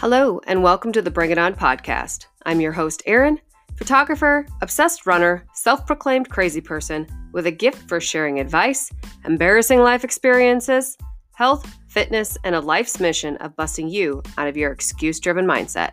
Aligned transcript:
Hello, 0.00 0.40
and 0.46 0.62
welcome 0.62 0.92
to 0.92 1.02
the 1.02 1.10
Bring 1.10 1.32
It 1.32 1.38
On 1.38 1.56
podcast. 1.56 2.26
I'm 2.46 2.60
your 2.60 2.70
host, 2.70 3.02
Erin, 3.04 3.40
photographer, 3.76 4.46
obsessed 4.62 5.06
runner, 5.06 5.44
self 5.54 5.88
proclaimed 5.88 6.30
crazy 6.30 6.60
person 6.60 7.04
with 7.32 7.46
a 7.46 7.50
gift 7.50 7.88
for 7.88 7.98
sharing 7.98 8.38
advice, 8.38 8.92
embarrassing 9.24 9.80
life 9.80 10.04
experiences, 10.04 10.96
health, 11.32 11.68
fitness, 11.88 12.38
and 12.44 12.54
a 12.54 12.60
life's 12.60 13.00
mission 13.00 13.38
of 13.38 13.56
busting 13.56 13.88
you 13.88 14.22
out 14.36 14.46
of 14.46 14.56
your 14.56 14.70
excuse 14.70 15.18
driven 15.18 15.44
mindset. 15.44 15.90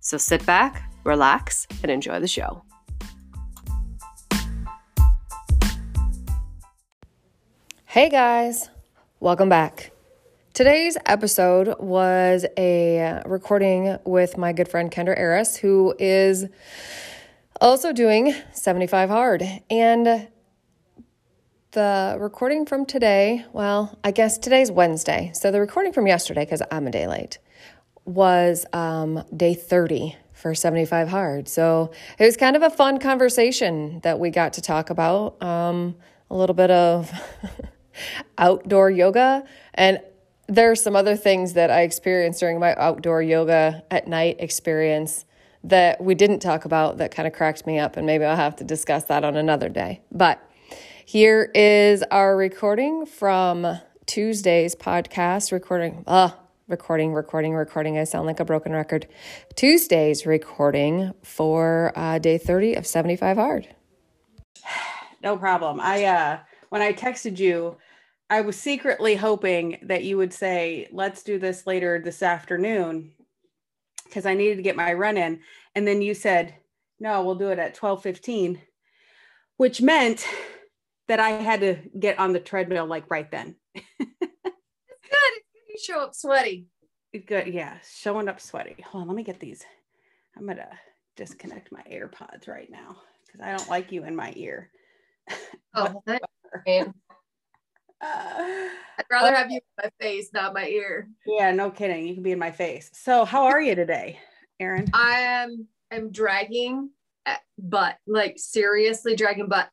So 0.00 0.16
sit 0.16 0.46
back, 0.46 0.90
relax, 1.04 1.66
and 1.82 1.92
enjoy 1.92 2.20
the 2.20 2.28
show. 2.28 2.64
Hey 7.84 8.08
guys, 8.08 8.70
welcome 9.20 9.50
back. 9.50 9.91
Today's 10.54 10.98
episode 11.06 11.76
was 11.78 12.44
a 12.58 13.22
recording 13.24 13.96
with 14.04 14.36
my 14.36 14.52
good 14.52 14.68
friend 14.68 14.90
Kendra 14.90 15.18
Aarhus, 15.18 15.56
who 15.56 15.94
is 15.98 16.44
also 17.58 17.94
doing 17.94 18.34
75 18.52 19.08
Hard. 19.08 19.42
And 19.70 20.28
the 21.70 22.18
recording 22.20 22.66
from 22.66 22.84
today, 22.84 23.46
well, 23.54 23.98
I 24.04 24.10
guess 24.10 24.36
today's 24.36 24.70
Wednesday. 24.70 25.30
So 25.32 25.50
the 25.50 25.58
recording 25.58 25.94
from 25.94 26.06
yesterday, 26.06 26.44
because 26.44 26.60
I'm 26.70 26.86
a 26.86 26.90
day 26.90 27.06
late, 27.06 27.38
was 28.04 28.66
um, 28.74 29.24
day 29.34 29.54
30 29.54 30.18
for 30.34 30.54
75 30.54 31.08
Hard. 31.08 31.48
So 31.48 31.92
it 32.18 32.26
was 32.26 32.36
kind 32.36 32.56
of 32.56 32.62
a 32.62 32.68
fun 32.68 32.98
conversation 32.98 34.00
that 34.00 34.20
we 34.20 34.28
got 34.28 34.52
to 34.52 34.60
talk 34.60 34.90
about. 34.90 35.42
Um, 35.42 35.96
a 36.30 36.36
little 36.36 36.54
bit 36.54 36.70
of 36.70 37.10
outdoor 38.36 38.90
yoga 38.90 39.44
and 39.72 39.98
there 40.54 40.70
are 40.70 40.76
some 40.76 40.94
other 40.94 41.16
things 41.16 41.54
that 41.54 41.70
I 41.70 41.80
experienced 41.80 42.40
during 42.40 42.60
my 42.60 42.74
outdoor 42.74 43.22
yoga 43.22 43.82
at 43.90 44.06
night 44.06 44.36
experience 44.38 45.24
that 45.64 46.02
we 46.02 46.14
didn't 46.14 46.40
talk 46.40 46.66
about 46.66 46.98
that 46.98 47.10
kind 47.10 47.26
of 47.26 47.32
cracked 47.32 47.66
me 47.66 47.78
up, 47.78 47.96
and 47.96 48.06
maybe 48.06 48.24
I'll 48.24 48.36
have 48.36 48.56
to 48.56 48.64
discuss 48.64 49.04
that 49.04 49.24
on 49.24 49.34
another 49.36 49.70
day. 49.70 50.02
But 50.10 50.42
here 51.06 51.50
is 51.54 52.02
our 52.10 52.36
recording 52.36 53.06
from 53.06 53.78
Tuesday's 54.04 54.76
podcast. 54.76 55.52
Recording, 55.52 56.04
uh, 56.06 56.32
recording, 56.68 57.14
recording, 57.14 57.54
recording. 57.54 57.96
I 57.96 58.04
sound 58.04 58.26
like 58.26 58.40
a 58.40 58.44
broken 58.44 58.72
record. 58.72 59.08
Tuesday's 59.54 60.26
recording 60.26 61.14
for 61.22 61.92
uh, 61.96 62.18
day 62.18 62.36
30 62.36 62.74
of 62.74 62.86
75 62.86 63.36
Hard. 63.36 63.68
No 65.22 65.36
problem. 65.36 65.78
I, 65.80 66.04
uh, 66.04 66.38
when 66.70 66.82
I 66.82 66.92
texted 66.92 67.38
you, 67.38 67.76
I 68.32 68.40
was 68.40 68.58
secretly 68.58 69.14
hoping 69.14 69.78
that 69.82 70.04
you 70.04 70.16
would 70.16 70.32
say, 70.32 70.88
let's 70.90 71.22
do 71.22 71.38
this 71.38 71.66
later 71.66 72.00
this 72.02 72.22
afternoon 72.22 73.12
because 74.06 74.24
I 74.24 74.32
needed 74.32 74.56
to 74.56 74.62
get 74.62 74.74
my 74.74 74.94
run 74.94 75.18
in. 75.18 75.40
And 75.74 75.86
then 75.86 76.00
you 76.00 76.14
said, 76.14 76.54
no, 76.98 77.22
we'll 77.22 77.34
do 77.34 77.50
it 77.50 77.58
at 77.58 77.76
12:15, 77.76 78.58
which 79.58 79.82
meant 79.82 80.26
that 81.08 81.20
I 81.20 81.32
had 81.32 81.60
to 81.60 81.76
get 82.00 82.18
on 82.18 82.32
the 82.32 82.40
treadmill 82.40 82.86
like 82.86 83.10
right 83.10 83.30
then. 83.30 83.54
it's 83.74 83.86
good. 84.08 85.32
You 85.68 85.78
show 85.78 86.00
up 86.00 86.14
sweaty. 86.14 86.68
Good. 87.26 87.48
Yeah. 87.48 87.76
Showing 87.86 88.30
up 88.30 88.40
sweaty. 88.40 88.82
Hold 88.82 89.02
on. 89.02 89.08
Let 89.08 89.16
me 89.16 89.24
get 89.24 89.40
these. 89.40 89.62
I'm 90.38 90.46
going 90.46 90.56
to 90.56 90.70
disconnect 91.16 91.70
my 91.70 91.82
AirPods 91.82 92.48
right 92.48 92.70
now 92.70 92.96
because 93.26 93.42
I 93.42 93.54
don't 93.54 93.68
like 93.68 93.92
you 93.92 94.04
in 94.04 94.16
my 94.16 94.32
ear. 94.36 94.70
Oh, 95.74 96.02
I'd 98.02 99.06
rather 99.10 99.34
have 99.34 99.50
you 99.50 99.56
in 99.58 99.84
my 99.84 99.90
face, 100.00 100.30
not 100.34 100.54
my 100.54 100.66
ear. 100.66 101.08
Yeah, 101.26 101.52
no 101.52 101.70
kidding. 101.70 102.06
You 102.06 102.14
can 102.14 102.22
be 102.22 102.32
in 102.32 102.38
my 102.38 102.50
face. 102.50 102.90
So, 102.92 103.24
how 103.24 103.44
are 103.46 103.60
you 103.60 103.74
today, 103.74 104.18
Erin? 104.60 104.88
I 104.92 105.20
am. 105.20 105.66
I'm 105.90 106.10
dragging 106.10 106.90
butt, 107.58 107.96
like 108.06 108.34
seriously 108.38 109.16
dragging 109.16 109.48
butt. 109.48 109.68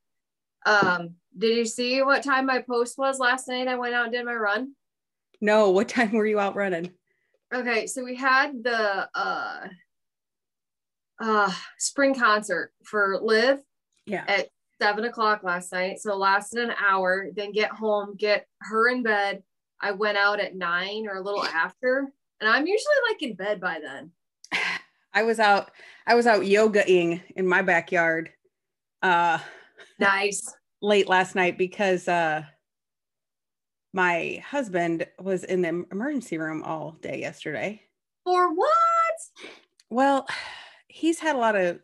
Um, 0.66 1.16
did 1.38 1.58
you 1.58 1.66
see 1.66 2.02
what 2.02 2.24
time 2.24 2.46
my 2.46 2.62
post 2.62 2.98
was 2.98 3.20
last 3.20 3.48
night? 3.48 3.68
I 3.68 3.76
went 3.76 3.96
out 3.96 4.06
and 4.06 4.14
did 4.14 4.26
my 4.26 4.34
run. 4.34 4.74
No, 5.42 5.72
what 5.72 5.88
time 5.90 6.12
were 6.12 6.26
you 6.26 6.40
out 6.40 6.56
running? 6.56 6.92
Okay, 7.54 7.88
so 7.88 8.04
we 8.04 8.16
had 8.16 8.64
the 8.64 9.10
uh 9.16 9.68
uh 11.20 11.52
spring 11.78 12.14
concert 12.14 12.72
for 12.84 13.18
Live. 13.22 13.60
Yeah. 14.06 14.26
At 14.28 14.50
seven 14.82 15.06
o'clock 15.06 15.44
last 15.44 15.72
night. 15.72 16.00
So 16.00 16.16
lasted 16.16 16.64
an 16.64 16.76
hour, 16.80 17.28
then 17.36 17.52
get 17.52 17.72
home, 17.72 18.16
get 18.18 18.48
her 18.62 18.90
in 18.90 19.04
bed. 19.04 19.44
I 19.82 19.92
went 19.92 20.18
out 20.18 20.40
at 20.40 20.56
nine 20.56 21.08
or 21.08 21.16
a 21.16 21.22
little 21.22 21.44
after. 21.44 22.12
And 22.42 22.50
I'm 22.50 22.66
usually 22.66 22.96
like 23.10 23.22
in 23.22 23.36
bed 23.36 23.60
by 23.60 23.80
then. 23.82 24.12
I 25.14 25.24
was 25.24 25.40
out, 25.40 25.72
I 26.06 26.16
was 26.16 26.28
out 26.28 26.42
yogaing 26.42 27.22
in 27.36 27.48
my 27.48 27.62
backyard. 27.62 28.32
Uh 29.02 29.40
nice. 30.00 30.54
late 30.82 31.08
last 31.08 31.36
night 31.36 31.58
because 31.58 32.08
uh 32.08 32.44
my 33.94 34.44
husband 34.48 35.08
was 35.20 35.44
in 35.44 35.62
the 35.62 35.86
emergency 35.92 36.38
room 36.38 36.64
all 36.64 36.92
day 37.02 37.20
yesterday. 37.20 37.82
For 38.24 38.54
what? 38.54 38.70
Well, 39.90 40.28
he's 40.88 41.20
had 41.20 41.36
a 41.36 41.40
lot 41.40 41.56
of 41.56 41.80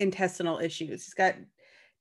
intestinal 0.00 0.58
issues. 0.58 1.04
He's 1.04 1.14
got 1.14 1.34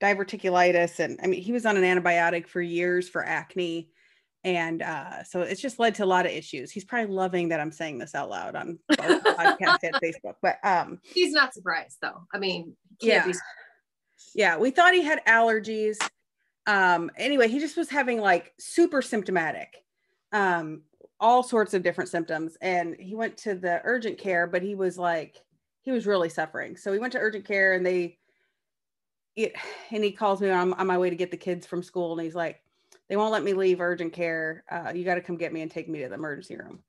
diverticulitis 0.01 0.99
and 0.99 1.19
i 1.23 1.27
mean 1.27 1.41
he 1.41 1.51
was 1.51 1.65
on 1.65 1.77
an 1.77 1.83
antibiotic 1.83 2.47
for 2.47 2.61
years 2.61 3.09
for 3.09 3.25
acne 3.25 3.89
and 4.43 4.81
uh, 4.81 5.23
so 5.23 5.41
it's 5.41 5.59
just 5.59 5.77
led 5.77 5.95
to 5.95 6.03
a 6.03 6.05
lot 6.05 6.25
of 6.25 6.31
issues. 6.31 6.71
He's 6.71 6.85
probably 6.85 7.13
loving 7.13 7.49
that 7.49 7.59
i'm 7.59 7.71
saying 7.71 7.97
this 7.97 8.15
out 8.15 8.29
loud 8.29 8.55
on 8.55 8.79
podcast 8.91 9.79
and 9.83 9.95
facebook 9.95 10.35
but 10.41 10.57
um 10.63 10.99
he's 11.03 11.33
not 11.33 11.53
surprised 11.53 11.97
though. 12.01 12.21
I 12.33 12.37
mean 12.37 12.75
yeah. 13.01 13.25
be- 13.25 13.33
yeah 14.35 14.57
we 14.57 14.71
thought 14.71 14.93
he 14.93 15.03
had 15.03 15.25
allergies. 15.25 15.97
Um 16.65 17.11
anyway 17.17 17.47
he 17.47 17.59
just 17.59 17.77
was 17.77 17.89
having 17.89 18.21
like 18.21 18.53
super 18.59 19.01
symptomatic 19.01 19.83
um 20.31 20.83
all 21.19 21.41
sorts 21.41 21.73
of 21.73 21.83
different 21.83 22.09
symptoms 22.09 22.57
and 22.61 22.95
he 22.99 23.15
went 23.15 23.37
to 23.37 23.55
the 23.55 23.81
urgent 23.83 24.17
care 24.17 24.45
but 24.47 24.61
he 24.61 24.75
was 24.75 24.97
like 24.97 25.37
he 25.81 25.91
was 25.91 26.05
really 26.05 26.29
suffering. 26.29 26.77
So 26.77 26.93
he 26.93 26.99
went 26.99 27.13
to 27.13 27.19
urgent 27.19 27.45
care 27.45 27.73
and 27.73 27.85
they 27.85 28.17
it, 29.37 29.53
and 29.91 30.03
he 30.03 30.11
calls 30.11 30.41
me 30.41 30.49
on, 30.49 30.73
on 30.73 30.87
my 30.87 30.97
way 30.97 31.09
to 31.09 31.15
get 31.15 31.31
the 31.31 31.37
kids 31.37 31.65
from 31.65 31.81
school 31.81 32.11
and 32.13 32.21
he's 32.21 32.35
like 32.35 32.61
they 33.07 33.15
won't 33.15 33.31
let 33.31 33.43
me 33.43 33.53
leave 33.53 33.79
urgent 33.79 34.11
care. 34.11 34.65
Uh, 34.69 34.91
you 34.93 35.05
got 35.05 35.15
to 35.15 35.21
come 35.21 35.37
get 35.37 35.53
me 35.53 35.61
and 35.61 35.71
take 35.71 35.87
me 35.87 35.99
to 35.99 36.09
the 36.09 36.15
emergency 36.15 36.57
room. 36.57 36.79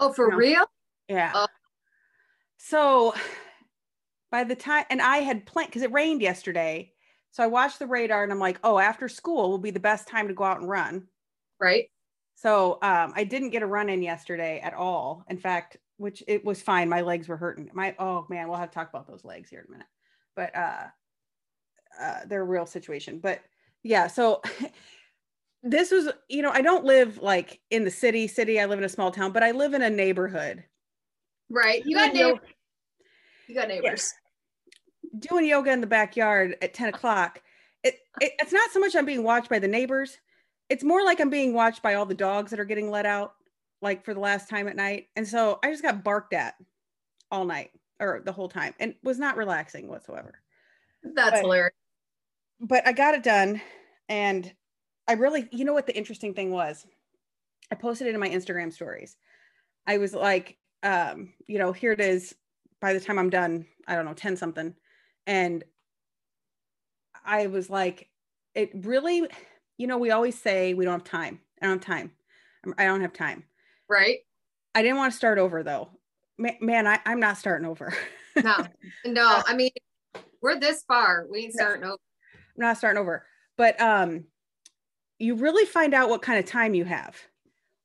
Oh 0.00 0.12
for 0.12 0.26
you 0.26 0.30
know? 0.30 0.36
real? 0.36 0.70
Yeah. 1.08 1.32
Uh- 1.34 1.46
so 2.56 3.14
by 4.30 4.44
the 4.44 4.54
time 4.54 4.84
and 4.90 5.00
i 5.00 5.18
had 5.18 5.46
planned 5.46 5.68
because 5.68 5.82
it 5.82 5.92
rained 5.92 6.20
yesterday 6.20 6.92
so 7.30 7.42
i 7.42 7.46
watched 7.46 7.78
the 7.78 7.86
radar 7.86 8.24
and 8.24 8.32
i'm 8.32 8.40
like 8.40 8.58
oh 8.64 8.78
after 8.78 9.08
school 9.08 9.48
will 9.48 9.58
be 9.58 9.70
the 9.70 9.80
best 9.80 10.08
time 10.08 10.28
to 10.28 10.34
go 10.34 10.44
out 10.44 10.60
and 10.60 10.68
run. 10.68 11.06
Right. 11.60 11.90
So 12.34 12.74
um, 12.82 13.12
i 13.16 13.24
didn't 13.24 13.50
get 13.50 13.62
a 13.62 13.66
run 13.66 13.88
in 13.88 14.02
yesterday 14.02 14.60
at 14.60 14.74
all. 14.74 15.24
In 15.28 15.38
fact 15.38 15.76
which 15.96 16.22
it 16.28 16.44
was 16.44 16.62
fine. 16.62 16.88
My 16.88 17.00
legs 17.00 17.28
were 17.28 17.36
hurting. 17.36 17.70
My 17.72 17.94
oh 17.98 18.26
man 18.28 18.48
we'll 18.48 18.58
have 18.58 18.70
to 18.70 18.74
talk 18.74 18.88
about 18.88 19.06
those 19.08 19.24
legs 19.24 19.50
here 19.50 19.60
in 19.60 19.66
a 19.66 19.70
minute. 19.70 19.86
But 20.34 20.56
uh 20.56 20.84
uh, 22.00 22.20
their 22.26 22.44
real 22.44 22.66
situation. 22.66 23.18
But 23.18 23.40
yeah, 23.82 24.06
so 24.06 24.42
this 25.62 25.90
was, 25.90 26.08
you 26.28 26.42
know, 26.42 26.50
I 26.50 26.62
don't 26.62 26.84
live 26.84 27.18
like 27.18 27.60
in 27.70 27.84
the 27.84 27.90
city, 27.90 28.26
city. 28.26 28.60
I 28.60 28.66
live 28.66 28.78
in 28.78 28.84
a 28.84 28.88
small 28.88 29.10
town, 29.10 29.32
but 29.32 29.42
I 29.42 29.50
live 29.50 29.74
in 29.74 29.82
a 29.82 29.90
neighborhood. 29.90 30.64
Right. 31.50 31.82
You 31.84 31.96
got 31.96 32.12
neighbors. 32.12 32.40
You 33.48 33.54
got 33.54 33.68
neighbors. 33.68 34.12
Yeah. 35.02 35.20
Doing 35.20 35.46
yoga 35.46 35.72
in 35.72 35.80
the 35.80 35.86
backyard 35.86 36.56
at 36.60 36.74
10 36.74 36.90
o'clock. 36.90 37.42
It, 37.82 37.96
it, 38.20 38.32
it's 38.40 38.52
not 38.52 38.70
so 38.70 38.80
much 38.80 38.94
I'm 38.94 39.06
being 39.06 39.22
watched 39.22 39.48
by 39.48 39.58
the 39.58 39.68
neighbors. 39.68 40.18
It's 40.68 40.84
more 40.84 41.02
like 41.02 41.20
I'm 41.20 41.30
being 41.30 41.54
watched 41.54 41.82
by 41.82 41.94
all 41.94 42.04
the 42.04 42.14
dogs 42.14 42.50
that 42.50 42.60
are 42.60 42.66
getting 42.66 42.90
let 42.90 43.06
out, 43.06 43.32
like 43.80 44.04
for 44.04 44.12
the 44.12 44.20
last 44.20 44.50
time 44.50 44.68
at 44.68 44.76
night. 44.76 45.06
And 45.16 45.26
so 45.26 45.58
I 45.62 45.70
just 45.70 45.82
got 45.82 46.04
barked 46.04 46.34
at 46.34 46.54
all 47.30 47.46
night 47.46 47.70
or 48.00 48.20
the 48.24 48.32
whole 48.32 48.48
time 48.48 48.74
and 48.78 48.94
was 49.02 49.18
not 49.18 49.36
relaxing 49.36 49.88
whatsoever. 49.88 50.40
That's 51.02 51.30
but, 51.30 51.40
hilarious 51.40 51.74
but 52.60 52.86
I 52.86 52.92
got 52.92 53.14
it 53.14 53.22
done. 53.22 53.60
And 54.08 54.52
I 55.06 55.12
really, 55.14 55.48
you 55.52 55.64
know 55.64 55.72
what 55.72 55.86
the 55.86 55.96
interesting 55.96 56.34
thing 56.34 56.50
was? 56.50 56.86
I 57.70 57.74
posted 57.74 58.06
it 58.06 58.14
in 58.14 58.20
my 58.20 58.28
Instagram 58.28 58.72
stories. 58.72 59.16
I 59.86 59.98
was 59.98 60.14
like, 60.14 60.58
um, 60.82 61.32
you 61.46 61.58
know, 61.58 61.72
here 61.72 61.92
it 61.92 62.00
is. 62.00 62.34
By 62.80 62.92
the 62.92 63.00
time 63.00 63.18
I'm 63.18 63.30
done, 63.30 63.66
I 63.86 63.96
don't 63.96 64.04
know, 64.04 64.14
10 64.14 64.36
something. 64.36 64.74
And 65.26 65.64
I 67.24 67.48
was 67.48 67.68
like, 67.68 68.08
it 68.54 68.70
really, 68.74 69.28
you 69.76 69.86
know, 69.86 69.98
we 69.98 70.10
always 70.10 70.38
say 70.40 70.74
we 70.74 70.84
don't 70.84 71.00
have 71.00 71.04
time. 71.04 71.40
I 71.60 71.66
don't 71.66 71.84
have 71.84 71.96
time. 71.96 72.12
I 72.76 72.84
don't 72.84 73.00
have 73.00 73.12
time. 73.12 73.44
Right. 73.88 74.18
I 74.74 74.82
didn't 74.82 74.96
want 74.96 75.12
to 75.12 75.16
start 75.16 75.38
over 75.38 75.62
though. 75.62 75.90
Man, 76.38 76.86
I, 76.86 77.00
I'm 77.04 77.18
not 77.18 77.36
starting 77.36 77.66
over. 77.66 77.92
no, 78.36 78.64
no. 79.04 79.42
I 79.44 79.54
mean, 79.54 79.70
we're 80.40 80.58
this 80.58 80.84
far. 80.86 81.26
We 81.30 81.40
ain't 81.40 81.54
starting 81.54 81.84
over 81.84 81.98
not 82.58 82.76
starting 82.76 83.00
over, 83.00 83.24
but 83.56 83.80
um, 83.80 84.24
you 85.18 85.34
really 85.36 85.64
find 85.64 85.94
out 85.94 86.10
what 86.10 86.22
kind 86.22 86.38
of 86.38 86.44
time 86.44 86.74
you 86.74 86.84
have 86.84 87.16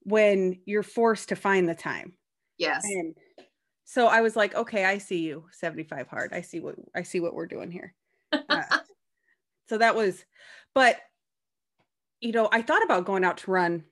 when 0.02 0.60
you're 0.66 0.84
forced 0.84 1.30
to 1.30 1.36
find 1.36 1.70
the 1.70 1.76
time. 1.76 2.14
Yes. 2.58 2.84
And 2.84 3.16
So 3.86 4.08
I 4.08 4.22
was 4.22 4.36
like, 4.36 4.56
okay, 4.56 4.86
I 4.86 4.98
see 4.98 5.20
you, 5.20 5.46
75 5.52 6.08
hard. 6.08 6.34
I 6.34 6.42
see 6.42 6.60
what 6.60 6.76
I 6.96 7.04
see 7.04 7.20
what 7.20 7.34
we're 7.34 7.48
doing 7.48 7.72
here. 7.72 7.94
Uh, 8.32 8.64
so 9.70 9.78
that 9.78 9.96
was, 9.96 10.26
but 10.74 10.98
you 12.20 12.32
know, 12.32 12.50
I 12.52 12.62
thought 12.62 12.84
about 12.84 13.06
going 13.06 13.24
out 13.24 13.38
to 13.40 13.52
run, 13.52 13.84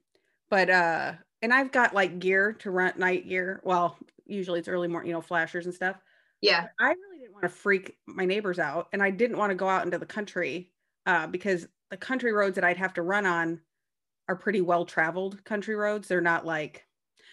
but 0.49 0.69
uh, 0.69 1.13
and 1.41 1.53
I've 1.53 1.71
got 1.71 1.93
like 1.93 2.19
gear 2.19 2.53
to 2.59 2.71
run 2.71 2.93
night 2.97 3.27
gear. 3.27 3.61
Well, 3.63 3.97
usually 4.25 4.59
it's 4.59 4.69
early 4.69 4.87
morning, 4.87 5.09
you 5.09 5.13
know, 5.13 5.21
flashers 5.21 5.65
and 5.65 5.75
stuff. 5.75 5.97
Yeah. 6.41 6.67
I 6.79 6.89
really 6.89 7.19
didn't 7.19 7.33
want 7.33 7.43
to 7.43 7.49
freak 7.49 7.97
my 8.07 8.25
neighbors 8.25 8.59
out, 8.59 8.87
and 8.93 9.01
I 9.01 9.11
didn't 9.11 9.37
want 9.37 9.51
to 9.51 9.55
go 9.55 9.69
out 9.69 9.85
into 9.85 9.97
the 9.97 10.05
country 10.05 10.71
uh, 11.05 11.27
because 11.27 11.67
the 11.89 11.97
country 11.97 12.33
roads 12.33 12.55
that 12.55 12.63
I'd 12.63 12.77
have 12.77 12.93
to 12.95 13.01
run 13.01 13.25
on 13.25 13.61
are 14.27 14.35
pretty 14.35 14.61
well 14.61 14.85
traveled 14.85 15.43
country 15.43 15.75
roads. 15.75 16.07
They're 16.07 16.21
not 16.21 16.45
like 16.45 16.85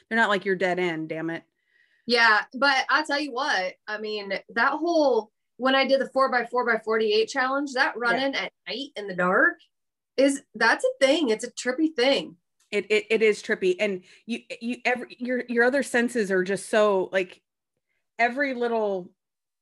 they're 0.08 0.18
not 0.18 0.28
like 0.28 0.44
your 0.44 0.56
dead 0.56 0.78
end. 0.78 1.08
Damn 1.08 1.30
it. 1.30 1.44
Yeah, 2.06 2.40
but 2.54 2.84
I'll 2.88 3.04
tell 3.04 3.20
you 3.20 3.32
what. 3.32 3.74
I 3.86 3.98
mean, 3.98 4.32
that 4.54 4.72
whole 4.72 5.30
when 5.58 5.74
I 5.74 5.86
did 5.86 6.00
the 6.00 6.08
four 6.08 6.30
by 6.30 6.46
four 6.46 6.64
by 6.66 6.80
forty 6.84 7.12
eight 7.12 7.28
challenge, 7.28 7.72
that 7.74 7.96
running 7.96 8.34
yeah. 8.34 8.44
at 8.44 8.52
night 8.68 8.88
in 8.96 9.06
the 9.06 9.14
dark 9.14 9.58
is 10.16 10.42
that's 10.54 10.84
a 10.84 11.06
thing. 11.06 11.28
It's 11.28 11.44
a 11.44 11.52
trippy 11.52 11.94
thing. 11.94 12.36
It, 12.70 12.86
it 12.90 13.06
it 13.10 13.22
is 13.22 13.42
trippy, 13.42 13.76
and 13.78 14.02
you 14.26 14.40
you 14.60 14.78
every 14.84 15.16
your 15.18 15.44
your 15.48 15.64
other 15.64 15.82
senses 15.82 16.30
are 16.30 16.44
just 16.44 16.68
so 16.68 17.08
like 17.12 17.40
every 18.18 18.54
little 18.54 19.10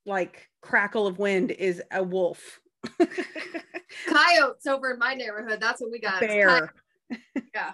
like 0.05 0.49
crackle 0.62 1.06
of 1.06 1.19
wind 1.19 1.50
is 1.50 1.82
a 1.91 2.03
wolf. 2.03 2.61
Coyotes 4.06 4.67
over 4.67 4.93
in 4.93 4.99
my 4.99 5.14
neighborhood. 5.14 5.61
That's 5.61 5.81
what 5.81 5.91
we 5.91 5.99
got. 5.99 6.20
Bear. 6.20 6.73
yeah. 7.55 7.73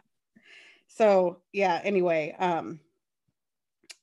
So 0.88 1.38
yeah. 1.52 1.80
Anyway, 1.84 2.34
um, 2.38 2.80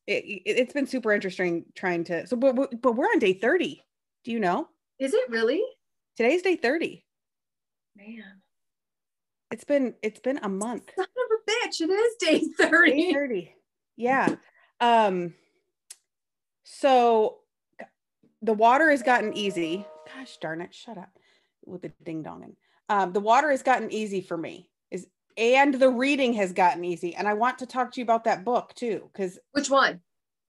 it, 0.08 0.42
it 0.46 0.66
has 0.66 0.74
been 0.74 0.88
super 0.88 1.12
interesting 1.12 1.66
trying 1.76 2.04
to. 2.06 2.26
So, 2.28 2.36
but 2.36 2.82
but 2.82 2.94
we're 2.94 3.06
on 3.06 3.20
day 3.20 3.34
thirty. 3.34 3.84
Do 4.24 4.32
you 4.32 4.40
know? 4.40 4.68
Is 5.00 5.14
it 5.14 5.30
really? 5.30 5.64
Today's 6.18 6.42
day 6.42 6.56
thirty. 6.56 7.06
Man. 7.96 8.42
It's 9.52 9.64
been 9.64 9.96
it's 10.04 10.20
been 10.20 10.40
a 10.44 10.50
month. 10.50 10.92
Son 10.96 11.06
of 11.06 11.38
a 11.38 11.52
bitch! 11.52 11.82
It 11.82 11.90
is 11.90 12.16
day 12.20 12.40
thirty. 12.58 12.92
Day 12.92 13.14
thirty. 13.14 13.56
Yeah. 13.98 14.36
Um. 14.80 15.34
So 16.72 17.38
the 18.44 18.54
water 18.54 18.92
has 18.92 19.02
gotten 19.02 19.36
easy. 19.36 19.88
Gosh 20.16 20.38
darn 20.38 20.62
it! 20.62 20.74
Shut 20.74 21.00
up 21.00 21.10
with 21.66 21.82
the 21.82 21.92
ding 22.04 22.24
donging. 22.24 22.56
Um, 22.90 23.12
the 23.12 23.20
water 23.20 23.50
has 23.50 23.64
gotten 23.64 23.92
easy 23.92 24.22
for 24.22 24.38
me. 24.38 24.70
Is 24.92 25.08
and 25.36 25.74
the 25.74 25.90
reading 25.90 26.34
has 26.34 26.54
gotten 26.54 26.86
easy. 26.86 27.16
And 27.16 27.28
I 27.28 27.34
want 27.34 27.58
to 27.60 27.66
talk 27.66 27.92
to 27.94 28.00
you 28.00 28.04
about 28.04 28.26
that 28.26 28.46
book 28.46 28.76
too, 28.76 29.10
because 29.12 29.40
which 29.54 29.72
one? 29.72 30.02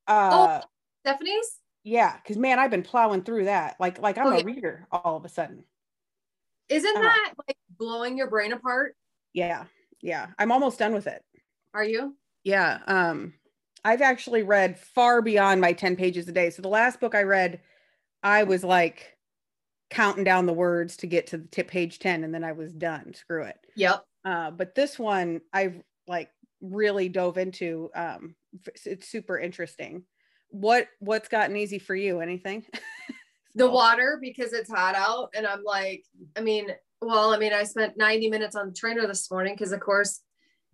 Uh, 0.07 0.61
oh, 0.63 0.67
Stephanie's. 1.05 1.59
Yeah, 1.85 2.15
because 2.17 2.37
man, 2.37 2.59
I've 2.59 2.71
been 2.71 2.83
plowing 2.83 3.23
through 3.23 3.47
that. 3.47 3.77
Like, 3.81 3.99
like 3.99 4.19
I'm 4.19 4.27
okay. 4.27 4.43
a 4.43 4.45
reader 4.45 4.87
all 4.93 5.17
of 5.17 5.25
a 5.25 5.31
sudden. 5.31 5.65
Isn't 6.69 6.97
uh, 6.99 7.01
that 7.01 7.33
like 7.49 7.57
blowing 7.79 8.19
your 8.19 8.29
brain 8.29 8.53
apart? 8.53 8.95
Yeah, 9.33 9.65
yeah. 10.03 10.27
I'm 10.39 10.53
almost 10.53 10.79
done 10.79 10.93
with 10.93 11.07
it. 11.07 11.25
Are 11.73 11.85
you? 11.85 12.15
Yeah. 12.45 12.81
Um, 12.87 13.33
I've 13.85 14.03
actually 14.03 14.43
read 14.43 14.79
far 14.79 15.23
beyond 15.23 15.61
my 15.61 15.73
10 15.73 15.97
pages 15.97 16.29
a 16.29 16.33
day. 16.33 16.51
So 16.51 16.63
the 16.63 16.69
last 16.69 17.01
book 17.01 17.15
I 17.15 17.23
read, 17.23 17.61
I 18.23 18.45
was 18.45 18.63
like 18.65 19.17
counting 19.91 20.25
down 20.25 20.47
the 20.47 20.53
words 20.53 20.97
to 20.99 21.07
get 21.07 21.27
to 21.29 21.39
the 21.39 21.49
tip 21.49 21.69
page 21.69 21.99
10 21.99 22.25
and 22.25 22.35
then 22.35 22.45
I 22.45 22.53
was 22.53 22.73
done. 22.73 23.15
Screw 23.15 23.45
it. 23.45 23.59
Yep. 23.77 24.05
Uh, 24.25 24.51
but 24.51 24.75
this 24.75 24.99
one 24.99 25.41
I've 25.53 25.83
like 26.07 26.31
really 26.61 27.09
dove 27.09 27.39
into. 27.39 27.91
Um, 27.95 28.35
it's 28.85 29.09
super 29.09 29.39
interesting. 29.39 30.05
What 30.51 30.89
what's 30.99 31.29
gotten 31.29 31.57
easy 31.57 31.79
for 31.79 31.95
you? 31.95 32.21
Anything? 32.21 32.65
the 33.55 33.71
water 33.71 34.19
because 34.21 34.53
it's 34.53 34.71
hot 34.71 34.95
out 34.95 35.31
and 35.35 35.47
I'm 35.47 35.65
like, 35.65 36.05
I 36.37 36.41
mean, 36.41 36.69
well, 37.01 37.33
I 37.33 37.39
mean, 37.39 37.53
I 37.53 37.65
spent 37.65 37.97
90 37.97 38.29
minutes 38.29 38.57
on 38.57 38.69
the 38.69 38.75
trainer 38.75 39.07
this 39.07 39.31
morning 39.31 39.55
because 39.55 39.73
of 39.73 39.81
course 39.81 40.21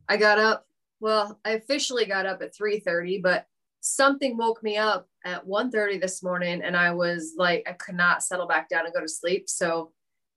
I 0.09 0.17
got 0.17 0.39
up. 0.39 0.67
Well, 1.07 1.39
I 1.45 1.53
officially 1.53 2.05
got 2.05 2.27
up 2.27 2.43
at 2.43 2.53
3:30, 2.53 3.23
but 3.23 3.47
something 3.79 4.37
woke 4.37 4.61
me 4.65 4.77
up 4.77 5.09
at 5.25 5.47
1.30 5.47 6.01
this 6.01 6.21
morning 6.21 6.63
and 6.63 6.77
i 6.77 6.91
was 6.91 7.35
like 7.37 7.63
i 7.69 7.73
could 7.75 7.95
not 7.95 8.25
settle 8.25 8.49
back 8.49 8.69
down 8.69 8.85
and 8.85 8.93
go 8.93 9.01
to 9.01 9.09
sleep. 9.09 9.49
So 9.49 9.93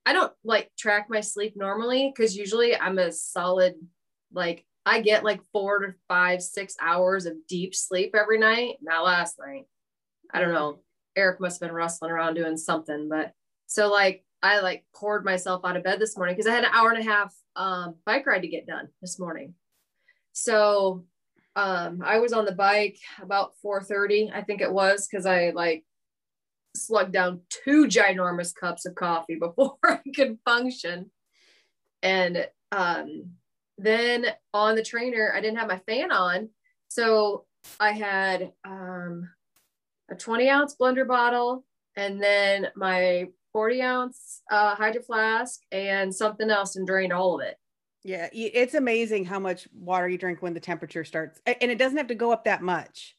i 0.05 0.13
don't 0.13 0.31
like 0.43 0.69
track 0.77 1.07
my 1.09 1.21
sleep 1.21 1.55
normally 1.57 2.13
because 2.15 2.37
usually 2.37 2.77
i'm 2.77 2.99
a 2.99 3.11
solid 3.11 3.73
like 4.31 4.63
i 4.85 5.01
get 5.01 5.23
like 5.23 5.41
four 5.51 5.79
to 5.79 5.95
five 6.07 6.39
six 6.39 6.75
hours 6.79 7.25
of 7.25 7.33
deep 7.47 7.73
sleep 7.73 8.13
every 8.15 8.37
night 8.37 8.75
not 8.79 9.03
last 9.03 9.39
night. 9.39 9.65
I 10.31 10.39
don't 10.39 10.53
know. 10.53 10.81
Eric 11.15 11.39
must 11.39 11.59
have 11.59 11.67
been 11.67 11.75
rustling 11.75 12.11
around 12.11 12.35
doing 12.35 12.57
something 12.57 13.09
but 13.09 13.33
so 13.65 13.89
like 13.91 14.23
i 14.43 14.59
like 14.59 14.85
poured 14.95 15.25
myself 15.25 15.65
out 15.65 15.77
of 15.77 15.83
bed 15.83 15.99
this 15.99 16.15
morning 16.15 16.35
because 16.35 16.45
i 16.45 16.53
had 16.53 16.63
an 16.63 16.75
hour 16.75 16.91
and 16.91 16.99
a 16.99 17.11
half 17.11 17.33
um, 17.55 17.95
bike 18.05 18.27
ride 18.27 18.43
to 18.43 18.47
get 18.47 18.67
done 18.67 18.87
this 19.01 19.17
morning 19.17 19.55
so 20.33 21.05
um, 21.55 22.01
I 22.05 22.19
was 22.19 22.33
on 22.33 22.45
the 22.45 22.53
bike 22.53 22.99
about 23.21 23.53
4:30, 23.63 24.31
I 24.33 24.41
think 24.41 24.61
it 24.61 24.71
was, 24.71 25.07
because 25.07 25.25
I 25.25 25.51
like 25.51 25.83
slugged 26.75 27.13
down 27.13 27.41
two 27.49 27.87
ginormous 27.87 28.53
cups 28.55 28.85
of 28.85 28.95
coffee 28.95 29.35
before 29.39 29.77
I 29.83 29.99
could 30.15 30.37
function. 30.45 31.11
And 32.01 32.47
um, 32.71 33.31
then 33.77 34.27
on 34.53 34.75
the 34.75 34.83
trainer, 34.83 35.33
I 35.35 35.41
didn't 35.41 35.57
have 35.57 35.67
my 35.67 35.79
fan 35.79 36.11
on, 36.11 36.49
so 36.87 37.45
I 37.79 37.91
had 37.91 38.53
um, 38.63 39.29
a 40.09 40.15
20 40.15 40.49
ounce 40.49 40.75
blender 40.79 41.07
bottle, 41.07 41.65
and 41.95 42.21
then 42.21 42.67
my 42.75 43.27
40 43.51 43.81
ounce 43.81 44.41
uh, 44.49 44.75
hydro 44.75 45.01
flask, 45.01 45.59
and 45.71 46.13
something 46.13 46.49
else, 46.49 46.75
and 46.75 46.87
drained 46.87 47.11
all 47.11 47.39
of 47.39 47.45
it. 47.45 47.57
Yeah, 48.03 48.29
it's 48.31 48.75
amazing 48.75 49.25
how 49.25 49.39
much 49.39 49.67
water 49.73 50.07
you 50.07 50.17
drink 50.17 50.41
when 50.41 50.53
the 50.53 50.59
temperature 50.59 51.03
starts, 51.03 51.41
and 51.45 51.69
it 51.69 51.77
doesn't 51.77 51.97
have 51.97 52.07
to 52.07 52.15
go 52.15 52.31
up 52.31 52.45
that 52.45 52.61
much. 52.61 53.17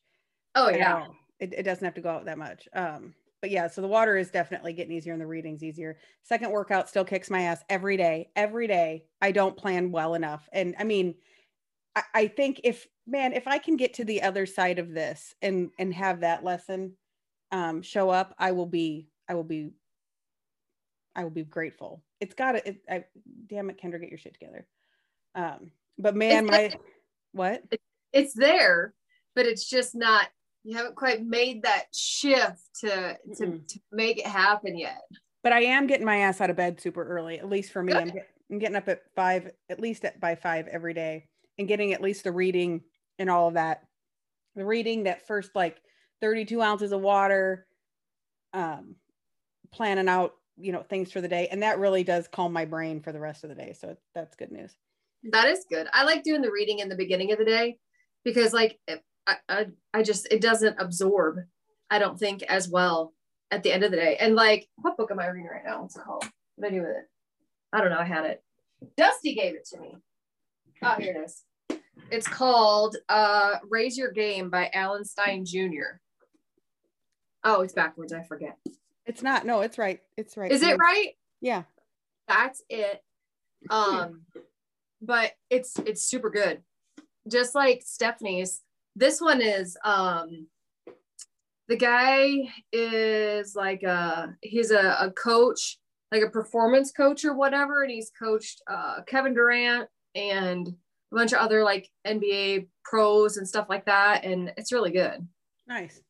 Oh 0.54 0.70
yeah, 0.70 1.08
it, 1.38 1.52
it 1.52 1.62
doesn't 1.64 1.84
have 1.84 1.94
to 1.94 2.00
go 2.00 2.10
up 2.10 2.24
that 2.24 2.38
much. 2.38 2.66
Um, 2.72 3.14
but 3.42 3.50
yeah, 3.50 3.68
so 3.68 3.82
the 3.82 3.88
water 3.88 4.16
is 4.16 4.30
definitely 4.30 4.72
getting 4.72 4.92
easier 4.92 5.12
and 5.12 5.20
the 5.20 5.26
reading's 5.26 5.62
easier. 5.62 5.98
Second 6.22 6.50
workout 6.50 6.88
still 6.88 7.04
kicks 7.04 7.30
my 7.30 7.42
ass 7.42 7.62
every 7.68 7.96
day. 7.98 8.30
Every 8.36 8.66
day, 8.66 9.04
I 9.20 9.32
don't 9.32 9.56
plan 9.56 9.92
well 9.92 10.14
enough, 10.14 10.48
and 10.50 10.74
I 10.78 10.84
mean, 10.84 11.16
I, 11.94 12.02
I 12.14 12.28
think 12.28 12.62
if 12.64 12.86
man, 13.06 13.34
if 13.34 13.46
I 13.46 13.58
can 13.58 13.76
get 13.76 13.94
to 13.94 14.04
the 14.04 14.22
other 14.22 14.46
side 14.46 14.78
of 14.78 14.94
this 14.94 15.34
and 15.42 15.72
and 15.78 15.92
have 15.92 16.20
that 16.20 16.42
lesson 16.42 16.96
um, 17.52 17.82
show 17.82 18.08
up, 18.08 18.34
I 18.38 18.52
will 18.52 18.66
be 18.66 19.10
I 19.28 19.34
will 19.34 19.44
be 19.44 19.72
I 21.14 21.24
will 21.24 21.30
be 21.30 21.44
grateful. 21.44 22.02
It's 22.20 22.34
got 22.34 22.52
to, 22.52 22.68
it, 22.68 22.82
I, 22.88 23.04
damn 23.48 23.70
it, 23.70 23.80
Kendra, 23.82 24.00
get 24.00 24.10
your 24.10 24.18
shit 24.18 24.34
together. 24.34 24.66
Um, 25.34 25.70
but 25.98 26.14
man, 26.16 26.48
it's, 26.48 26.50
my, 26.50 26.80
what? 27.32 27.62
It's 28.12 28.34
there, 28.34 28.94
but 29.34 29.46
it's 29.46 29.68
just 29.68 29.94
not, 29.94 30.28
you 30.64 30.76
haven't 30.76 30.96
quite 30.96 31.24
made 31.24 31.62
that 31.62 31.86
shift 31.92 32.62
to, 32.80 33.16
to, 33.36 33.58
to 33.58 33.80
make 33.92 34.18
it 34.18 34.26
happen 34.26 34.76
yet. 34.76 35.02
But 35.42 35.52
I 35.52 35.62
am 35.62 35.86
getting 35.86 36.06
my 36.06 36.18
ass 36.18 36.40
out 36.40 36.50
of 36.50 36.56
bed 36.56 36.80
super 36.80 37.02
early, 37.02 37.38
at 37.38 37.48
least 37.48 37.72
for 37.72 37.82
me. 37.82 37.94
I'm, 37.94 38.10
get, 38.10 38.28
I'm 38.50 38.58
getting 38.58 38.76
up 38.76 38.88
at 38.88 39.02
five, 39.16 39.50
at 39.70 39.80
least 39.80 40.04
at, 40.04 40.20
by 40.20 40.34
five 40.34 40.68
every 40.68 40.92
day 40.92 41.28
and 41.58 41.68
getting 41.68 41.92
at 41.92 42.02
least 42.02 42.24
the 42.24 42.32
reading 42.32 42.82
and 43.18 43.30
all 43.30 43.48
of 43.48 43.54
that. 43.54 43.84
The 44.56 44.64
reading 44.64 45.04
that 45.04 45.26
first 45.26 45.50
like 45.54 45.80
32 46.20 46.60
ounces 46.60 46.92
of 46.92 47.00
water, 47.00 47.66
um, 48.52 48.96
planning 49.72 50.08
out 50.08 50.34
you 50.60 50.72
know 50.72 50.82
things 50.82 51.10
for 51.12 51.20
the 51.20 51.28
day 51.28 51.48
and 51.50 51.62
that 51.62 51.78
really 51.78 52.04
does 52.04 52.28
calm 52.28 52.52
my 52.52 52.64
brain 52.64 53.00
for 53.00 53.12
the 53.12 53.20
rest 53.20 53.44
of 53.44 53.50
the 53.50 53.56
day 53.56 53.74
so 53.78 53.96
that's 54.14 54.36
good 54.36 54.52
news. 54.52 54.76
That 55.24 55.48
is 55.48 55.66
good. 55.68 55.86
I 55.92 56.04
like 56.04 56.22
doing 56.22 56.40
the 56.40 56.50
reading 56.50 56.78
in 56.78 56.88
the 56.88 56.96
beginning 56.96 57.32
of 57.32 57.38
the 57.38 57.44
day 57.44 57.76
because 58.24 58.52
like 58.52 58.78
I, 59.26 59.36
I, 59.48 59.66
I 59.92 60.02
just 60.02 60.26
it 60.30 60.40
doesn't 60.40 60.76
absorb 60.78 61.38
i 61.90 61.98
don't 61.98 62.18
think 62.18 62.42
as 62.44 62.68
well 62.68 63.12
at 63.50 63.62
the 63.62 63.72
end 63.72 63.82
of 63.82 63.90
the 63.90 63.96
day. 63.96 64.16
And 64.20 64.34
like 64.34 64.68
what 64.76 64.96
book 64.96 65.10
am 65.10 65.20
i 65.20 65.26
reading 65.26 65.48
right 65.50 65.64
now? 65.64 65.82
What's 65.82 65.96
it 65.96 66.02
called? 66.04 66.24
What 66.56 66.70
did 66.70 66.74
i 66.74 66.78
do 66.78 66.86
with 66.86 66.96
it? 66.96 67.08
I 67.72 67.80
don't 67.80 67.90
know. 67.90 67.98
I 67.98 68.04
had 68.04 68.26
it. 68.26 68.42
Dusty 68.96 69.34
gave 69.34 69.54
it 69.54 69.66
to 69.72 69.80
me. 69.80 69.96
Oh 70.82 70.94
here 70.98 71.14
it 71.14 71.24
is. 71.24 71.42
It's 72.10 72.28
called 72.28 72.96
uh 73.08 73.56
raise 73.68 73.96
your 73.98 74.10
game 74.10 74.50
by 74.50 74.70
alan 74.72 75.04
stein 75.04 75.44
jr 75.44 76.00
oh 77.44 77.60
it's 77.62 77.74
backwards. 77.74 78.12
I 78.12 78.22
forget 78.22 78.56
it's 79.06 79.22
not. 79.22 79.46
No, 79.46 79.60
it's 79.60 79.78
right. 79.78 80.00
It's 80.16 80.36
right. 80.36 80.50
Is 80.50 80.62
it 80.62 80.78
right? 80.78 81.12
Yeah. 81.40 81.62
That's 82.28 82.62
it. 82.68 83.02
Um, 83.68 84.22
but 85.02 85.32
it's 85.48 85.78
it's 85.86 86.02
super 86.02 86.30
good. 86.30 86.62
Just 87.28 87.54
like 87.54 87.82
Stephanie's. 87.84 88.62
This 88.96 89.20
one 89.20 89.40
is 89.40 89.76
um 89.84 90.46
the 91.68 91.76
guy 91.76 92.48
is 92.72 93.54
like 93.54 93.82
a 93.82 94.34
he's 94.42 94.70
a, 94.70 94.96
a 95.00 95.10
coach, 95.10 95.78
like 96.12 96.22
a 96.22 96.30
performance 96.30 96.92
coach 96.92 97.24
or 97.24 97.34
whatever, 97.34 97.82
and 97.82 97.90
he's 97.90 98.10
coached 98.18 98.62
uh 98.70 99.02
Kevin 99.06 99.34
Durant 99.34 99.88
and 100.14 100.68
a 100.68 101.14
bunch 101.14 101.32
of 101.32 101.38
other 101.38 101.62
like 101.62 101.88
NBA 102.06 102.68
pros 102.84 103.36
and 103.36 103.48
stuff 103.48 103.66
like 103.68 103.86
that. 103.86 104.24
And 104.24 104.52
it's 104.56 104.72
really 104.72 104.90
good. 104.90 105.26
Nice. 105.66 106.00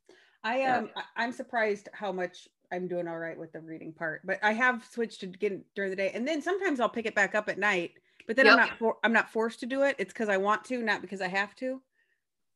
I 0.42 0.56
am. 0.58 0.84
Um, 0.84 0.90
I'm 1.16 1.32
surprised 1.32 1.88
how 1.92 2.12
much 2.12 2.48
I'm 2.72 2.86
doing 2.88 3.08
all 3.08 3.18
right 3.18 3.38
with 3.38 3.52
the 3.52 3.60
reading 3.60 3.92
part, 3.92 4.22
but 4.24 4.38
I 4.42 4.52
have 4.52 4.84
switched 4.90 5.20
to 5.20 5.26
get 5.26 5.74
during 5.74 5.90
the 5.90 5.96
day, 5.96 6.12
and 6.14 6.26
then 6.26 6.40
sometimes 6.40 6.80
I'll 6.80 6.88
pick 6.88 7.06
it 7.06 7.14
back 7.14 7.34
up 7.34 7.48
at 7.48 7.58
night. 7.58 7.92
But 8.26 8.36
then 8.36 8.46
yep. 8.46 8.52
I'm 8.52 8.60
not 8.60 8.78
for, 8.78 8.96
I'm 9.02 9.12
not 9.12 9.30
forced 9.30 9.58
to 9.60 9.66
do 9.66 9.82
it. 9.82 9.96
It's 9.98 10.12
because 10.12 10.28
I 10.28 10.36
want 10.36 10.64
to, 10.66 10.82
not 10.82 11.00
because 11.00 11.20
I 11.20 11.26
have 11.26 11.56
to. 11.56 11.80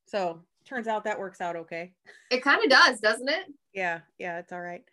So 0.07 0.41
turns 0.65 0.87
out 0.87 1.05
that 1.05 1.19
works 1.19 1.41
out 1.41 1.57
okay. 1.57 1.93
It 2.31 2.43
kind 2.43 2.63
of 2.63 2.71
does, 2.71 3.01
doesn't 3.01 3.29
it? 3.29 3.53
Yeah, 3.73 4.01
yeah, 4.19 4.39
it's 4.39 4.53
all 4.53 4.61
right. 4.61 4.85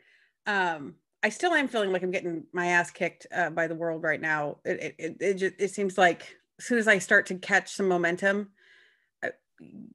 Um, 0.48 0.96
I 1.22 1.30
still 1.30 1.54
am 1.54 1.68
feeling 1.68 1.92
like 1.92 2.02
I'm 2.02 2.10
getting 2.10 2.46
my 2.52 2.68
ass 2.68 2.90
kicked 2.90 3.28
uh, 3.36 3.52
by 3.52 3.68
the 3.68 3.76
world 3.76 4.02
right 4.02 4.20
now. 4.20 4.58
It 4.66 4.82
it 4.82 4.96
it, 4.98 5.18
it, 5.20 5.34
just, 5.36 5.54
it 5.60 5.72
seems 5.72 5.98
like 5.98 6.36
as 6.58 6.66
soon 6.66 6.80
as 6.80 6.88
I 6.88 6.98
start 6.98 7.28
to 7.28 7.36
catch 7.36 7.72
some 7.74 7.88
momentum, 7.88 8.50
I, 9.24 9.30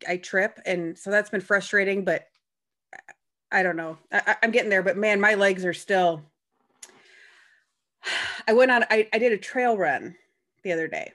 I 0.06 0.16
trip, 0.18 0.60
and 0.66 0.96
so 0.96 1.10
that's 1.10 1.30
been 1.30 1.40
frustrating. 1.40 2.04
But 2.04 2.28
I 3.50 3.62
don't 3.62 3.76
know. 3.76 3.98
I, 4.12 4.36
am 4.42 4.50
getting 4.50 4.70
there, 4.70 4.82
but 4.82 4.96
man, 4.96 5.20
my 5.20 5.34
legs 5.34 5.64
are 5.64 5.74
still. 5.74 6.22
I 8.48 8.52
went 8.52 8.70
on. 8.70 8.84
I, 8.90 9.08
I 9.12 9.18
did 9.18 9.32
a 9.32 9.38
trail 9.38 9.76
run 9.76 10.16
the 10.62 10.72
other 10.72 10.88
day. 10.88 11.12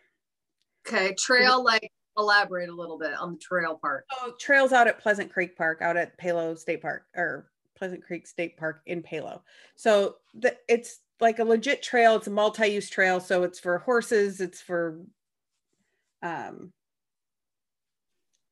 Okay, 0.87 1.13
trail 1.15 1.63
like 1.63 1.91
elaborate 2.17 2.69
a 2.69 2.73
little 2.73 2.97
bit 2.97 3.13
on 3.13 3.33
the 3.33 3.39
trail 3.39 3.77
part. 3.81 4.05
Oh, 4.11 4.33
trails 4.39 4.71
out 4.73 4.87
at 4.87 4.99
Pleasant 4.99 5.31
Creek 5.31 5.55
Park, 5.57 5.81
out 5.81 5.97
at 5.97 6.17
Palo 6.17 6.55
State 6.55 6.81
Park 6.81 7.05
or 7.15 7.49
Pleasant 7.77 8.03
Creek 8.03 8.27
State 8.27 8.57
Park 8.57 8.81
in 8.85 9.01
Palo. 9.01 9.43
So 9.75 10.17
the, 10.33 10.55
it's 10.67 10.99
like 11.19 11.39
a 11.39 11.43
legit 11.43 11.83
trail. 11.83 12.15
It's 12.15 12.27
a 12.27 12.31
multi-use 12.31 12.89
trail, 12.89 13.19
so 13.19 13.43
it's 13.43 13.59
for 13.59 13.79
horses. 13.79 14.41
It's 14.41 14.61
for 14.61 14.99
um 16.23 16.71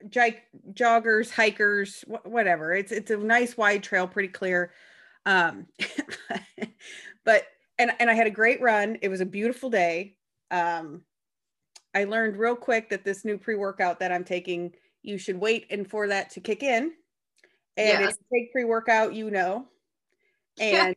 joggers, 0.08 1.30
hikers, 1.30 2.04
wh- 2.08 2.26
whatever. 2.26 2.74
It's 2.74 2.92
it's 2.92 3.12
a 3.12 3.18
nice 3.18 3.58
wide 3.58 3.84
trail, 3.84 4.08
pretty 4.08 4.30
clear. 4.30 4.72
Um, 5.26 5.68
but 7.26 7.46
and 7.78 7.92
and 8.00 8.10
I 8.10 8.14
had 8.14 8.28
a 8.28 8.32
great 8.32 8.62
run. 8.62 8.98
It 9.02 9.10
was 9.10 9.22
a 9.22 9.26
beautiful 9.26 9.70
day. 9.70 10.16
Um, 10.52 11.02
I 11.94 12.06
learned 12.06 12.38
real 12.38 12.56
quick 12.56 12.90
that 12.90 13.04
this 13.04 13.26
new 13.26 13.38
pre-workout 13.38 14.00
that 14.00 14.12
I'm 14.12 14.24
taking, 14.24 14.74
you 15.02 15.18
should 15.18 15.40
wait 15.40 15.66
and 15.72 15.90
for 15.90 16.08
that 16.08 16.30
to 16.32 16.40
kick 16.40 16.62
in. 16.62 16.92
And 17.78 18.02
yes. 18.04 18.14
if 18.14 18.18
you 18.20 18.40
take 18.40 18.52
pre-workout, 18.52 19.14
you 19.14 19.32
know. 19.32 19.68
And 20.62 20.94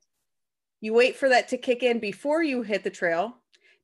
you 0.80 0.92
wait 0.92 1.14
for 1.14 1.28
that 1.28 1.46
to 1.50 1.56
kick 1.56 1.84
in 1.84 2.00
before 2.00 2.42
you 2.42 2.62
hit 2.62 2.82
the 2.82 2.90
trail. 2.90 3.36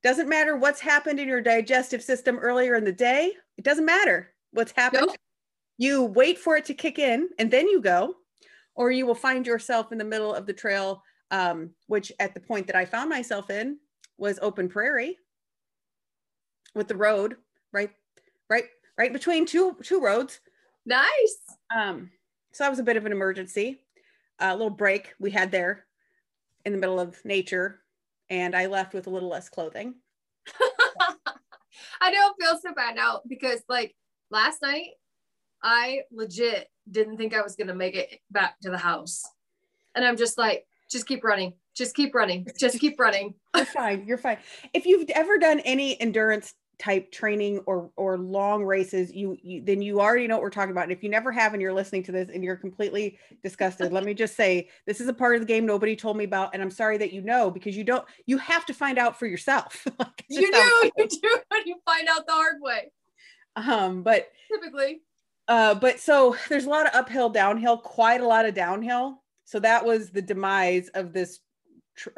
Doesn't 0.03 0.27
matter 0.27 0.57
what's 0.57 0.81
happened 0.81 1.21
in 1.21 1.29
your 1.29 1.39
digestive 1.39 2.03
system 2.03 2.37
earlier 2.37 2.75
in 2.75 2.83
the 2.83 2.91
day. 2.91 3.31
It 3.57 3.63
doesn't 3.63 3.85
matter 3.85 4.33
what's 4.51 4.71
happened. 4.71 5.07
Nope. 5.07 5.17
You 5.77 6.03
wait 6.03 6.37
for 6.37 6.57
it 6.57 6.65
to 6.65 6.73
kick 6.73 6.99
in 6.99 7.29
and 7.39 7.49
then 7.49 7.67
you 7.67 7.81
go, 7.81 8.15
or 8.75 8.91
you 8.91 9.05
will 9.05 9.15
find 9.15 9.47
yourself 9.47 9.91
in 9.91 9.97
the 9.97 10.05
middle 10.05 10.33
of 10.33 10.45
the 10.45 10.53
trail, 10.53 11.03
um, 11.31 11.71
which 11.87 12.11
at 12.19 12.33
the 12.33 12.39
point 12.39 12.67
that 12.67 12.75
I 12.75 12.85
found 12.85 13.09
myself 13.09 13.49
in 13.49 13.77
was 14.17 14.39
open 14.41 14.67
prairie 14.67 15.17
with 16.75 16.87
the 16.87 16.95
road 16.95 17.35
right, 17.71 17.91
right, 18.49 18.65
right 18.97 19.13
between 19.13 19.45
two 19.45 19.77
two 19.81 20.01
roads. 20.01 20.39
Nice. 20.85 21.37
Um, 21.75 22.09
so 22.51 22.63
that 22.63 22.69
was 22.69 22.79
a 22.79 22.83
bit 22.83 22.97
of 22.97 23.05
an 23.05 23.11
emergency, 23.11 23.81
a 24.39 24.53
little 24.53 24.69
break 24.69 25.13
we 25.19 25.31
had 25.31 25.51
there 25.51 25.85
in 26.65 26.71
the 26.71 26.77
middle 26.77 26.99
of 26.99 27.23
nature, 27.23 27.81
and 28.29 28.55
I 28.55 28.65
left 28.65 28.93
with 28.93 29.07
a 29.07 29.09
little 29.09 29.29
less 29.29 29.49
clothing. 29.49 29.95
I 32.01 32.11
don't 32.11 32.35
feel 32.39 32.57
so 32.61 32.73
bad 32.73 32.95
now 32.95 33.21
because 33.27 33.61
like 33.69 33.95
last 34.31 34.61
night, 34.61 34.91
I 35.63 36.01
legit 36.11 36.67
didn't 36.89 37.17
think 37.17 37.33
I 37.33 37.41
was 37.41 37.55
gonna 37.55 37.75
make 37.75 37.95
it 37.95 38.19
back 38.31 38.59
to 38.61 38.69
the 38.69 38.77
house. 38.77 39.23
And 39.95 40.05
I'm 40.05 40.17
just 40.17 40.37
like, 40.37 40.65
just 40.89 41.07
keep 41.07 41.23
running, 41.23 41.53
just 41.75 41.95
keep 41.95 42.15
running, 42.15 42.47
just 42.59 42.79
keep 42.79 42.99
running. 42.99 43.35
you're 43.55 43.65
fine. 43.65 44.05
You're 44.07 44.17
fine. 44.17 44.37
If 44.73 44.85
you've 44.85 45.09
ever 45.11 45.37
done 45.37 45.59
any 45.61 45.99
endurance 45.99 46.53
type 46.79 47.11
training 47.11 47.59
or 47.65 47.91
or 47.97 48.17
long 48.17 48.63
races 48.63 49.13
you, 49.13 49.37
you 49.43 49.61
then 49.61 49.81
you 49.81 49.99
already 49.99 50.25
know 50.27 50.35
what 50.35 50.41
we're 50.41 50.49
talking 50.49 50.71
about 50.71 50.83
and 50.83 50.93
if 50.93 51.03
you 51.03 51.09
never 51.09 51.29
have 51.29 51.51
and 51.53 51.61
you're 51.61 51.73
listening 51.73 52.01
to 52.01 52.11
this 52.13 52.29
and 52.33 52.41
you're 52.41 52.55
completely 52.55 53.19
disgusted 53.43 53.91
let 53.91 54.05
me 54.05 54.13
just 54.13 54.33
say 54.33 54.69
this 54.87 55.01
is 55.01 55.09
a 55.09 55.13
part 55.13 55.35
of 55.35 55.41
the 55.41 55.45
game 55.45 55.65
nobody 55.65 55.93
told 55.93 56.15
me 56.15 56.23
about 56.23 56.51
and 56.53 56.63
i'm 56.63 56.71
sorry 56.71 56.97
that 56.97 57.11
you 57.11 57.21
know 57.21 57.51
because 57.51 57.75
you 57.75 57.83
don't 57.83 58.05
you 58.27 58.37
have 58.37 58.65
to 58.65 58.73
find 58.73 58.97
out 58.97 59.19
for 59.19 59.25
yourself 59.25 59.85
you 60.29 60.49
do 60.49 60.91
you 60.97 61.07
do 61.07 61.37
when 61.49 61.61
you 61.65 61.75
find 61.85 62.07
out 62.07 62.25
the 62.25 62.31
hard 62.31 62.55
way 62.61 62.89
um 63.67 64.03
but 64.03 64.29
typically 64.51 65.01
uh 65.47 65.75
but 65.75 65.99
so 65.99 66.35
there's 66.47 66.65
a 66.65 66.69
lot 66.69 66.85
of 66.87 66.95
uphill 66.95 67.29
downhill 67.29 67.77
quite 67.77 68.21
a 68.21 68.27
lot 68.27 68.45
of 68.45 68.53
downhill 68.53 69.21
so 69.45 69.59
that 69.59 69.85
was 69.85 70.09
the 70.09 70.21
demise 70.21 70.89
of 70.89 71.13
this 71.13 71.39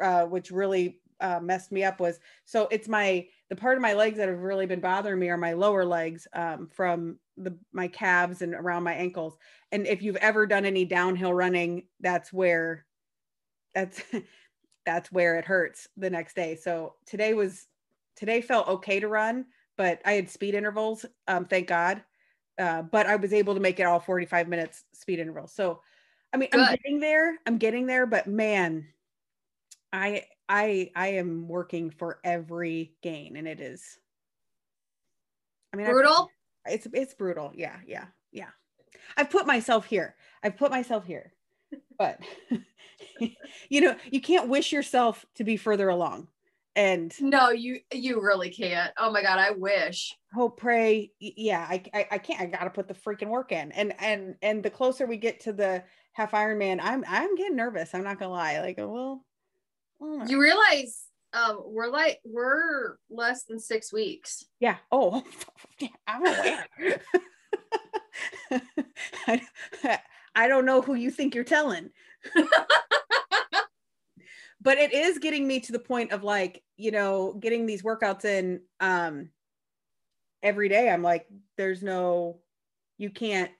uh, 0.00 0.24
which 0.24 0.50
really 0.50 1.00
uh, 1.20 1.40
messed 1.40 1.72
me 1.72 1.82
up 1.84 2.00
was 2.00 2.20
so 2.44 2.68
it's 2.70 2.88
my 2.88 3.26
the 3.52 3.56
part 3.56 3.76
of 3.76 3.82
my 3.82 3.92
legs 3.92 4.16
that 4.16 4.30
have 4.30 4.38
really 4.38 4.64
been 4.64 4.80
bothering 4.80 5.18
me 5.18 5.28
are 5.28 5.36
my 5.36 5.52
lower 5.52 5.84
legs 5.84 6.26
um, 6.32 6.68
from 6.72 7.18
the 7.36 7.54
my 7.70 7.86
calves 7.86 8.40
and 8.40 8.54
around 8.54 8.82
my 8.82 8.94
ankles. 8.94 9.36
And 9.70 9.86
if 9.86 10.02
you've 10.02 10.16
ever 10.16 10.46
done 10.46 10.64
any 10.64 10.86
downhill 10.86 11.34
running, 11.34 11.84
that's 12.00 12.32
where 12.32 12.86
that's 13.74 14.02
that's 14.86 15.12
where 15.12 15.38
it 15.38 15.44
hurts 15.44 15.86
the 15.98 16.08
next 16.10 16.34
day. 16.34 16.56
So 16.56 16.94
today 17.06 17.34
was 17.34 17.66
today 18.16 18.40
felt 18.40 18.68
okay 18.68 19.00
to 19.00 19.08
run, 19.08 19.44
but 19.76 20.00
I 20.04 20.12
had 20.12 20.30
speed 20.30 20.54
intervals. 20.54 21.06
Um, 21.28 21.44
thank 21.44 21.68
God. 21.68 22.02
Uh, 22.58 22.82
but 22.82 23.06
I 23.06 23.16
was 23.16 23.32
able 23.32 23.54
to 23.54 23.60
make 23.60 23.80
it 23.80 23.84
all 23.84 24.00
45 24.00 24.48
minutes 24.48 24.84
speed 24.92 25.18
intervals. 25.18 25.52
So 25.52 25.80
I 26.32 26.36
mean, 26.38 26.48
Good. 26.50 26.60
I'm 26.60 26.76
getting 26.76 27.00
there. 27.00 27.38
I'm 27.46 27.58
getting 27.58 27.86
there, 27.86 28.06
but 28.06 28.26
man, 28.26 28.86
I 29.92 30.24
I 30.48 30.90
I 30.94 31.08
am 31.08 31.48
working 31.48 31.90
for 31.90 32.20
every 32.24 32.94
gain 33.02 33.36
and 33.36 33.46
it 33.46 33.60
is 33.60 33.98
I 35.72 35.76
mean 35.76 35.86
brutal. 35.86 36.30
I, 36.66 36.72
it's 36.72 36.86
it's 36.92 37.14
brutal. 37.14 37.52
Yeah, 37.54 37.76
yeah, 37.86 38.06
yeah. 38.30 38.48
I've 39.16 39.30
put 39.30 39.46
myself 39.46 39.86
here. 39.86 40.14
I've 40.42 40.56
put 40.56 40.70
myself 40.70 41.04
here. 41.04 41.32
But 41.98 42.20
you 43.68 43.80
know, 43.80 43.96
you 44.10 44.20
can't 44.20 44.48
wish 44.48 44.72
yourself 44.72 45.26
to 45.36 45.44
be 45.44 45.56
further 45.56 45.88
along. 45.88 46.28
And 46.74 47.12
no, 47.20 47.50
you 47.50 47.80
you 47.92 48.22
really 48.22 48.50
can't. 48.50 48.92
Oh 48.98 49.12
my 49.12 49.22
god, 49.22 49.38
I 49.38 49.50
wish. 49.50 50.16
Hope, 50.32 50.58
pray. 50.58 51.12
Yeah, 51.20 51.66
I, 51.68 51.82
I 51.92 52.06
I 52.12 52.18
can't. 52.18 52.40
I 52.40 52.46
got 52.46 52.64
to 52.64 52.70
put 52.70 52.88
the 52.88 52.94
freaking 52.94 53.28
work 53.28 53.52
in. 53.52 53.72
And 53.72 53.92
and 53.98 54.36
and 54.40 54.62
the 54.62 54.70
closer 54.70 55.06
we 55.06 55.18
get 55.18 55.40
to 55.40 55.52
the 55.52 55.84
half 56.12 56.32
Ironman, 56.32 56.80
I'm 56.82 57.04
I'm 57.06 57.34
getting 57.36 57.56
nervous. 57.56 57.94
I'm 57.94 58.04
not 58.04 58.18
gonna 58.18 58.32
lie. 58.32 58.60
Like, 58.60 58.78
well, 58.78 59.22
Oh 60.02 60.26
you 60.26 60.40
realize 60.40 61.04
um, 61.32 61.62
we're 61.66 61.88
like 61.88 62.20
we're 62.24 62.96
less 63.08 63.44
than 63.44 63.58
six 63.58 63.92
weeks. 63.92 64.44
Yeah. 64.58 64.76
Oh, 64.90 65.22
I'm 66.06 66.26
aware. 66.26 66.66
I, 69.26 69.40
I 70.34 70.48
don't 70.48 70.66
know 70.66 70.82
who 70.82 70.94
you 70.94 71.10
think 71.10 71.34
you're 71.34 71.44
telling. 71.44 71.90
But 74.62 74.78
it 74.78 74.92
is 74.92 75.18
getting 75.18 75.46
me 75.46 75.58
to 75.60 75.72
the 75.72 75.78
point 75.78 76.12
of 76.12 76.22
like, 76.22 76.62
you 76.76 76.90
know, 76.90 77.34
getting 77.40 77.66
these 77.66 77.82
workouts 77.82 78.24
in 78.24 78.60
um 78.80 79.30
every 80.42 80.68
day. 80.68 80.88
I'm 80.88 81.02
like, 81.02 81.26
there's 81.56 81.82
no 81.82 82.38
you 82.96 83.10
can't 83.10 83.50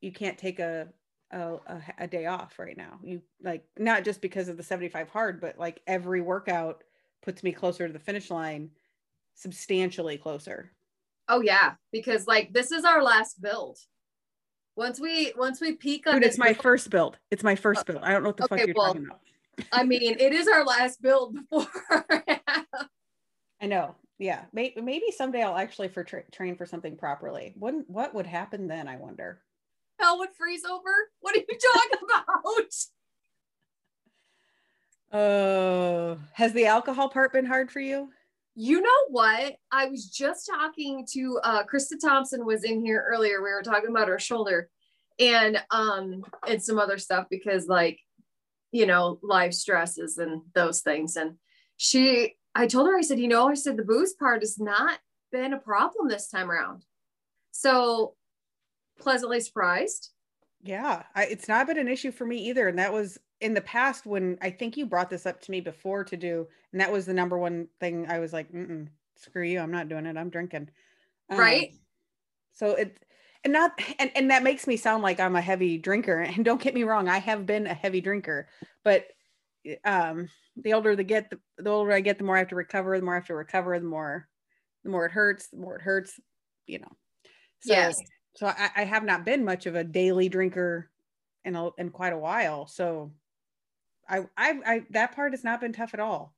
you 0.00 0.12
can't 0.12 0.38
take 0.38 0.58
a 0.58 0.88
a, 1.30 1.54
a, 1.66 1.82
a, 2.00 2.06
day 2.06 2.26
off 2.26 2.58
right 2.58 2.76
now. 2.76 2.98
You 3.02 3.22
like 3.42 3.64
not 3.78 4.04
just 4.04 4.20
because 4.20 4.48
of 4.48 4.56
the 4.56 4.62
75 4.62 5.08
hard, 5.08 5.40
but 5.40 5.58
like 5.58 5.80
every 5.86 6.20
workout 6.20 6.84
puts 7.22 7.42
me 7.42 7.52
closer 7.52 7.86
to 7.86 7.92
the 7.92 7.98
finish 7.98 8.30
line, 8.30 8.70
substantially 9.34 10.18
closer. 10.18 10.72
Oh 11.28 11.40
yeah, 11.40 11.74
because 11.90 12.26
like 12.26 12.52
this 12.52 12.70
is 12.70 12.84
our 12.84 13.02
last 13.02 13.40
build. 13.40 13.78
Once 14.76 15.00
we 15.00 15.32
once 15.36 15.60
we 15.60 15.72
peak 15.72 16.06
on 16.06 16.14
Dude, 16.14 16.24
it's 16.24 16.38
my 16.38 16.52
build, 16.52 16.62
first 16.62 16.90
build. 16.90 17.18
It's 17.30 17.42
my 17.42 17.54
first 17.54 17.86
build. 17.86 18.00
I 18.02 18.12
don't 18.12 18.22
know 18.22 18.30
what 18.30 18.36
the 18.38 18.44
okay, 18.44 18.58
fuck 18.58 18.66
you're 18.66 18.74
well, 18.76 18.86
talking 18.88 19.06
about. 19.06 19.20
I 19.72 19.84
mean, 19.84 20.16
it 20.18 20.32
is 20.32 20.48
our 20.48 20.64
last 20.64 21.02
build 21.02 21.34
before. 21.34 21.68
I 23.60 23.66
know. 23.66 23.96
Yeah, 24.18 24.42
maybe, 24.52 24.80
maybe 24.80 25.06
someday 25.10 25.42
I'll 25.42 25.56
actually 25.56 25.88
for 25.88 26.04
tra- 26.04 26.30
train 26.30 26.56
for 26.56 26.66
something 26.66 26.96
properly. 26.96 27.54
What 27.56 27.74
what 27.88 28.14
would 28.14 28.26
happen 28.26 28.68
then? 28.68 28.86
I 28.86 28.96
wonder 28.96 29.40
hell 30.02 30.18
would 30.18 30.30
freeze 30.36 30.64
over? 30.64 30.90
What 31.20 31.36
are 31.36 31.38
you 31.38 31.58
talking 31.74 31.98
about? 35.10 35.20
Uh, 35.20 36.16
has 36.32 36.52
the 36.52 36.66
alcohol 36.66 37.08
part 37.08 37.32
been 37.32 37.46
hard 37.46 37.70
for 37.70 37.80
you? 37.80 38.08
You 38.54 38.80
know 38.80 38.90
what? 39.08 39.54
I 39.70 39.86
was 39.86 40.06
just 40.10 40.46
talking 40.46 41.06
to 41.12 41.40
uh 41.42 41.62
Krista 41.64 41.94
Thompson 42.02 42.44
was 42.44 42.64
in 42.64 42.84
here 42.84 43.04
earlier. 43.08 43.42
We 43.42 43.50
were 43.50 43.62
talking 43.62 43.90
about 43.90 44.08
her 44.08 44.18
shoulder 44.18 44.68
and 45.18 45.62
um 45.70 46.22
and 46.46 46.62
some 46.62 46.78
other 46.78 46.98
stuff 46.98 47.26
because 47.30 47.66
like 47.66 47.98
you 48.72 48.86
know 48.86 49.18
life 49.22 49.52
stresses 49.52 50.18
and 50.18 50.42
those 50.54 50.80
things 50.80 51.16
and 51.16 51.36
she 51.76 52.34
I 52.54 52.66
told 52.66 52.88
her 52.88 52.96
I 52.96 53.02
said 53.02 53.20
you 53.20 53.28
know 53.28 53.48
I 53.48 53.54
said 53.54 53.76
the 53.76 53.84
booze 53.84 54.14
part 54.14 54.42
has 54.42 54.58
not 54.58 54.98
been 55.30 55.52
a 55.52 55.58
problem 55.58 56.08
this 56.08 56.28
time 56.28 56.50
around 56.50 56.84
so 57.52 58.14
pleasantly 58.98 59.40
surprised 59.40 60.10
Yeah, 60.64 61.02
I, 61.14 61.24
it's 61.24 61.48
not 61.48 61.66
been 61.66 61.78
an 61.78 61.88
issue 61.88 62.12
for 62.12 62.24
me 62.24 62.36
either. 62.48 62.68
And 62.68 62.78
that 62.78 62.92
was 62.92 63.18
in 63.40 63.52
the 63.54 63.60
past 63.60 64.06
when 64.06 64.38
I 64.40 64.50
think 64.50 64.76
you 64.76 64.86
brought 64.86 65.10
this 65.10 65.26
up 65.26 65.40
to 65.40 65.50
me 65.50 65.60
before 65.60 66.04
to 66.04 66.16
do, 66.16 66.46
and 66.70 66.80
that 66.80 66.92
was 66.92 67.04
the 67.04 67.14
number 67.14 67.36
one 67.36 67.66
thing 67.80 68.06
I 68.08 68.20
was 68.20 68.32
like, 68.32 68.52
Mm-mm, 68.52 68.86
screw 69.16 69.42
you, 69.42 69.58
I'm 69.58 69.72
not 69.72 69.88
doing 69.88 70.06
it. 70.06 70.16
I'm 70.16 70.30
drinking. 70.30 70.68
Um, 71.30 71.38
right. 71.38 71.74
So 72.52 72.76
it, 72.76 73.04
and 73.44 73.52
not, 73.52 73.72
and, 73.98 74.10
and 74.14 74.30
that 74.30 74.42
makes 74.42 74.66
me 74.66 74.76
sound 74.76 75.02
like 75.02 75.20
I'm 75.20 75.36
a 75.36 75.40
heavy 75.40 75.78
drinker. 75.78 76.20
And 76.20 76.44
don't 76.44 76.60
get 76.60 76.74
me 76.74 76.84
wrong, 76.84 77.08
I 77.08 77.18
have 77.18 77.46
been 77.46 77.66
a 77.66 77.74
heavy 77.74 78.00
drinker, 78.00 78.48
but 78.84 79.06
um, 79.84 80.28
the 80.56 80.74
older 80.74 80.96
they 80.96 81.04
get, 81.04 81.30
the, 81.30 81.38
the 81.58 81.70
older 81.70 81.92
I 81.92 82.00
get, 82.00 82.18
the 82.18 82.24
more 82.24 82.36
I 82.36 82.40
have 82.40 82.48
to 82.48 82.56
recover, 82.56 82.98
the 82.98 83.04
more 83.04 83.14
I 83.14 83.18
have 83.18 83.26
to 83.26 83.34
recover, 83.34 83.78
the 83.78 83.86
more, 83.86 84.28
the 84.84 84.90
more 84.90 85.06
it 85.06 85.12
hurts, 85.12 85.48
the 85.48 85.58
more 85.58 85.76
it 85.76 85.82
hurts, 85.82 86.18
you 86.66 86.78
know. 86.78 86.92
So, 87.60 87.72
yes. 87.72 87.96
So 88.34 88.46
I, 88.46 88.70
I 88.76 88.84
have 88.84 89.04
not 89.04 89.24
been 89.24 89.44
much 89.44 89.66
of 89.66 89.74
a 89.74 89.84
daily 89.84 90.28
drinker 90.28 90.90
in 91.44 91.54
a, 91.54 91.70
in 91.78 91.90
quite 91.90 92.12
a 92.12 92.18
while. 92.18 92.66
So 92.66 93.12
I, 94.08 94.20
I, 94.36 94.60
I, 94.66 94.82
that 94.90 95.14
part 95.14 95.32
has 95.32 95.44
not 95.44 95.60
been 95.60 95.72
tough 95.72 95.94
at 95.94 96.00
all. 96.00 96.34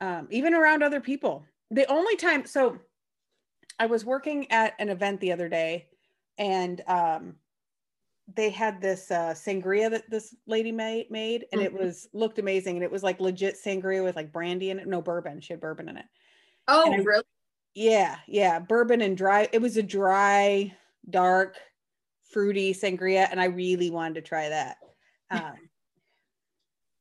Um, 0.00 0.28
even 0.30 0.54
around 0.54 0.82
other 0.82 1.00
people. 1.00 1.44
The 1.70 1.90
only 1.90 2.16
time, 2.16 2.44
so 2.46 2.78
I 3.78 3.86
was 3.86 4.04
working 4.04 4.50
at 4.50 4.74
an 4.78 4.88
event 4.88 5.20
the 5.20 5.32
other 5.32 5.48
day 5.48 5.86
and 6.38 6.80
um, 6.86 7.36
they 8.34 8.50
had 8.50 8.80
this 8.80 9.10
uh, 9.10 9.34
sangria 9.34 9.90
that 9.90 10.08
this 10.10 10.34
lady 10.46 10.72
made, 10.72 11.10
made 11.10 11.46
and 11.52 11.60
it 11.60 11.72
Mhm. 11.72 11.78
was 11.78 12.08
looked 12.12 12.38
amazing 12.38 12.76
and 12.76 12.84
it 12.84 12.90
was 12.90 13.02
like 13.02 13.20
legit 13.20 13.56
sangria 13.62 14.02
with 14.02 14.16
like 14.16 14.32
brandy 14.32 14.70
in 14.70 14.78
it 14.78 14.86
no 14.86 15.02
bourbon 15.02 15.40
she 15.40 15.52
had 15.52 15.60
bourbon 15.60 15.88
in 15.88 15.96
it 15.96 16.06
Oh, 16.68 16.92
I- 16.92 16.96
really? 16.96 17.24
yeah 17.74 18.18
yeah 18.26 18.58
bourbon 18.58 19.00
and 19.00 19.16
dry 19.16 19.48
it 19.52 19.60
was 19.60 19.76
a 19.76 19.82
dry 19.82 20.74
dark 21.10 21.56
fruity 22.30 22.72
sangria 22.72 23.28
and 23.30 23.40
i 23.40 23.46
really 23.46 23.90
wanted 23.90 24.14
to 24.14 24.22
try 24.22 24.48
that 24.48 24.76
um, 25.30 25.54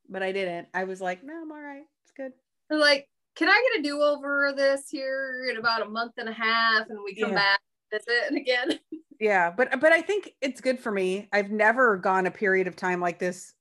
but 0.09 0.23
i 0.23 0.31
didn't 0.31 0.67
i 0.73 0.83
was 0.85 1.01
like 1.01 1.23
no 1.23 1.33
i'm 1.41 1.51
all 1.51 1.61
right 1.61 1.83
it's 2.03 2.11
good 2.11 2.33
like, 2.79 3.09
can 3.35 3.49
I 3.49 3.69
get 3.73 3.79
a 3.81 3.83
do 3.83 4.01
over 4.01 4.47
of 4.47 4.55
this 4.55 4.89
here 4.89 5.47
in 5.51 5.57
about 5.57 5.81
a 5.81 5.89
month 5.89 6.13
and 6.17 6.29
a 6.29 6.33
half? 6.33 6.89
And 6.89 6.99
we 7.03 7.15
come 7.15 7.29
Yeah. 7.29 7.35
back, 7.35 7.59
that's 7.91 8.07
it 8.07 8.29
and 8.29 8.37
again. 8.37 8.79
yeah 9.21 9.51
but 9.55 9.79
but 9.79 9.93
i 9.93 10.01
think 10.01 10.31
it's 10.41 10.59
good 10.59 10.79
for 10.79 10.91
me. 10.91 11.29
I've 11.31 11.51
never 11.51 11.95
gone 11.95 12.25
a 12.25 12.31
period 12.31 12.67
of 12.67 12.75
time 12.75 12.99
like 12.99 13.19
this 13.19 13.53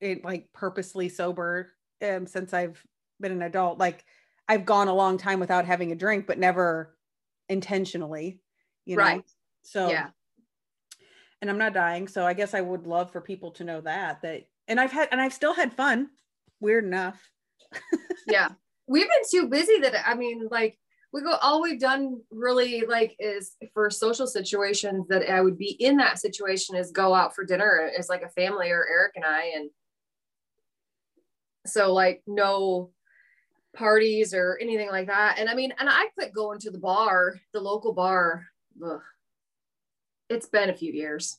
it 0.00 0.24
like 0.24 0.48
purposely 0.52 1.08
sober 1.08 1.70
um, 2.02 2.26
since 2.26 2.52
i've 2.52 2.82
been 3.20 3.30
an 3.30 3.42
adult. 3.42 3.78
Like 3.78 4.04
i've 4.48 4.64
gone 4.64 4.88
a 4.88 4.94
long 4.94 5.18
time 5.18 5.38
without 5.38 5.66
having 5.66 5.92
a 5.92 5.96
drink 5.96 6.26
but 6.26 6.38
never 6.38 6.96
intentionally 7.48 8.40
you 8.86 8.96
know? 8.96 9.02
Right. 9.02 9.22
so 9.62 9.90
yeah. 9.90 10.08
and 11.40 11.50
i'm 11.50 11.58
not 11.58 11.74
dying 11.74 12.08
so 12.08 12.26
i 12.26 12.32
guess 12.32 12.54
i 12.54 12.60
would 12.60 12.86
love 12.86 13.12
for 13.12 13.20
people 13.20 13.52
to 13.52 13.64
know 13.64 13.80
that 13.82 14.22
that 14.22 14.44
and 14.66 14.80
i've 14.80 14.90
had 14.90 15.08
and 15.12 15.20
i've 15.20 15.34
still 15.34 15.54
had 15.54 15.74
fun. 15.74 16.08
Weird 16.60 16.84
enough. 16.84 17.20
Yeah. 18.26 18.50
We've 18.88 19.08
been 19.08 19.28
too 19.30 19.48
busy 19.48 19.78
that 19.80 20.08
i 20.08 20.14
mean 20.14 20.48
like 20.50 20.78
we 21.12 21.22
go 21.22 21.36
all 21.42 21.60
we've 21.60 21.80
done 21.80 22.20
really 22.30 22.84
like 22.88 23.14
is 23.18 23.56
for 23.74 23.90
social 23.90 24.26
situations 24.26 25.06
that 25.08 25.28
i 25.30 25.40
would 25.40 25.58
be 25.58 25.72
in 25.72 25.96
that 25.96 26.18
situation 26.18 26.74
is 26.74 26.90
go 26.90 27.14
out 27.14 27.34
for 27.34 27.44
dinner 27.44 27.90
as 27.98 28.08
like 28.08 28.22
a 28.22 28.28
family 28.30 28.70
or 28.70 28.86
eric 28.88 29.12
and 29.16 29.24
i 29.24 29.52
and 29.54 29.70
so 31.66 31.92
like 31.92 32.22
no 32.26 32.90
parties 33.74 34.34
or 34.34 34.58
anything 34.60 34.90
like 34.90 35.06
that. 35.06 35.38
And 35.38 35.48
i 35.48 35.54
mean 35.54 35.72
and 35.78 35.88
i 35.88 36.06
quit 36.14 36.34
going 36.34 36.58
to 36.60 36.70
the 36.70 36.78
bar 36.78 37.40
the 37.52 37.60
local 37.60 37.92
bar. 37.92 38.46
Ugh. 38.84 39.00
it's 40.28 40.48
been 40.48 40.70
a 40.70 40.74
few 40.74 40.92
years 40.92 41.38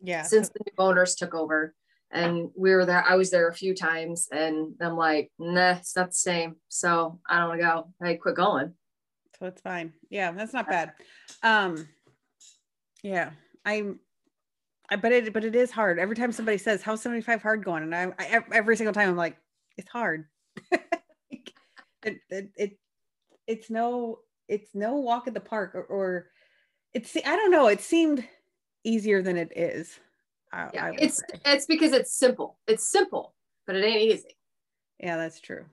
yeah. 0.00 0.22
since 0.22 0.48
the 0.48 0.60
new 0.66 0.84
owners 0.84 1.16
took 1.16 1.34
over. 1.34 1.74
And 2.10 2.50
we 2.56 2.72
were 2.72 2.86
there 2.86 3.04
i 3.04 3.16
was 3.16 3.30
there 3.30 3.48
a 3.48 3.54
few 3.54 3.74
times 3.74 4.28
and 4.30 4.74
i'm 4.80 4.96
like 4.96 5.30
nah 5.38 5.72
it's 5.72 5.96
not 5.96 6.10
the 6.10 6.14
same. 6.14 6.56
So 6.68 7.20
i 7.28 7.38
don't 7.38 7.48
want 7.48 7.60
to 7.60 7.66
go. 7.66 8.06
I 8.06 8.14
quit 8.14 8.36
going 8.36 8.74
so 9.38 9.46
it's 9.46 9.60
fine. 9.60 9.92
Yeah 10.10 10.32
that's 10.32 10.52
not 10.52 10.68
bad. 10.68 10.92
Um 11.42 11.88
yeah 13.02 13.30
i'm 13.64 13.98
I, 14.90 14.96
but 14.96 15.12
it 15.12 15.32
but 15.32 15.44
it 15.44 15.54
is 15.54 15.70
hard. 15.70 15.98
Every 15.98 16.16
time 16.16 16.32
somebody 16.32 16.58
says 16.58 16.82
how's 16.82 17.02
75 17.02 17.42
hard 17.42 17.64
going? 17.64 17.82
and 17.82 17.94
I, 17.94 18.12
I 18.18 18.42
every 18.52 18.76
single 18.76 18.92
time 18.94 19.08
i'm 19.08 19.16
like 19.16 19.36
it's 19.76 19.88
hard. 19.90 20.26
It, 22.06 22.20
it, 22.28 22.50
it 22.56 22.78
it's 23.46 23.70
no 23.70 24.18
it's 24.48 24.74
no 24.74 24.96
walk 24.96 25.26
in 25.26 25.32
the 25.34 25.40
park 25.40 25.74
or, 25.74 25.84
or 25.84 26.26
it's 26.92 27.16
i 27.16 27.36
don't 27.36 27.50
know 27.50 27.68
it 27.68 27.80
seemed 27.80 28.22
easier 28.84 29.22
than 29.22 29.36
it 29.38 29.56
is 29.56 29.98
I, 30.52 30.68
yeah 30.74 30.84
I 30.84 30.90
it's 30.98 31.16
say. 31.18 31.40
it's 31.46 31.66
because 31.66 31.92
it's 31.92 32.14
simple. 32.14 32.58
It's 32.66 32.90
simple 32.90 33.34
but 33.66 33.76
it 33.76 33.84
ain't 33.84 34.12
easy. 34.12 34.36
Yeah 35.00 35.16
that's 35.16 35.40
true 35.40 35.64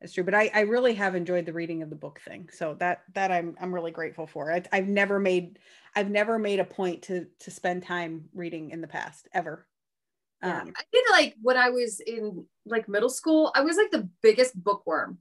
that's 0.00 0.12
true 0.12 0.24
but 0.24 0.34
I, 0.34 0.50
I 0.54 0.60
really 0.60 0.94
have 0.94 1.14
enjoyed 1.14 1.46
the 1.46 1.52
reading 1.52 1.82
of 1.82 1.90
the 1.90 1.96
book 1.96 2.20
thing 2.24 2.48
so 2.52 2.74
that 2.74 3.02
that 3.14 3.32
i'm 3.32 3.56
i'm 3.60 3.74
really 3.74 3.90
grateful 3.90 4.26
for. 4.26 4.52
I, 4.52 4.62
i've 4.72 4.88
never 4.88 5.18
made 5.18 5.58
i've 5.96 6.10
never 6.10 6.38
made 6.38 6.60
a 6.60 6.64
point 6.64 7.02
to 7.02 7.26
to 7.40 7.50
spend 7.50 7.82
time 7.82 8.28
reading 8.34 8.70
in 8.70 8.80
the 8.80 8.86
past 8.86 9.28
ever. 9.32 9.66
Yeah. 10.42 10.60
um 10.60 10.72
i 10.76 10.82
did 10.92 11.04
like 11.10 11.34
when 11.42 11.56
i 11.56 11.70
was 11.70 12.00
in 12.00 12.44
like 12.64 12.88
middle 12.88 13.10
school 13.10 13.50
i 13.54 13.62
was 13.62 13.76
like 13.76 13.90
the 13.90 14.08
biggest 14.22 14.62
bookworm 14.62 15.18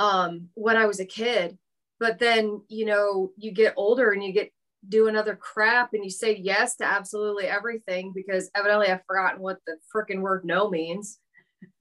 um 0.00 0.48
when 0.54 0.76
i 0.76 0.86
was 0.86 0.98
a 0.98 1.04
kid 1.04 1.58
but 2.00 2.18
then 2.18 2.60
you 2.68 2.84
know 2.84 3.30
you 3.36 3.52
get 3.52 3.74
older 3.76 4.10
and 4.10 4.24
you 4.24 4.32
get 4.32 4.50
doing 4.88 5.14
other 5.14 5.36
crap 5.36 5.94
and 5.94 6.02
you 6.02 6.10
say 6.10 6.34
yes 6.34 6.74
to 6.74 6.84
absolutely 6.84 7.44
everything 7.44 8.12
because 8.12 8.50
evidently 8.56 8.88
i've 8.88 9.04
forgotten 9.06 9.40
what 9.40 9.58
the 9.64 9.76
freaking 9.94 10.20
word 10.20 10.44
no 10.44 10.68
means. 10.68 11.20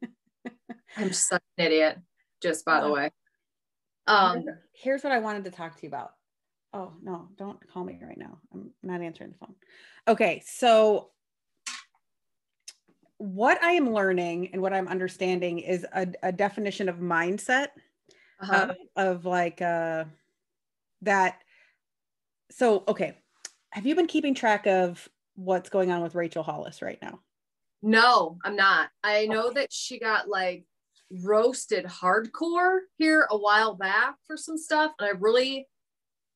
I'm 0.98 1.12
such 1.14 1.42
an 1.58 1.66
idiot 1.66 1.98
just 2.42 2.66
by 2.66 2.82
the 2.82 2.92
way. 2.92 3.12
Um 4.08 4.46
here's, 4.74 5.04
what 5.04 5.14
i 5.14 5.20
wanted 5.20 5.46
to 5.46 5.52
talk 5.52 5.76
to 5.76 5.84
you 5.84 5.90
about. 5.90 6.14
Oh 6.74 6.94
no 7.02 7.30
don't 7.38 7.60
call 7.72 7.84
me 7.84 8.00
right 8.02 8.18
now. 8.18 8.38
I'm 8.54 8.72
not 8.84 9.02
answering 9.02 9.32
the 9.32 9.38
phone. 9.38 9.56
Okay 10.08 10.42
so 10.46 11.12
what 13.22 13.62
i 13.64 13.74
am 13.74 13.94
learning 13.94 14.50
and 14.52 14.64
what 14.64 14.74
i'm 14.74 14.88
understanding 14.88 15.60
is 15.60 15.86
a, 15.94 16.08
a 16.24 16.32
definition 16.32 16.90
of 16.90 16.96
mindset 16.96 17.68
uh-huh. 18.42 18.74
of, 18.96 19.18
of 19.18 19.26
like 19.26 19.62
uh 19.62 20.04
that 21.04 21.38
so 22.50 22.84
okay 22.88 23.16
have 23.70 23.86
you 23.86 23.94
been 23.94 24.08
keeping 24.08 24.34
track 24.34 24.66
of 24.66 25.08
what's 25.36 25.70
going 25.70 25.92
on 25.92 26.02
with 26.02 26.16
rachel 26.16 26.42
hollis 26.42 26.82
right 26.82 26.98
now? 27.00 27.20
No 27.84 28.40
i'm 28.44 28.56
not. 28.56 28.90
I 29.04 29.28
know 29.28 29.52
that 29.52 29.72
she 29.72 30.00
got 30.00 30.28
like 30.28 30.66
roasted 31.24 31.86
hardcore 31.86 32.80
here 32.98 33.28
a 33.30 33.38
while 33.38 33.76
back 33.76 34.16
for 34.26 34.38
some 34.38 34.58
stuff. 34.58 34.92
And 35.00 35.08
i 35.08 35.12
really 35.12 35.68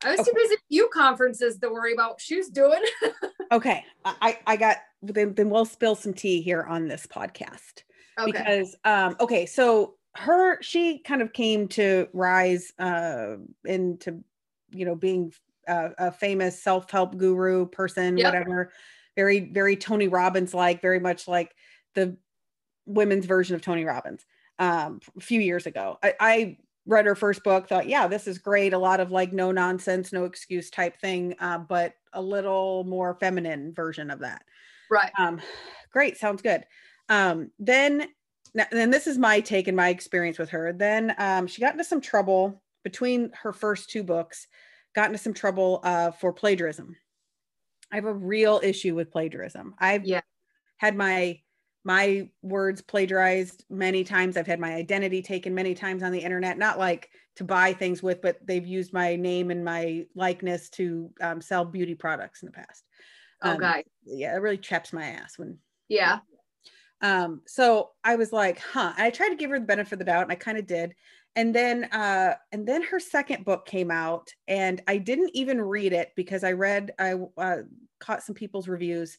i 0.03 0.11
was 0.15 0.25
too 0.25 0.33
busy 0.35 0.55
you 0.69 0.89
conferences 0.93 1.57
to 1.59 1.69
worry 1.69 1.93
about 1.93 2.11
what 2.11 2.21
she 2.21 2.38
was 2.38 2.49
doing. 2.49 2.81
Okay 3.51 3.85
i 4.03 4.39
i 4.47 4.55
got 4.55 4.77
then, 5.03 5.35
then 5.35 5.49
we'll 5.51 5.65
spill 5.65 5.95
some 5.95 6.13
tea 6.13 6.41
here 6.41 6.63
on 6.63 6.88
this 6.88 7.05
podcast. 7.05 7.83
Okay. 8.19 8.31
Because 8.31 8.75
um 8.83 9.15
okay 9.19 9.45
so 9.45 9.95
her 10.15 10.61
she 10.61 10.99
kind 10.99 11.21
of 11.21 11.31
came 11.31 11.67
to 11.67 12.07
rise 12.11 12.73
uh 12.79 13.35
into 13.65 14.23
you 14.71 14.85
know 14.85 14.95
being 14.95 15.31
a, 15.67 15.91
a 15.97 16.11
famous 16.11 16.61
self-help 16.61 17.17
guru 17.17 17.67
person 17.67 18.17
Yep. 18.17 18.33
whatever. 18.33 18.71
Very 19.15 19.39
very 19.41 19.75
tony 19.75 20.07
robbins 20.07 20.53
like 20.53 20.81
very 20.81 20.99
much 20.99 21.27
like 21.27 21.55
the 21.93 22.17
women's 22.88 23.25
version 23.25 23.55
of 23.55 23.61
tony 23.61 23.85
robbins 23.85 24.25
um 24.60 25.00
a 25.18 25.22
few 25.22 25.39
years 25.41 25.65
ago 25.65 25.98
I, 26.04 26.13
I 26.20 26.58
read 26.86 27.06
her 27.06 27.15
first 27.15 27.44
book 27.44 27.68
thought 27.68 27.88
yeah 27.88 28.08
this 28.08 28.28
is 28.28 28.38
great 28.38 28.74
a 28.74 28.78
lot 28.78 29.00
of 29.00 29.12
like 29.12 29.34
no 29.34 29.52
nonsense 29.52 30.13
no 30.13 30.26
excuse 30.26 30.70
type 30.70 31.00
thing 31.00 31.36
uh, 31.39 31.58
but 31.58 31.94
a 32.13 32.22
little 32.22 32.84
more 32.86 33.18
feminine 33.20 33.74
version 33.74 34.12
of 34.12 34.20
that 34.20 34.44
right 34.89 35.12
um, 35.18 35.41
great, 35.91 36.18
sounds 36.18 36.41
good. 36.41 36.65
Um, 37.10 37.52
then, 37.58 38.10
then 38.54 38.89
this 38.91 39.08
is 39.08 39.18
my 39.18 39.39
take 39.39 39.68
and 39.68 39.78
my 39.78 39.89
experience 39.89 40.38
with 40.38 40.50
her. 40.50 40.74
Then 40.74 41.15
um, 41.18 41.48
she 41.48 41.62
got 41.62 41.72
into 41.74 41.84
some 41.84 42.02
trouble 42.02 42.62
between 42.84 43.32
her 43.41 43.54
first 43.54 43.89
two 43.89 44.04
books. 44.04 44.48
Got 44.94 45.08
into 45.08 45.18
some 45.18 45.34
trouble 45.34 45.80
uh, 45.84 46.12
for 46.12 46.34
plagiarism. 46.34 46.96
I 47.91 47.96
have 47.96 48.06
a 48.06 48.13
real 48.13 48.60
issue 48.63 48.96
with 48.96 49.12
plagiarism. 49.12 49.76
I've 49.80 50.06
Yeah. 50.06 50.22
had 50.78 50.96
my 50.96 51.39
my 51.86 52.30
words 52.41 52.82
plagiarized 52.82 53.63
many 53.69 54.04
times. 54.04 54.36
I've 54.36 54.48
had 54.48 54.60
my 54.60 54.74
identity 54.74 55.21
taken 55.21 55.56
many 55.56 55.74
times 55.74 56.04
on 56.04 56.12
the 56.12 56.19
internet. 56.19 56.58
Not 56.58 56.80
like 56.80 57.10
to 57.38 57.43
buy 57.43 57.74
things 57.74 58.04
with, 58.04 58.21
but 58.21 58.45
they've 58.45 58.65
used 58.65 58.91
my 58.91 59.15
name 59.15 59.52
and 59.52 59.63
my 59.63 60.06
likeness 60.15 60.69
to 60.71 61.12
um, 61.21 61.41
sell 61.41 61.63
beauty 61.63 61.95
products 61.95 62.41
in 62.41 62.48
the 62.48 62.52
past. 62.52 62.84
Um, 63.41 63.56
okay 63.58 63.84
yeah, 64.06 64.36
it 64.36 64.39
really 64.39 64.58
chaps 64.58 64.93
my 64.93 65.04
ass 65.04 65.38
when 65.38 65.58
yeah 65.88 66.19
um 67.02 67.41
so 67.45 67.91
I 68.04 68.15
was 68.15 68.32
like, 68.32 68.60
huh. 68.60 68.93
And 68.98 69.06
I 69.06 69.10
tried 69.10 69.30
to 69.30 69.36
give 69.36 69.50
her 69.50 69.60
the 69.60 69.65
benefit 69.65 69.93
of 69.93 70.00
the 70.00 70.06
doubt 70.06 70.24
and 70.24 70.32
I 70.32 70.36
kind 70.36 70.58
of 70.58 70.65
did. 70.65 70.93
And 71.36 71.54
then 71.54 71.86
uh 71.86 72.36
and 72.52 72.67
then 72.67 72.84
her 72.84 73.00
second 73.00 73.43
book 73.43 73.65
came 73.65 73.91
out 73.91 74.30
and 74.48 74.82
I 74.88 74.98
didn't 74.98 75.32
even 75.34 75.62
read 75.62 75.91
it 75.91 76.12
because 76.15 76.43
I 76.43 76.54
read 76.54 76.93
I 76.98 77.15
uh 77.38 77.58
caught 78.00 78.24
some 78.24 78.36
people's 78.36 78.67
reviews 78.67 79.17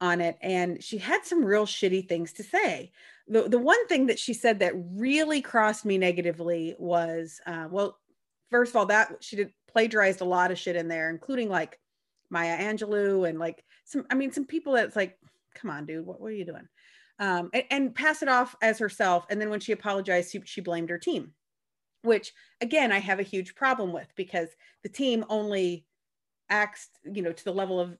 on 0.00 0.20
it 0.20 0.36
and 0.42 0.82
she 0.82 0.98
had 0.98 1.24
some 1.24 1.44
real 1.44 1.66
shitty 1.66 2.08
things 2.08 2.32
to 2.34 2.42
say. 2.42 2.92
The, 3.28 3.48
the 3.48 3.58
one 3.58 3.86
thing 3.88 4.06
that 4.06 4.18
she 4.18 4.34
said 4.34 4.60
that 4.60 4.74
really 4.76 5.40
crossed 5.40 5.84
me 5.84 5.98
negatively 5.98 6.76
was 6.78 7.40
uh, 7.46 7.68
well 7.70 7.98
first 8.50 8.70
of 8.70 8.76
all 8.76 8.86
that 8.86 9.16
she 9.20 9.36
did 9.36 9.52
plagiarized 9.68 10.20
a 10.20 10.24
lot 10.24 10.50
of 10.50 10.58
shit 10.58 10.76
in 10.76 10.88
there 10.88 11.10
including 11.10 11.48
like 11.48 11.78
maya 12.30 12.56
angelou 12.58 13.28
and 13.28 13.38
like 13.38 13.64
some 13.84 14.06
i 14.10 14.14
mean 14.14 14.32
some 14.32 14.44
people 14.44 14.72
that's 14.72 14.96
like 14.96 15.18
come 15.54 15.70
on 15.70 15.86
dude 15.86 16.06
what, 16.06 16.20
are 16.20 16.30
you 16.30 16.44
doing? 16.44 16.68
Um, 17.18 17.48
and, 17.54 17.64
and, 17.70 17.94
pass 17.94 18.20
it 18.20 18.28
off 18.28 18.54
as 18.60 18.78
herself 18.78 19.26
and 19.30 19.40
then 19.40 19.48
when 19.48 19.60
she 19.60 19.72
apologized 19.72 20.32
she, 20.32 20.42
she 20.44 20.60
blamed 20.60 20.90
her 20.90 20.98
team 20.98 21.32
which 22.02 22.32
again 22.60 22.92
i 22.92 22.98
have 22.98 23.20
a 23.20 23.24
huge 23.24 23.54
problem 23.54 23.92
with 23.92 24.08
because 24.16 24.48
the 24.82 24.88
team 24.88 25.24
only 25.28 25.86
acts 26.50 26.88
you 27.04 27.22
know 27.22 27.32
to 27.32 27.44
the 27.44 27.52
level 27.52 27.80
of 27.80 27.96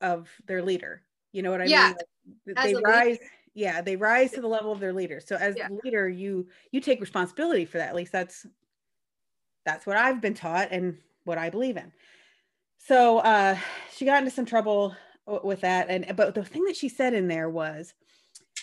of 0.00 0.28
their 0.46 0.62
leader 0.62 1.02
you 1.32 1.42
know 1.42 1.50
what 1.50 1.60
i 1.60 1.64
yeah, 1.64 1.88
mean 1.88 1.96
like, 2.56 2.64
they 2.64 2.74
rise 2.74 3.06
leader. 3.06 3.24
yeah 3.54 3.80
they 3.80 3.96
rise 3.96 4.32
to 4.32 4.40
the 4.40 4.48
level 4.48 4.72
of 4.72 4.80
their 4.80 4.92
leader. 4.92 5.20
So 5.20 5.36
as 5.36 5.56
yeah. 5.56 5.68
the 5.68 5.78
leader 5.84 6.08
you 6.08 6.48
you 6.72 6.80
take 6.80 7.00
responsibility 7.00 7.64
for 7.64 7.78
that. 7.78 7.88
At 7.88 7.94
least 7.94 8.12
that's 8.12 8.46
that's 9.64 9.86
what 9.86 9.96
i've 9.96 10.20
been 10.20 10.34
taught 10.34 10.68
and 10.70 10.96
what 11.24 11.38
i 11.38 11.50
believe 11.50 11.76
in. 11.76 11.92
So 12.78 13.18
uh 13.18 13.56
she 13.94 14.04
got 14.04 14.18
into 14.18 14.30
some 14.30 14.46
trouble 14.46 14.94
with 15.44 15.60
that. 15.60 15.88
And 15.90 16.16
but 16.16 16.34
the 16.34 16.44
thing 16.44 16.64
that 16.64 16.76
she 16.76 16.88
said 16.88 17.14
in 17.14 17.28
there 17.28 17.48
was 17.48 17.94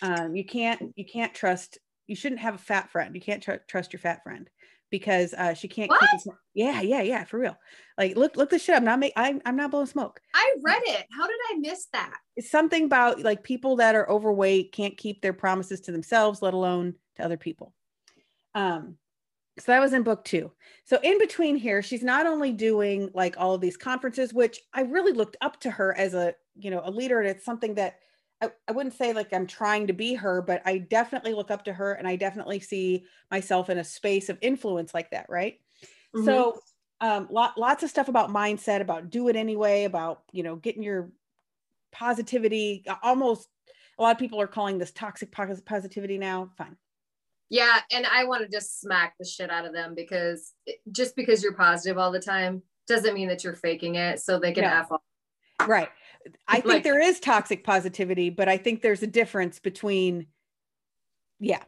um 0.02 0.36
you 0.36 0.46
can't 0.46 0.94
you 0.96 1.06
can't 1.06 1.34
trust 1.34 1.78
you 2.08 2.16
shouldn't 2.16 2.42
have 2.42 2.56
a 2.56 2.60
fat 2.60 2.90
friend. 2.90 3.14
You 3.14 3.22
can't 3.22 3.44
tr- 3.44 3.64
trust 3.68 3.92
your 3.92 4.00
fat 4.00 4.24
friend 4.24 4.50
because 4.90 5.34
uh, 5.34 5.54
she 5.54 5.68
can't 5.68 5.90
what? 5.90 6.00
keep 6.00 6.34
yeah 6.54 6.82
yeah 6.82 7.02
yeah 7.02 7.24
for 7.24 7.40
real. 7.40 7.58
Like 7.98 8.16
look 8.16 8.36
look 8.36 8.50
this 8.50 8.64
shit 8.64 8.76
i'm 8.76 8.84
not 8.84 9.00
make 9.00 9.14
I'm, 9.16 9.42
I'm 9.46 9.56
not 9.56 9.72
blowing 9.72 9.88
smoke. 9.88 10.20
I 10.34 10.56
read 10.64 10.82
it. 10.86 11.06
How 11.12 11.28
did 11.28 11.38
i 11.52 11.58
miss 11.60 11.88
that? 11.94 12.14
It's 12.36 12.50
something 12.50 12.86
about 12.86 13.22
like 13.22 13.44
people 13.44 13.78
that 13.78 13.96
are 13.96 14.10
overweight 14.10 14.72
can't 14.72 14.98
keep 14.98 15.22
their 15.22 15.34
promises 15.34 15.82
to 15.82 15.92
themselves 15.92 16.42
let 16.42 16.54
alone 16.54 16.96
to 17.16 17.24
other 17.24 17.38
people. 17.38 17.74
Um 18.56 18.98
so 19.60 19.72
that 19.72 19.82
was 19.82 19.94
in 19.94 20.04
book 20.04 20.24
two. 20.24 20.52
So 20.86 21.00
in 21.02 21.18
between 21.20 21.56
here 21.56 21.82
she's 21.82 22.04
not 22.04 22.26
only 22.26 22.52
doing 22.52 23.10
like 23.14 23.36
all 23.38 23.56
of 23.56 23.62
these 23.62 23.78
conferences 23.78 24.34
which 24.34 24.60
i 24.74 24.82
really 24.82 25.14
looked 25.14 25.38
up 25.42 25.60
to 25.62 25.72
her 25.72 25.98
as 25.98 26.14
a 26.14 26.34
you 26.56 26.72
know 26.72 26.82
a 26.84 26.92
leader 26.92 27.20
and 27.20 27.30
it's 27.30 27.46
something 27.46 27.76
that 27.76 28.00
I, 28.42 28.52
I 28.68 28.72
wouldn't 28.72 28.96
say 28.96 29.14
like 29.14 29.34
I'm 29.34 29.48
trying 29.48 29.88
to 29.88 29.94
be 29.94 30.14
her, 30.14 30.42
but 30.42 30.62
I 30.66 30.78
definitely 30.78 31.34
look 31.34 31.52
up 31.52 31.66
to 31.66 31.74
her 31.74 31.94
and 31.94 32.08
I 32.08 32.16
definitely 32.16 32.60
see 32.60 33.06
myself 33.32 33.70
in 33.70 33.78
a 33.78 33.84
space 33.84 34.30
of 34.30 34.38
influence 34.42 34.94
like 34.94 35.12
that. 35.12 35.26
Right. 35.30 35.60
Mm-hmm. 36.16 36.26
So, 36.26 36.60
um, 37.00 37.28
lot, 37.30 37.58
lots 37.58 37.84
of 37.84 37.90
stuff 37.90 38.08
about 38.08 38.32
mindset, 38.32 38.82
about 38.82 39.10
do 39.12 39.28
it 39.28 39.36
anyway, 39.36 39.84
about, 39.84 40.24
you 40.32 40.42
know, 40.42 40.56
getting 40.56 40.82
your 40.82 41.12
positivity. 41.92 42.84
Almost 43.04 43.48
a 44.00 44.02
lot 44.02 44.12
of 44.12 44.20
people 44.20 44.42
are 44.42 44.48
calling 44.48 44.78
this 44.78 44.92
toxic 44.92 45.32
positivity 45.32 46.18
now. 46.18 46.50
Fine. 46.58 46.76
Yeah. 47.50 47.80
And 47.92 48.06
I 48.06 48.26
want 48.26 48.44
to 48.44 48.50
just 48.50 48.82
smack 48.82 49.14
the 49.20 49.26
shit 49.26 49.50
out 49.50 49.66
of 49.66 49.74
them 49.74 49.94
because 49.96 50.54
just 50.92 51.16
because 51.16 51.44
you're 51.44 51.54
positive 51.54 51.98
all 51.98 52.12
the 52.12 52.20
time 52.20 52.64
doesn't 52.88 53.14
mean 53.14 53.28
that 53.30 53.44
you're 53.44 53.56
faking 53.56 53.96
it. 53.96 54.20
So 54.20 54.40
they 54.40 54.52
can 54.52 54.64
no. 54.64 54.70
F 54.70 54.92
off. 54.92 55.02
Right. 55.68 55.90
I 56.48 56.56
think 56.56 56.66
like, 56.66 56.84
there 56.84 57.00
is 57.00 57.20
toxic 57.20 57.64
positivity, 57.64 58.30
but 58.30 58.48
I 58.48 58.58
think 58.58 58.82
there's 58.82 59.04
a 59.04 59.08
difference 59.08 59.60
between, 59.60 60.28
yeah. 61.40 61.64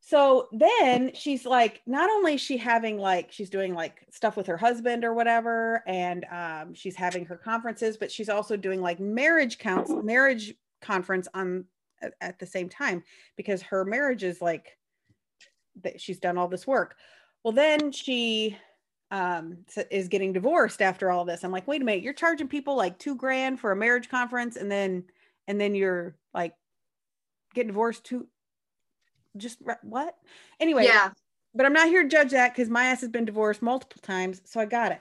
So 0.00 0.48
then 0.52 1.12
she's 1.14 1.46
like, 1.46 1.80
not 1.86 2.10
only 2.10 2.34
is 2.34 2.40
she 2.40 2.58
having 2.58 2.98
like, 2.98 3.32
she's 3.32 3.48
doing 3.48 3.74
like 3.74 4.06
stuff 4.10 4.36
with 4.36 4.46
her 4.48 4.58
husband 4.58 5.04
or 5.04 5.14
whatever, 5.14 5.82
and 5.86 6.26
um, 6.30 6.74
she's 6.74 6.94
having 6.94 7.24
her 7.24 7.36
conferences, 7.36 7.96
but 7.96 8.12
she's 8.12 8.28
also 8.28 8.56
doing 8.56 8.82
like 8.82 9.00
marriage 9.00 9.58
counsel, 9.58 10.02
marriage 10.02 10.54
conference 10.82 11.26
on 11.32 11.64
at, 12.02 12.12
at 12.20 12.38
the 12.38 12.46
same 12.46 12.68
time 12.68 13.02
because 13.36 13.62
her 13.62 13.84
marriage 13.84 14.24
is 14.24 14.42
like, 14.42 14.76
that 15.82 16.00
she's 16.00 16.18
done 16.18 16.38
all 16.38 16.48
this 16.48 16.66
work. 16.66 16.96
Well, 17.42 17.52
then 17.52 17.92
she 17.92 18.56
um, 19.14 19.58
is 19.92 20.08
getting 20.08 20.32
divorced 20.32 20.82
after 20.82 21.08
all 21.08 21.24
this. 21.24 21.44
I'm 21.44 21.52
like, 21.52 21.68
wait 21.68 21.80
a 21.80 21.84
minute, 21.84 22.02
you're 22.02 22.12
charging 22.12 22.48
people 22.48 22.74
like 22.74 22.98
two 22.98 23.14
grand 23.14 23.60
for 23.60 23.70
a 23.70 23.76
marriage 23.76 24.08
conference, 24.08 24.56
and 24.56 24.68
then 24.70 25.04
and 25.46 25.60
then 25.60 25.76
you're 25.76 26.16
like 26.34 26.52
getting 27.54 27.68
divorced 27.68 28.02
too. 28.02 28.26
Just 29.36 29.58
what? 29.82 30.16
Anyway, 30.58 30.84
yeah. 30.84 31.10
But 31.54 31.64
I'm 31.64 31.72
not 31.72 31.86
here 31.86 32.02
to 32.02 32.08
judge 32.08 32.32
that 32.32 32.52
because 32.52 32.68
my 32.68 32.86
ass 32.86 33.02
has 33.02 33.10
been 33.10 33.24
divorced 33.24 33.62
multiple 33.62 34.02
times, 34.02 34.42
so 34.46 34.58
I 34.58 34.64
got 34.64 34.90
it. 34.90 35.00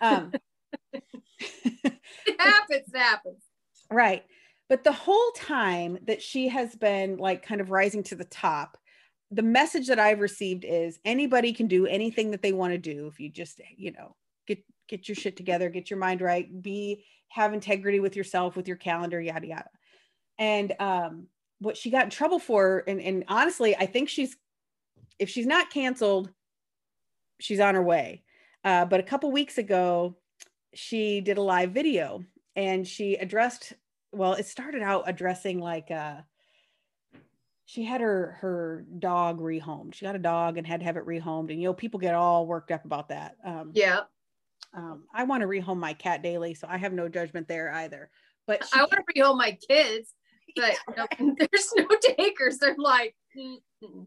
Um, 0.00 0.32
it 0.92 1.02
happens. 2.38 2.84
It 2.94 2.98
happens. 2.98 3.42
Right. 3.90 4.24
But 4.70 4.84
the 4.84 4.92
whole 4.92 5.32
time 5.32 5.98
that 6.06 6.22
she 6.22 6.48
has 6.48 6.74
been 6.74 7.18
like 7.18 7.44
kind 7.44 7.60
of 7.60 7.70
rising 7.70 8.02
to 8.04 8.14
the 8.14 8.24
top, 8.24 8.78
the 9.32 9.42
message 9.42 9.86
that 9.88 9.98
I've 9.98 10.20
received 10.20 10.64
is 10.64 10.98
anybody 11.04 11.52
can 11.52 11.66
do 11.66 11.86
anything 11.86 12.30
that 12.30 12.42
they 12.42 12.52
want 12.52 12.72
to 12.72 12.78
do 12.78 13.06
if 13.06 13.18
you 13.18 13.30
just, 13.30 13.60
you 13.76 13.90
know, 13.92 14.14
get 14.46 14.62
get 14.88 15.08
your 15.08 15.16
shit 15.16 15.36
together, 15.36 15.70
get 15.70 15.90
your 15.90 15.98
mind 15.98 16.20
right, 16.20 16.62
be 16.62 17.04
have 17.28 17.54
integrity 17.54 17.98
with 17.98 18.14
yourself, 18.14 18.56
with 18.56 18.68
your 18.68 18.76
calendar, 18.76 19.20
yada 19.20 19.46
yada. 19.46 19.70
And 20.38 20.74
um, 20.78 21.26
what 21.60 21.78
she 21.78 21.90
got 21.90 22.04
in 22.04 22.10
trouble 22.10 22.38
for, 22.38 22.84
and, 22.86 23.00
and 23.00 23.24
honestly, 23.26 23.74
I 23.74 23.86
think 23.86 24.10
she's 24.10 24.36
if 25.18 25.30
she's 25.30 25.46
not 25.46 25.70
canceled, 25.70 26.30
she's 27.40 27.60
on 27.60 27.74
her 27.74 27.82
way. 27.82 28.22
Uh, 28.64 28.84
but 28.84 29.00
a 29.00 29.04
couple 29.04 29.32
weeks 29.32 29.56
ago, 29.56 30.16
she 30.74 31.20
did 31.22 31.38
a 31.38 31.42
live 31.42 31.70
video 31.70 32.22
and 32.54 32.86
she 32.86 33.14
addressed. 33.14 33.72
Well, 34.12 34.34
it 34.34 34.44
started 34.44 34.82
out 34.82 35.04
addressing 35.06 35.58
like 35.58 35.90
uh, 35.90 36.20
she 37.72 37.84
had 37.84 38.02
her 38.02 38.36
her 38.42 38.84
dog 38.98 39.40
rehomed. 39.40 39.94
She 39.94 40.04
got 40.04 40.14
a 40.14 40.18
dog 40.18 40.58
and 40.58 40.66
had 40.66 40.80
to 40.80 40.84
have 40.84 40.98
it 40.98 41.06
rehomed, 41.06 41.50
and 41.50 41.58
you 41.58 41.68
know 41.68 41.72
people 41.72 41.98
get 41.98 42.14
all 42.14 42.46
worked 42.46 42.70
up 42.70 42.84
about 42.84 43.08
that. 43.08 43.36
Um, 43.42 43.70
yeah. 43.72 44.00
Um, 44.74 45.04
I 45.14 45.24
want 45.24 45.40
to 45.40 45.46
rehome 45.46 45.78
my 45.78 45.94
cat 45.94 46.22
daily, 46.22 46.52
so 46.52 46.66
I 46.68 46.76
have 46.76 46.92
no 46.92 47.08
judgment 47.08 47.48
there 47.48 47.72
either. 47.72 48.10
But 48.46 48.62
I 48.74 48.80
want 48.80 48.92
to 48.92 49.14
rehome 49.14 49.38
my 49.38 49.56
kids, 49.66 50.12
but 50.56 50.74
yeah. 50.94 51.06
no, 51.18 51.34
there's 51.50 51.72
no 51.74 51.88
takers. 52.02 52.58
They're 52.58 52.76
like. 52.76 53.16
Mm-mm. 53.34 54.06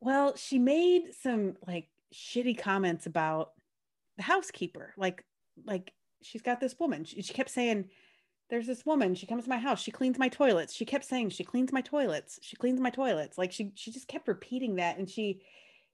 Well, 0.00 0.36
she 0.36 0.58
made 0.58 1.14
some 1.22 1.56
like 1.66 1.88
shitty 2.14 2.58
comments 2.58 3.06
about 3.06 3.52
the 4.18 4.22
housekeeper. 4.22 4.92
Like, 4.98 5.24
like 5.64 5.94
she's 6.20 6.42
got 6.42 6.60
this 6.60 6.78
woman. 6.78 7.04
She, 7.04 7.22
she 7.22 7.32
kept 7.32 7.48
saying 7.48 7.86
there's 8.50 8.66
this 8.66 8.86
woman 8.86 9.14
she 9.14 9.26
comes 9.26 9.44
to 9.44 9.50
my 9.50 9.58
house 9.58 9.80
she 9.80 9.90
cleans 9.90 10.18
my 10.18 10.28
toilets 10.28 10.74
she 10.74 10.84
kept 10.84 11.04
saying 11.04 11.30
she 11.30 11.44
cleans 11.44 11.72
my 11.72 11.80
toilets 11.80 12.38
she 12.42 12.56
cleans 12.56 12.80
my 12.80 12.90
toilets 12.90 13.38
like 13.38 13.52
she 13.52 13.72
she 13.74 13.90
just 13.90 14.08
kept 14.08 14.28
repeating 14.28 14.76
that 14.76 14.98
and 14.98 15.08
she 15.08 15.40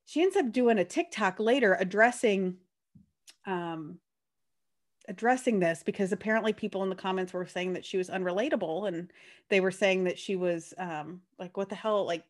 she 0.07 0.23
ends 0.23 0.37
up 0.37 0.53
doing 0.53 0.79
a 0.79 0.85
tiktok 0.85 1.39
later 1.39 1.77
addressing 1.81 2.57
um 3.47 3.99
addressing 5.09 5.61
this 5.61 5.83
because 5.85 6.13
apparently 6.13 6.53
people 6.53 6.83
in 6.83 6.89
the 6.89 6.95
comments 6.95 7.33
were 7.33 7.47
saying 7.47 7.75
that 7.75 7.85
she 7.85 7.99
was 7.99 8.09
unrelatable 8.09 8.89
and 8.89 9.11
they 9.51 9.61
were 9.61 9.71
saying 9.71 10.05
that 10.05 10.19
she 10.19 10.35
was 10.37 10.73
um 10.79 11.21
like 11.39 11.57
what 11.57 11.69
the 11.69 11.75
hell 11.75 12.07
like 12.07 12.25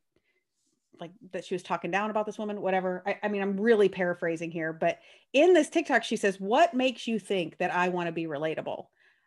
like 1.01 1.11
that 1.33 1.45
she 1.45 1.55
was 1.55 1.63
talking 1.63 1.91
down 1.91 2.11
about 2.11 2.25
this 2.25 2.39
woman 2.39 2.61
whatever. 2.61 3.03
I, 3.07 3.19
I 3.23 3.29
mean 3.29 3.43
i'm 3.43 3.61
really 3.61 3.89
paraphrasing 3.89 4.51
here 4.51 4.73
but 4.73 4.99
in 5.33 5.53
this 5.53 5.69
tiktok 5.69 6.03
she 6.03 6.17
says 6.17 6.41
what 6.41 6.75
makes 6.75 7.07
you 7.07 7.19
think 7.19 7.59
that 7.59 7.73
i 7.73 7.89
want 7.89 8.07
to 8.07 8.13
be 8.13 8.27
relatable 8.27 8.87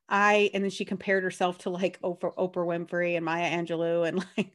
I 0.09 0.49
and 0.53 0.63
then 0.63 0.71
she 0.71 0.85
compared 0.85 1.23
herself 1.23 1.59
to 1.59 1.69
like 1.69 1.99
Oprah, 2.01 2.35
Oprah 2.35 2.65
Winfrey 2.65 3.15
and 3.15 3.25
Maya 3.25 3.49
Angelou 3.49 4.07
and 4.07 4.17
like 4.37 4.51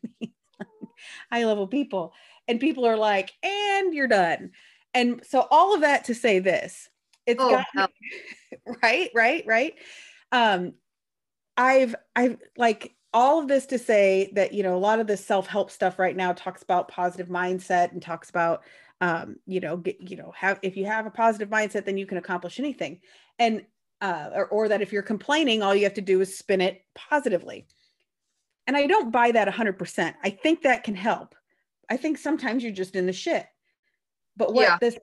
high 1.31 1.45
level 1.45 1.67
people. 1.67 2.13
And 2.49 2.61
people 2.61 2.87
are 2.87 2.97
like, 2.97 3.33
and 3.43 3.95
you're 3.95 4.09
done. 4.09 4.51
And 4.95 5.23
so 5.27 5.47
all 5.51 5.75
of 5.75 5.83
that 5.83 6.05
to 6.05 6.15
say 6.15 6.39
this, 6.39 6.89
it's 7.27 7.41
oh, 7.43 7.63
got 7.75 7.91
right, 8.83 9.11
right, 9.15 9.45
right. 9.47 9.75
Um, 10.33 10.75
I've 11.57 11.95
I've 12.17 12.39
like 12.57 12.95
all 13.15 13.41
of 13.41 13.49
this 13.49 13.67
to 13.67 13.79
say 13.79 14.33
that 14.35 14.53
you 14.53 14.63
know 14.63 14.75
a 14.75 14.79
lot 14.79 15.01
of 15.01 15.07
the 15.07 15.17
self-help 15.17 15.71
stuff 15.71 15.99
right 15.99 16.17
now 16.17 16.33
talks 16.33 16.63
about 16.63 16.89
positive 16.89 17.29
mindset 17.29 17.93
and 17.93 18.01
talks 18.03 18.31
about 18.31 18.63
um, 19.01 19.37
you 19.47 19.61
know 19.61 19.77
get, 19.77 19.97
you 20.01 20.17
know 20.17 20.33
have 20.35 20.59
if 20.63 20.77
you 20.77 20.87
have 20.87 21.07
a 21.07 21.11
positive 21.11 21.51
mindset 21.51 21.85
then 21.85 21.99
you 21.99 22.07
can 22.07 22.19
accomplish 22.19 22.59
anything 22.59 23.01
and 23.39 23.65
uh, 24.03 24.31
or, 24.35 24.47
or 24.49 24.69
that 24.69 24.83
if 24.83 24.93
you're 24.93 25.01
complaining, 25.01 25.63
all 25.63 25.75
you 25.75 25.85
have 25.85 25.95
to 25.95 26.01
do 26.03 26.21
is 26.21 26.37
spin 26.37 26.61
it 26.61 26.85
positively. 26.95 27.67
And 28.67 28.77
I 28.77 28.87
don't 28.87 29.13
buy 29.13 29.31
that 29.31 29.49
100%. 29.49 30.15
I 30.23 30.31
think 30.31 30.63
that 30.63 30.85
can 30.85 30.97
help. 30.97 31.35
I 31.89 31.97
think 31.97 32.19
sometimes 32.19 32.63
you're 32.63 32.73
just 32.73 32.97
in 32.97 33.07
the 33.07 33.13
shit. 33.13 33.47
But 34.37 34.53
what 34.53 34.63
yeah. 34.63 34.79
this, 34.81 34.99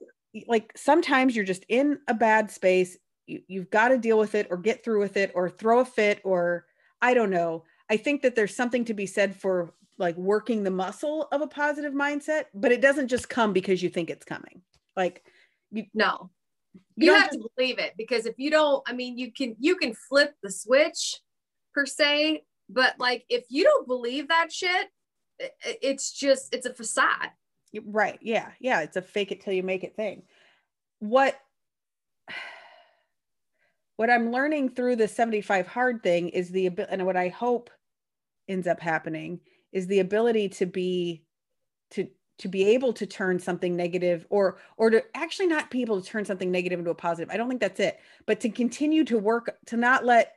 like, 0.48 0.72
sometimes 0.76 1.36
you're 1.36 1.46
just 1.46 1.66
in 1.70 2.00
a 2.08 2.14
bad 2.14 2.52
space. 2.52 2.98
You, 3.26 3.42
you've 3.48 3.70
got 3.70 3.90
to 3.90 3.98
deal 3.98 4.20
with 4.20 4.36
it 4.36 4.48
or 4.50 4.58
get 4.58 4.84
through 4.84 5.00
with 5.00 5.16
it 5.16 5.32
or 5.34 5.50
throw 5.50 5.80
a 5.80 5.86
fit 5.86 6.20
or 6.26 6.66
I 7.02 7.14
don't 7.14 7.30
know. 7.30 7.64
I 7.90 7.96
think 7.96 8.22
that 8.24 8.36
there's 8.36 8.56
something 8.56 8.84
to 8.86 8.94
be 8.94 9.06
said 9.06 9.36
for 9.36 9.74
like 9.98 10.18
working 10.18 10.64
the 10.64 10.72
muscle 10.72 11.28
of 11.32 11.42
a 11.42 11.48
positive 11.48 11.94
mindset, 11.94 12.46
but 12.54 12.72
it 12.72 12.82
doesn't 12.82 13.08
just 13.08 13.30
come 13.30 13.54
because 13.54 13.82
you 13.82 13.90
think 13.90 14.10
it's 14.10 14.26
coming. 14.26 14.62
Like, 14.96 15.24
you, 15.72 15.86
no, 15.94 16.30
you, 17.00 17.14
you 17.14 17.20
have 17.20 17.30
to 17.32 17.50
believe 17.56 17.80
it 17.80 17.94
because 17.98 18.26
if 18.26 18.36
you 18.38 18.52
don't, 18.52 18.84
I 18.88 18.94
mean, 18.94 19.18
you 19.18 19.32
can 19.32 19.56
you 19.60 19.76
can 19.76 19.94
flip 19.94 20.36
the 20.44 20.52
switch 20.52 21.20
per 21.74 21.86
se, 21.86 22.44
but 22.70 22.96
like 23.00 23.26
if 23.30 23.46
you 23.50 23.64
don't 23.64 23.88
believe 23.88 24.28
that 24.28 24.52
shit, 24.52 24.88
it's 25.64 26.12
just 26.12 26.54
it's 26.54 26.66
a 26.66 26.74
facade. 26.74 27.30
Right. 27.86 28.20
Yeah. 28.22 28.50
Yeah. 28.60 28.82
It's 28.82 28.98
a 28.98 29.02
fake 29.02 29.32
it 29.32 29.42
till 29.42 29.54
you 29.54 29.64
make 29.64 29.84
it 29.84 29.96
thing. 29.96 30.24
What 31.00 31.36
what 33.96 34.10
I'm 34.10 34.32
learning 34.32 34.70
through 34.70 34.98
the 34.98 35.08
75 35.08 35.68
hard 35.68 36.04
thing 36.04 36.30
is 36.30 36.50
the 36.50 36.68
ability, 36.68 36.94
and 36.94 37.06
what 37.06 37.18
I 37.18 37.30
hope 37.30 37.70
ends 38.48 38.68
up 38.68 38.80
happening 38.80 39.40
is 39.72 39.88
the 39.88 40.00
ability 40.00 40.50
to 40.50 40.66
be 40.66 41.24
to 41.92 42.08
to 42.40 42.48
be 42.48 42.66
able 42.66 42.94
to 42.94 43.06
turn 43.06 43.38
something 43.38 43.76
negative 43.76 44.26
or 44.30 44.58
or 44.78 44.90
to 44.90 45.04
actually 45.16 45.48
not 45.48 45.70
be 45.70 45.82
able 45.82 46.02
to 46.02 46.08
turn 46.08 46.26
something 46.26 46.52
negative 46.52 46.80
into 46.80 46.92
a 46.92 46.96
positive 46.96 47.30
i 47.32 47.38
don't 47.38 47.48
think 47.48 47.62
that's 47.62 47.80
it 47.80 48.00
but 48.26 48.40
to 48.40 48.50
continue 48.50 49.04
to 49.04 49.18
work 49.18 49.58
to 49.66 49.78
not 49.78 50.06
let 50.06 50.34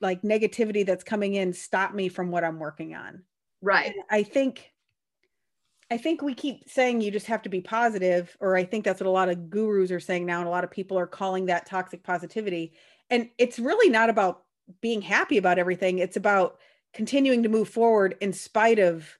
like 0.00 0.22
negativity 0.22 0.84
that's 0.84 1.04
coming 1.04 1.34
in 1.34 1.52
stop 1.52 1.94
me 1.94 2.08
from 2.08 2.30
what 2.30 2.44
i'm 2.44 2.58
working 2.58 2.94
on. 2.94 3.22
Right. 3.60 3.86
And 3.86 3.96
i 4.10 4.22
think 4.22 4.70
i 5.90 5.96
think 5.96 6.22
we 6.22 6.34
keep 6.34 6.68
saying 6.68 7.00
you 7.00 7.10
just 7.10 7.26
have 7.26 7.42
to 7.42 7.48
be 7.48 7.60
positive 7.60 8.36
or 8.40 8.56
i 8.56 8.64
think 8.64 8.84
that's 8.84 9.00
what 9.00 9.08
a 9.08 9.10
lot 9.10 9.28
of 9.28 9.50
gurus 9.50 9.90
are 9.90 10.00
saying 10.00 10.26
now 10.26 10.38
and 10.38 10.46
a 10.46 10.50
lot 10.50 10.64
of 10.64 10.70
people 10.70 10.98
are 10.98 11.06
calling 11.06 11.46
that 11.46 11.66
toxic 11.66 12.02
positivity. 12.02 12.72
And 13.10 13.28
it's 13.38 13.58
really 13.58 13.90
not 13.90 14.10
about 14.10 14.44
being 14.80 15.02
happy 15.02 15.36
about 15.36 15.58
everything 15.58 15.98
it's 15.98 16.16
about 16.16 16.58
continuing 16.94 17.42
to 17.42 17.48
move 17.48 17.68
forward 17.68 18.16
in 18.20 18.32
spite 18.32 18.78
of 18.78 19.18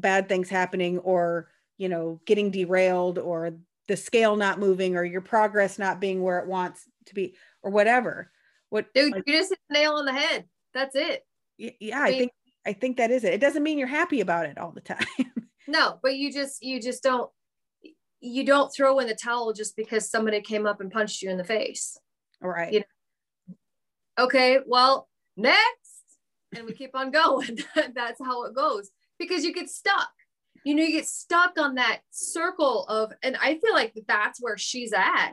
bad 0.00 0.28
things 0.28 0.48
happening 0.48 0.98
or 0.98 1.48
you 1.76 1.88
know 1.88 2.20
getting 2.24 2.50
derailed 2.50 3.18
or 3.18 3.54
the 3.88 3.96
scale 3.96 4.36
not 4.36 4.58
moving 4.58 4.96
or 4.96 5.04
your 5.04 5.20
progress 5.20 5.78
not 5.78 6.00
being 6.00 6.22
where 6.22 6.38
it 6.38 6.46
wants 6.46 6.84
to 7.06 7.14
be 7.14 7.34
or 7.62 7.70
whatever. 7.70 8.30
What 8.70 8.92
dude 8.92 9.12
like, 9.12 9.24
you 9.26 9.32
just 9.32 9.50
hit 9.50 9.58
the 9.68 9.74
nail 9.74 9.94
on 9.94 10.04
the 10.04 10.12
head. 10.12 10.44
That's 10.74 10.94
it. 10.94 11.24
Yeah 11.56 12.00
I, 12.00 12.10
mean, 12.10 12.14
I 12.14 12.18
think 12.18 12.32
i 12.66 12.72
think 12.72 12.96
that 12.98 13.10
is 13.10 13.24
it. 13.24 13.34
It 13.34 13.40
doesn't 13.40 13.62
mean 13.62 13.78
you're 13.78 13.88
happy 13.88 14.20
about 14.20 14.46
it 14.46 14.58
all 14.58 14.72
the 14.72 14.80
time. 14.80 15.06
No 15.70 15.98
but 16.02 16.16
you 16.16 16.32
just 16.32 16.62
you 16.62 16.80
just 16.80 17.02
don't 17.02 17.30
you 18.20 18.42
don't 18.42 18.74
throw 18.74 19.00
in 19.00 19.06
the 19.06 19.14
towel 19.14 19.52
just 19.52 19.76
because 19.76 20.10
somebody 20.10 20.40
came 20.40 20.66
up 20.66 20.80
and 20.80 20.90
punched 20.90 21.20
you 21.20 21.28
in 21.28 21.36
the 21.36 21.44
face. 21.44 21.98
All 22.42 22.48
right. 22.48 22.72
You 22.72 22.80
know? 22.80 24.24
okay 24.24 24.60
well 24.66 25.08
next. 25.36 25.58
And 26.56 26.64
we 26.64 26.72
keep 26.72 26.96
on 26.96 27.10
going. 27.22 27.58
That's 27.74 28.18
how 28.18 28.44
it 28.44 28.54
goes 28.54 28.90
because 29.18 29.44
you 29.44 29.52
get 29.52 29.68
stuck. 29.68 30.10
You 30.64 30.74
know, 30.74 30.82
you 30.82 30.92
get 30.92 31.06
stuck 31.06 31.58
on 31.58 31.76
that 31.76 32.00
circle 32.10 32.84
of, 32.86 33.12
and 33.22 33.36
I 33.40 33.58
feel 33.58 33.72
like 33.72 33.94
that's 34.06 34.40
where 34.40 34.58
she's 34.58 34.92
at 34.92 35.32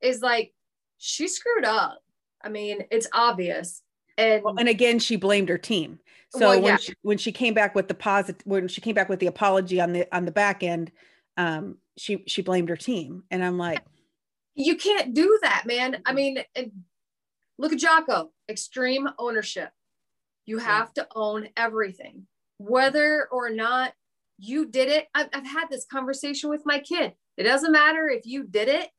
is 0.00 0.22
like, 0.22 0.52
she 0.98 1.28
screwed 1.28 1.64
up. 1.64 2.00
I 2.42 2.48
mean, 2.48 2.84
it's 2.90 3.06
obvious. 3.12 3.82
And, 4.18 4.42
well, 4.42 4.54
and 4.58 4.68
again, 4.68 4.98
she 4.98 5.16
blamed 5.16 5.48
her 5.48 5.58
team. 5.58 5.98
So 6.30 6.40
well, 6.48 6.54
yeah. 6.54 6.62
when 6.62 6.78
she 6.78 6.94
when 7.02 7.18
she 7.18 7.32
came 7.32 7.52
back 7.52 7.74
with 7.74 7.88
the 7.88 7.94
positive 7.94 8.40
when 8.46 8.66
she 8.66 8.80
came 8.80 8.94
back 8.94 9.10
with 9.10 9.20
the 9.20 9.26
apology 9.26 9.80
on 9.80 9.92
the 9.92 10.16
on 10.16 10.24
the 10.24 10.32
back 10.32 10.62
end, 10.62 10.90
um, 11.36 11.76
she 11.98 12.24
she 12.26 12.40
blamed 12.40 12.70
her 12.70 12.76
team. 12.76 13.24
And 13.30 13.44
I'm 13.44 13.58
like, 13.58 13.80
you 14.54 14.76
can't 14.76 15.12
do 15.12 15.38
that, 15.42 15.64
man. 15.66 16.02
I 16.06 16.14
mean, 16.14 16.42
look 17.58 17.72
at 17.72 17.78
Jocko, 17.78 18.30
extreme 18.48 19.08
ownership. 19.18 19.70
You 20.46 20.58
have 20.58 20.92
to 20.94 21.06
own 21.14 21.48
everything 21.56 22.26
whether 22.58 23.28
or 23.30 23.50
not 23.50 23.92
you 24.38 24.66
did 24.66 24.88
it. 24.88 25.06
I've, 25.14 25.28
I've 25.32 25.46
had 25.46 25.66
this 25.70 25.86
conversation 25.90 26.50
with 26.50 26.62
my 26.64 26.78
kid. 26.80 27.12
It 27.36 27.44
doesn't 27.44 27.72
matter 27.72 28.08
if 28.08 28.26
you 28.26 28.44
did 28.44 28.68
it, 28.68 28.90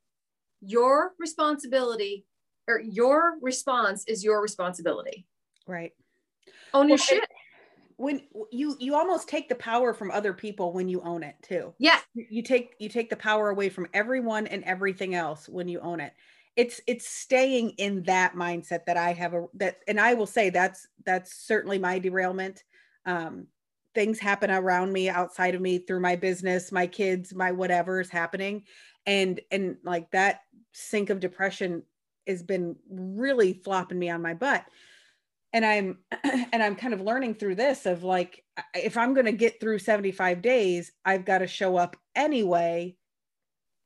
your 0.60 1.12
responsibility 1.18 2.24
or 2.66 2.80
your 2.80 3.34
response 3.40 4.04
is 4.06 4.24
your 4.24 4.40
responsibility. 4.40 5.26
Right. 5.66 5.92
Own 6.72 6.88
your 6.88 6.96
well, 6.96 7.04
shit. 7.04 7.24
When 7.96 8.22
you 8.50 8.76
you 8.80 8.96
almost 8.96 9.28
take 9.28 9.48
the 9.48 9.54
power 9.54 9.94
from 9.94 10.10
other 10.10 10.32
people 10.32 10.72
when 10.72 10.88
you 10.88 11.00
own 11.02 11.22
it 11.22 11.36
too. 11.42 11.74
Yeah. 11.78 12.00
You 12.14 12.42
take 12.42 12.74
you 12.78 12.88
take 12.88 13.08
the 13.08 13.16
power 13.16 13.50
away 13.50 13.68
from 13.68 13.86
everyone 13.94 14.46
and 14.48 14.64
everything 14.64 15.14
else 15.14 15.48
when 15.48 15.68
you 15.68 15.80
own 15.80 16.00
it. 16.00 16.12
It's 16.56 16.80
it's 16.88 17.06
staying 17.06 17.70
in 17.78 18.02
that 18.04 18.34
mindset 18.34 18.84
that 18.86 18.96
I 18.96 19.12
have 19.12 19.34
a 19.34 19.46
that 19.54 19.76
and 19.86 20.00
I 20.00 20.14
will 20.14 20.26
say 20.26 20.50
that's 20.50 20.88
that's 21.04 21.36
certainly 21.46 21.78
my 21.78 21.98
derailment. 22.00 22.64
Um 23.06 23.46
things 23.94 24.18
happen 24.18 24.50
around 24.50 24.92
me 24.92 25.08
outside 25.08 25.54
of 25.54 25.60
me 25.60 25.78
through 25.78 26.00
my 26.00 26.16
business 26.16 26.72
my 26.72 26.84
kids 26.84 27.32
my 27.34 27.52
whatever 27.52 28.00
is 28.00 28.10
happening. 28.10 28.64
And 29.06 29.40
and 29.50 29.76
like 29.84 30.10
that 30.10 30.40
sink 30.72 31.10
of 31.10 31.20
depression 31.20 31.82
has 32.26 32.42
been 32.42 32.76
really 32.90 33.52
flopping 33.52 33.98
me 33.98 34.10
on 34.10 34.22
my 34.22 34.34
butt. 34.34 34.64
And 35.52 35.64
i'm 35.64 35.98
and 36.52 36.62
i'm 36.62 36.76
kind 36.76 36.94
of 36.94 37.00
learning 37.00 37.34
through 37.34 37.54
this 37.54 37.86
of 37.86 38.02
like 38.02 38.42
if 38.74 38.96
i'm 38.96 39.14
going 39.14 39.26
to 39.26 39.32
get 39.32 39.60
through 39.60 39.78
75 39.78 40.42
days 40.42 40.90
i've 41.04 41.24
got 41.24 41.38
to 41.38 41.46
show 41.46 41.76
up 41.76 41.96
anyway 42.16 42.96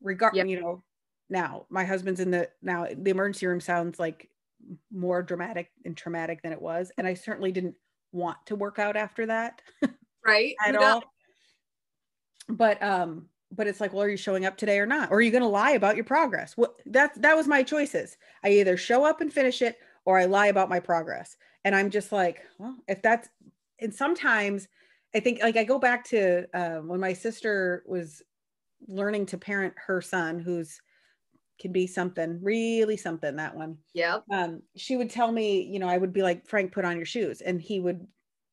regard 0.00 0.35
yep. 0.35 0.46
you 0.46 0.61
know 0.61 0.83
now. 1.31 1.66
My 1.68 1.85
husband's 1.85 2.20
in 2.20 2.31
the 2.31 2.48
now 2.62 2.87
the 2.87 3.11
emergency 3.11 3.46
room 3.46 3.61
sounds 3.61 3.98
like 3.98 4.31
more 4.92 5.22
dramatic 5.22 5.70
and 5.85 5.96
traumatic 5.96 6.42
than 6.42 6.52
it 6.52 6.61
was. 6.61 6.90
And 6.98 7.07
i 7.07 7.14
certainly 7.14 7.52
didn't 7.52 7.74
want 8.12 8.38
to 8.47 8.57
work 8.57 8.79
out 8.79 8.97
after 8.97 9.27
that 9.27 9.61
right? 10.27 10.55
at 10.64 10.77
all. 10.77 11.03
But 12.49 12.83
um 12.83 13.29
but 13.51 13.66
it's 13.66 13.81
like 13.81 13.92
well 13.92 14.03
are 14.03 14.09
you 14.09 14.16
showing 14.16 14.47
up 14.47 14.57
today 14.57 14.79
or 14.79 14.87
not? 14.87 15.11
Or 15.11 15.18
are 15.18 15.23
you 15.23 15.31
going 15.31 15.42
to 15.42 15.49
lie 15.49 15.73
about 15.73 15.97
your 15.97 16.05
progress? 16.05 16.57
What 16.57 16.75
that 16.87 17.21
that 17.21 17.37
was 17.37 17.47
my 17.47 17.62
choices. 17.62 18.16
I 18.44 18.51
either 18.51 18.77
show 18.77 19.05
up 19.05 19.21
and 19.21 19.33
finish 19.33 19.62
it 19.62 19.79
or 20.05 20.18
i 20.18 20.25
lie 20.25 20.47
about 20.47 20.68
my 20.68 20.81
progress. 20.81 21.37
And 21.64 21.75
i'm 21.75 21.90
just 21.90 22.12
like 22.12 22.42
well 22.59 22.77
if 22.88 23.03
that's 23.03 23.29
and 23.81 23.94
sometimes 23.94 24.68
i 25.14 25.21
think 25.21 25.42
like 25.42 25.57
i 25.57 25.64
go 25.64 25.79
back 25.79 26.05
to 26.07 26.47
uh, 26.55 26.81
when 26.81 27.01
my 27.01 27.12
sister 27.12 27.83
was 27.87 28.23
learning 28.87 29.27
to 29.27 29.37
parent 29.38 29.75
her 29.77 30.01
son 30.01 30.38
who's 30.38 30.81
can 31.59 31.73
be 31.73 31.87
something 31.87 32.38
really 32.42 32.97
something 32.97 33.37
that 33.37 33.55
one 33.55 33.77
yeah 33.94 34.18
um 34.33 34.62
she 34.77 34.97
would 34.97 35.11
tell 35.11 35.33
me 35.33 35.62
you 35.62 35.79
know 35.79 35.88
i 35.88 35.99
would 35.99 36.12
be 36.12 36.23
like 36.23 36.47
frank 36.47 36.73
put 36.73 36.85
on 36.85 36.97
your 36.97 37.07
shoes 37.07 37.40
and 37.40 37.61
he 37.61 37.81
would 37.81 38.07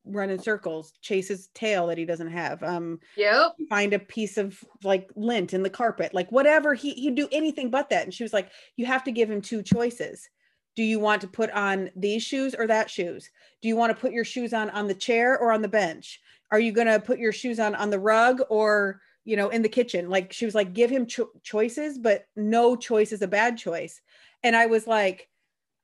run 0.06 0.30
in 0.30 0.38
circles, 0.38 0.92
chase 1.02 1.28
his 1.28 1.48
tail 1.48 1.86
that 1.88 1.98
he 1.98 2.04
doesn't 2.04 2.30
have. 2.30 2.62
Um, 2.62 3.00
yep. 3.16 3.52
Find 3.68 3.92
a 3.92 3.98
piece 3.98 4.38
of 4.38 4.62
like 4.82 5.10
lint 5.16 5.52
in 5.52 5.62
the 5.62 5.70
carpet, 5.70 6.14
like 6.14 6.30
whatever. 6.30 6.74
He 6.74 6.92
he'd 6.94 7.14
do 7.14 7.28
anything 7.32 7.70
but 7.70 7.90
that. 7.90 8.04
And 8.04 8.14
she 8.14 8.22
was 8.22 8.32
like, 8.32 8.50
you 8.76 8.86
have 8.86 9.04
to 9.04 9.12
give 9.12 9.30
him 9.30 9.42
two 9.42 9.62
choices. 9.62 10.28
Do 10.76 10.82
you 10.82 11.00
want 11.00 11.22
to 11.22 11.28
put 11.28 11.50
on 11.50 11.90
these 11.96 12.22
shoes 12.22 12.54
or 12.54 12.66
that 12.66 12.90
shoes? 12.90 13.30
Do 13.62 13.68
you 13.68 13.76
want 13.76 13.94
to 13.94 14.00
put 14.00 14.12
your 14.12 14.24
shoes 14.24 14.52
on 14.52 14.70
on 14.70 14.86
the 14.86 14.94
chair 14.94 15.38
or 15.38 15.52
on 15.52 15.62
the 15.62 15.68
bench? 15.68 16.20
Are 16.50 16.60
you 16.60 16.72
going 16.72 16.86
to 16.86 17.00
put 17.00 17.18
your 17.18 17.32
shoes 17.32 17.58
on 17.58 17.74
on 17.74 17.90
the 17.90 17.98
rug 17.98 18.40
or 18.48 19.00
you 19.26 19.36
know 19.36 19.50
in 19.50 19.60
the 19.60 19.68
kitchen? 19.68 20.08
Like 20.08 20.32
she 20.32 20.46
was 20.46 20.54
like, 20.54 20.72
give 20.72 20.88
him 20.88 21.06
cho- 21.06 21.32
choices, 21.42 21.98
but 21.98 22.24
no 22.34 22.76
choice 22.76 23.12
is 23.12 23.20
a 23.20 23.28
bad 23.28 23.58
choice. 23.58 24.00
And 24.42 24.56
I 24.56 24.66
was 24.66 24.86
like, 24.86 25.28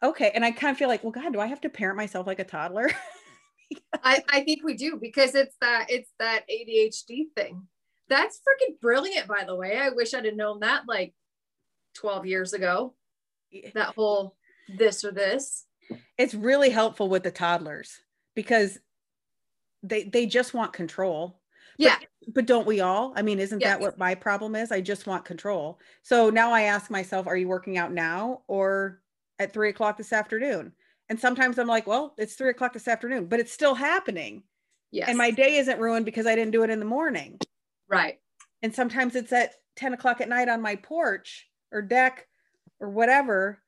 okay. 0.02 0.30
And 0.34 0.44
I 0.44 0.52
kind 0.52 0.70
of 0.70 0.78
feel 0.78 0.88
like, 0.88 1.04
well, 1.04 1.12
God, 1.12 1.34
do 1.34 1.40
I 1.40 1.46
have 1.46 1.60
to 1.62 1.68
parent 1.68 1.98
myself 1.98 2.26
like 2.26 2.38
a 2.38 2.44
toddler? 2.44 2.90
I, 4.02 4.22
I 4.28 4.40
think 4.44 4.64
we 4.64 4.74
do 4.74 4.98
because 5.00 5.34
it's 5.34 5.56
that 5.60 5.86
it's 5.90 6.10
that 6.18 6.44
ADHD 6.50 7.26
thing. 7.36 7.66
That's 8.08 8.38
freaking 8.38 8.80
brilliant, 8.80 9.26
by 9.26 9.44
the 9.44 9.56
way. 9.56 9.78
I 9.78 9.90
wish 9.90 10.14
I'd 10.14 10.24
have 10.24 10.36
known 10.36 10.60
that 10.60 10.82
like 10.86 11.14
12 11.96 12.26
years 12.26 12.52
ago. 12.52 12.94
That 13.74 13.94
whole 13.94 14.36
this 14.78 15.04
or 15.04 15.12
this. 15.12 15.66
It's 16.16 16.34
really 16.34 16.70
helpful 16.70 17.08
with 17.08 17.22
the 17.22 17.30
toddlers 17.30 18.00
because 18.34 18.78
they 19.82 20.04
they 20.04 20.26
just 20.26 20.54
want 20.54 20.72
control. 20.72 21.40
Yeah. 21.78 21.96
But, 21.98 22.34
but 22.34 22.46
don't 22.46 22.66
we 22.66 22.80
all? 22.80 23.12
I 23.16 23.22
mean, 23.22 23.38
isn't 23.38 23.60
yes. 23.60 23.68
that 23.70 23.80
what 23.80 23.98
my 23.98 24.14
problem 24.14 24.54
is? 24.54 24.72
I 24.72 24.80
just 24.80 25.06
want 25.06 25.24
control. 25.24 25.78
So 26.02 26.30
now 26.30 26.52
I 26.52 26.62
ask 26.62 26.90
myself, 26.90 27.26
are 27.26 27.36
you 27.36 27.48
working 27.48 27.78
out 27.78 27.92
now 27.92 28.42
or 28.46 29.00
at 29.38 29.52
three 29.52 29.70
o'clock 29.70 29.96
this 29.96 30.12
afternoon? 30.12 30.72
And 31.08 31.18
sometimes 31.18 31.58
I'm 31.58 31.66
like, 31.66 31.86
well, 31.86 32.14
it's 32.16 32.34
three 32.34 32.50
o'clock 32.50 32.72
this 32.72 32.88
afternoon, 32.88 33.26
but 33.26 33.40
it's 33.40 33.52
still 33.52 33.74
happening. 33.74 34.44
Yes. 34.90 35.08
And 35.08 35.18
my 35.18 35.30
day 35.30 35.56
isn't 35.56 35.80
ruined 35.80 36.04
because 36.04 36.26
I 36.26 36.34
didn't 36.34 36.52
do 36.52 36.62
it 36.62 36.70
in 36.70 36.78
the 36.78 36.84
morning. 36.84 37.38
Right. 37.88 38.18
And 38.62 38.74
sometimes 38.74 39.16
it's 39.16 39.32
at 39.32 39.54
10 39.76 39.94
o'clock 39.94 40.20
at 40.20 40.28
night 40.28 40.48
on 40.48 40.62
my 40.62 40.76
porch 40.76 41.48
or 41.72 41.82
deck 41.82 42.26
or 42.80 42.90
whatever. 42.90 43.62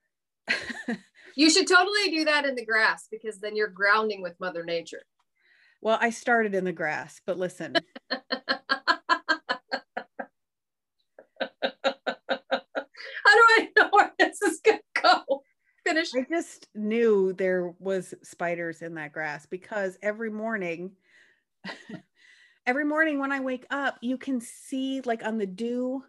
you 1.36 1.50
should 1.50 1.66
totally 1.66 2.10
do 2.10 2.24
that 2.24 2.44
in 2.44 2.54
the 2.54 2.64
grass 2.64 3.08
because 3.10 3.38
then 3.40 3.56
you're 3.56 3.68
grounding 3.68 4.22
with 4.22 4.38
Mother 4.38 4.64
Nature. 4.64 5.02
Well, 5.84 5.98
I 6.00 6.10
started 6.10 6.54
in 6.54 6.64
the 6.64 6.72
grass, 6.72 7.20
but 7.24 7.38
listen. 7.38 7.74
How 8.10 8.18
do 13.32 13.44
I 13.48 13.68
know 13.76 13.88
where 13.90 14.12
this 14.18 14.42
is 14.42 14.60
going 14.64 14.80
to 14.96 15.02
go? 15.02 15.42
finish. 15.86 16.14
I 16.14 16.24
just 16.28 16.66
knew 16.74 17.32
there 17.34 17.74
was 17.78 18.14
spiders 18.22 18.82
in 18.82 18.94
that 18.94 19.12
grass 19.12 19.46
because 19.46 19.98
every 20.02 20.30
morning, 20.30 20.92
every 22.66 22.84
morning 22.84 23.18
when 23.18 23.32
I 23.32 23.40
wake 23.40 23.66
up, 23.70 23.98
you 24.00 24.16
can 24.16 24.40
see 24.40 25.02
like 25.02 25.24
on 25.24 25.38
the 25.38 25.46
dew 25.46 26.02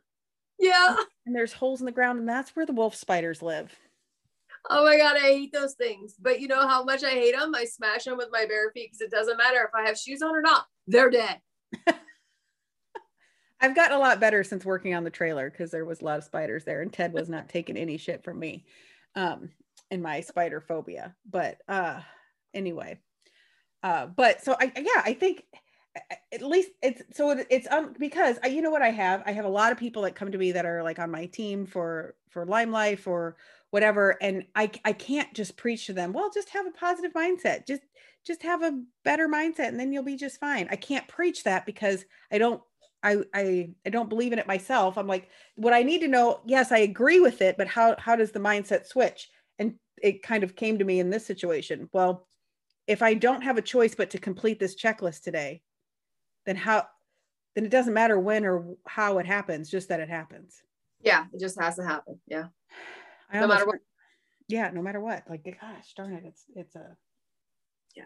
Yeah. 0.60 0.96
And 1.26 1.36
there's 1.36 1.54
holes 1.54 1.82
in 1.82 1.86
the 1.86 1.92
ground, 1.92 2.20
and 2.20 2.30
that's 2.30 2.56
where 2.56 2.66
the 2.66 2.74
wolf 2.74 2.96
spiders 2.96 3.42
live. 3.42 3.78
Oh 4.70 4.84
my 4.86 4.98
god, 4.98 5.16
I 5.18 5.32
hate 5.32 5.54
those 5.54 5.74
things. 5.74 6.16
But 6.20 6.40
you 6.40 6.48
know 6.48 6.68
how 6.68 6.84
much 6.84 7.04
I 7.04 7.12
hate 7.12 7.36
them? 7.36 7.54
I 7.56 7.66
smash 7.66 8.06
them 8.06 8.18
with 8.18 8.30
my 8.32 8.46
bare 8.46 8.72
feet 8.72 8.90
because 8.92 9.02
it 9.02 9.12
doesn't 9.12 9.38
matter 9.38 9.64
if 9.64 9.72
I 9.76 9.88
have 9.88 9.98
shoes 9.98 10.22
on 10.22 10.36
or 10.36 10.42
not. 10.42 10.66
They're 10.88 11.10
dead. 11.10 11.40
I've 13.62 13.76
gotten 13.76 13.98
a 13.98 14.00
lot 14.00 14.20
better 14.20 14.44
since 14.44 14.66
working 14.66 14.94
on 14.94 15.04
the 15.04 15.10
trailer 15.10 15.50
because 15.50 15.72
there 15.72 15.86
was 15.86 16.02
a 16.02 16.06
lot 16.06 16.18
of 16.18 16.24
spiders 16.24 16.64
there, 16.66 16.82
and 16.82 16.92
Ted 16.92 17.14
was 17.14 17.30
not 17.30 17.50
taking 17.50 17.78
any 17.78 17.98
shit 17.98 18.24
from 18.24 18.40
me 18.40 18.66
um, 19.16 19.50
in 19.92 20.02
my 20.02 20.22
spider 20.22 20.60
phobia. 20.60 21.16
But 21.30 21.60
uh, 21.68 22.02
anyway, 22.54 23.00
uh, 23.84 24.08
but 24.08 24.44
so 24.44 24.56
I 24.60 24.72
yeah, 24.76 25.02
I 25.04 25.14
think 25.14 25.46
at 26.34 26.42
least 26.42 26.72
it's 26.82 27.02
so 27.16 27.44
it's 27.50 27.68
um 27.72 27.94
because 27.98 28.38
I, 28.44 28.48
you 28.48 28.62
know 28.62 28.72
what 28.72 28.82
I 28.82 28.92
have 28.92 29.24
I 29.26 29.32
have 29.32 29.46
a 29.46 29.50
lot 29.50 29.72
of 29.72 29.78
people 29.78 30.02
that 30.04 30.16
come 30.16 30.32
to 30.32 30.38
me 30.38 30.52
that 30.52 30.66
are 30.66 30.84
like 30.84 31.00
on 31.00 31.12
my 31.12 31.26
team 31.28 31.66
for 31.66 32.16
for 32.30 32.46
Lyme 32.46 32.72
Life 32.72 33.08
or 33.08 33.38
whatever 33.76 34.16
and 34.22 34.46
I 34.56 34.72
I 34.86 34.94
can't 34.94 35.34
just 35.34 35.58
preach 35.58 35.88
to 35.88 35.94
them 35.94 36.14
well 36.14 36.32
just 36.34 36.48
have 36.52 36.66
a 36.66 36.72
positive 36.72 37.12
mindset 37.12 37.68
just 37.68 37.82
just 38.26 38.42
have 38.42 38.64
a 38.64 38.82
better 39.04 39.28
mindset 39.28 39.68
and 39.68 39.78
then 39.78 39.92
you'll 39.92 40.02
be 40.02 40.16
just 40.16 40.40
fine. 40.40 40.70
I 40.72 40.78
can't 40.78 41.06
preach 41.10 41.44
that 41.44 41.66
because 41.66 42.06
I 42.32 42.38
don't 42.38 42.62
I 43.04 43.18
I 43.34 43.72
I 43.86 43.90
don't 43.90 44.08
believe 44.08 44.32
in 44.32 44.40
it 44.40 44.48
myself. 44.48 44.98
I'm 44.98 45.08
like 45.08 45.28
what 45.56 45.74
I 45.74 45.84
need 45.84 46.00
to 46.00 46.08
know 46.08 46.40
yes 46.46 46.72
I 46.72 46.78
agree 46.78 47.20
with 47.20 47.42
it 47.42 47.58
but 47.58 47.68
how 47.68 47.98
how 48.00 48.16
does 48.16 48.32
the 48.32 48.40
mindset 48.40 48.86
switch? 48.86 49.30
And 49.60 49.76
it 50.02 50.24
kind 50.24 50.46
of 50.46 50.56
came 50.56 50.80
to 50.80 50.86
me 50.86 51.02
in 51.02 51.10
this 51.10 51.26
situation 51.26 51.90
well 51.92 52.30
if 52.88 53.02
I 53.02 53.14
don't 53.14 53.42
have 53.42 53.58
a 53.58 53.62
choice 53.74 53.94
but 53.94 54.10
to 54.12 54.20
complete 54.20 54.58
this 54.58 54.82
checklist 54.82 55.24
today 55.24 55.64
then 56.46 56.56
how 56.56 56.88
then 57.56 57.66
it 57.66 57.72
doesn't 57.72 57.94
matter 57.94 58.18
when 58.22 58.46
or 58.46 58.78
how 58.88 59.18
it 59.18 59.26
happens 59.26 59.70
just 59.70 59.90
that 59.90 60.00
it 60.00 60.08
happens. 60.10 60.64
Yeah 61.02 61.26
it 61.34 61.42
just 61.42 61.60
has 61.60 61.76
to 61.76 61.84
happen 61.84 62.22
yeah 62.26 62.46
I 63.32 63.40
no 63.40 63.48
matter 63.48 63.66
what. 63.66 63.78
yeah 64.48 64.70
no 64.72 64.82
matter 64.82 65.00
what 65.00 65.24
like 65.30 65.44
gosh 65.44 65.94
darn 65.96 66.14
it 66.14 66.24
it's 66.26 66.44
it's 66.56 66.76
a 66.76 66.96
yeah. 67.96 68.04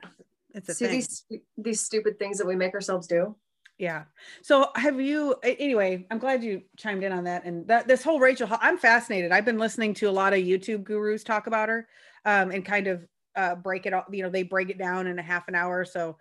It's 0.53 0.69
a 0.69 0.73
see 0.73 0.85
thing. 0.85 0.95
these 0.95 1.25
these 1.57 1.81
stupid 1.81 2.17
things 2.19 2.37
that 2.37 2.47
we 2.47 2.55
make 2.55 2.73
ourselves 2.73 3.07
do? 3.07 3.35
Yeah. 3.77 4.03
So 4.41 4.69
have 4.75 4.99
you 4.99 5.35
anyway 5.43 6.05
i'm 6.11 6.19
glad 6.19 6.43
you 6.43 6.63
chimed 6.77 7.03
in 7.03 7.11
on 7.11 7.23
that 7.25 7.45
and 7.45 7.67
that 7.67 7.87
this 7.87 8.03
whole 8.03 8.19
rachel 8.19 8.47
i'm 8.61 8.77
fascinated. 8.77 9.31
I've 9.31 9.45
been 9.45 9.59
listening 9.59 9.93
to 9.95 10.09
a 10.09 10.11
lot 10.11 10.33
of 10.33 10.39
youtube 10.39 10.83
gurus 10.83 11.23
talk 11.23 11.47
about 11.47 11.69
her 11.69 11.87
um, 12.25 12.51
and 12.51 12.65
kind 12.65 12.87
of 12.87 13.05
uh, 13.35 13.55
break 13.55 13.85
it 13.85 13.93
all 13.93 14.05
you 14.11 14.23
know 14.23 14.29
they 14.29 14.43
break 14.43 14.69
it 14.69 14.77
down 14.77 15.07
in 15.07 15.17
a 15.19 15.23
half 15.23 15.47
an 15.47 15.55
hour 15.55 15.85
so 15.85 16.17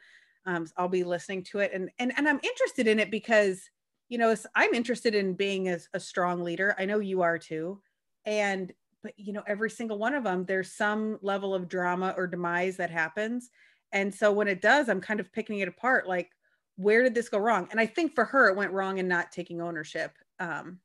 um, 0.46 0.66
I'll 0.76 0.88
be 0.88 1.04
listening 1.04 1.42
to 1.44 1.58
it 1.58 1.72
and 1.74 1.90
and 1.98 2.12
and 2.16 2.28
I'm 2.28 2.40
interested 2.42 2.86
in 2.86 3.00
it 3.00 3.10
because 3.10 3.60
you 4.08 4.18
know 4.18 4.34
I'm 4.54 4.72
interested 4.72 5.14
in 5.14 5.34
being 5.34 5.68
a, 5.68 5.78
a 5.94 6.00
strong 6.00 6.42
leader. 6.42 6.74
I 6.78 6.84
know 6.84 7.00
you 7.00 7.22
are 7.22 7.38
too, 7.38 7.80
and 8.24 8.72
but 9.02 9.12
you 9.16 9.32
know 9.32 9.42
every 9.46 9.70
single 9.70 9.98
one 9.98 10.14
of 10.14 10.24
them 10.24 10.44
there's 10.44 10.72
some 10.72 11.18
level 11.22 11.54
of 11.54 11.68
drama 11.68 12.14
or 12.16 12.26
demise 12.26 12.76
that 12.76 12.90
happens, 12.90 13.50
and 13.92 14.14
so 14.14 14.32
when 14.32 14.48
it 14.48 14.60
does, 14.60 14.88
I'm 14.88 15.00
kind 15.00 15.20
of 15.20 15.32
picking 15.32 15.60
it 15.60 15.68
apart. 15.68 16.08
Like 16.08 16.30
where 16.76 17.02
did 17.02 17.14
this 17.14 17.28
go 17.28 17.38
wrong? 17.38 17.66
And 17.72 17.80
I 17.80 17.86
think 17.86 18.14
for 18.14 18.24
her 18.24 18.48
it 18.48 18.56
went 18.56 18.72
wrong 18.72 18.98
in 18.98 19.08
not 19.08 19.32
taking 19.32 19.60
ownership. 19.60 20.12
Um, 20.38 20.78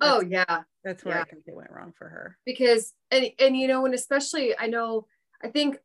oh 0.00 0.22
yeah, 0.22 0.62
that's 0.82 1.04
where 1.04 1.16
yeah. 1.16 1.22
I 1.22 1.24
think 1.24 1.44
it 1.46 1.54
went 1.54 1.70
wrong 1.70 1.92
for 1.96 2.08
her 2.08 2.38
because 2.46 2.92
and 3.10 3.30
and 3.38 3.56
you 3.56 3.68
know 3.68 3.84
and 3.84 3.94
especially 3.94 4.58
I 4.58 4.66
know 4.66 5.06
I 5.42 5.48
think 5.48 5.76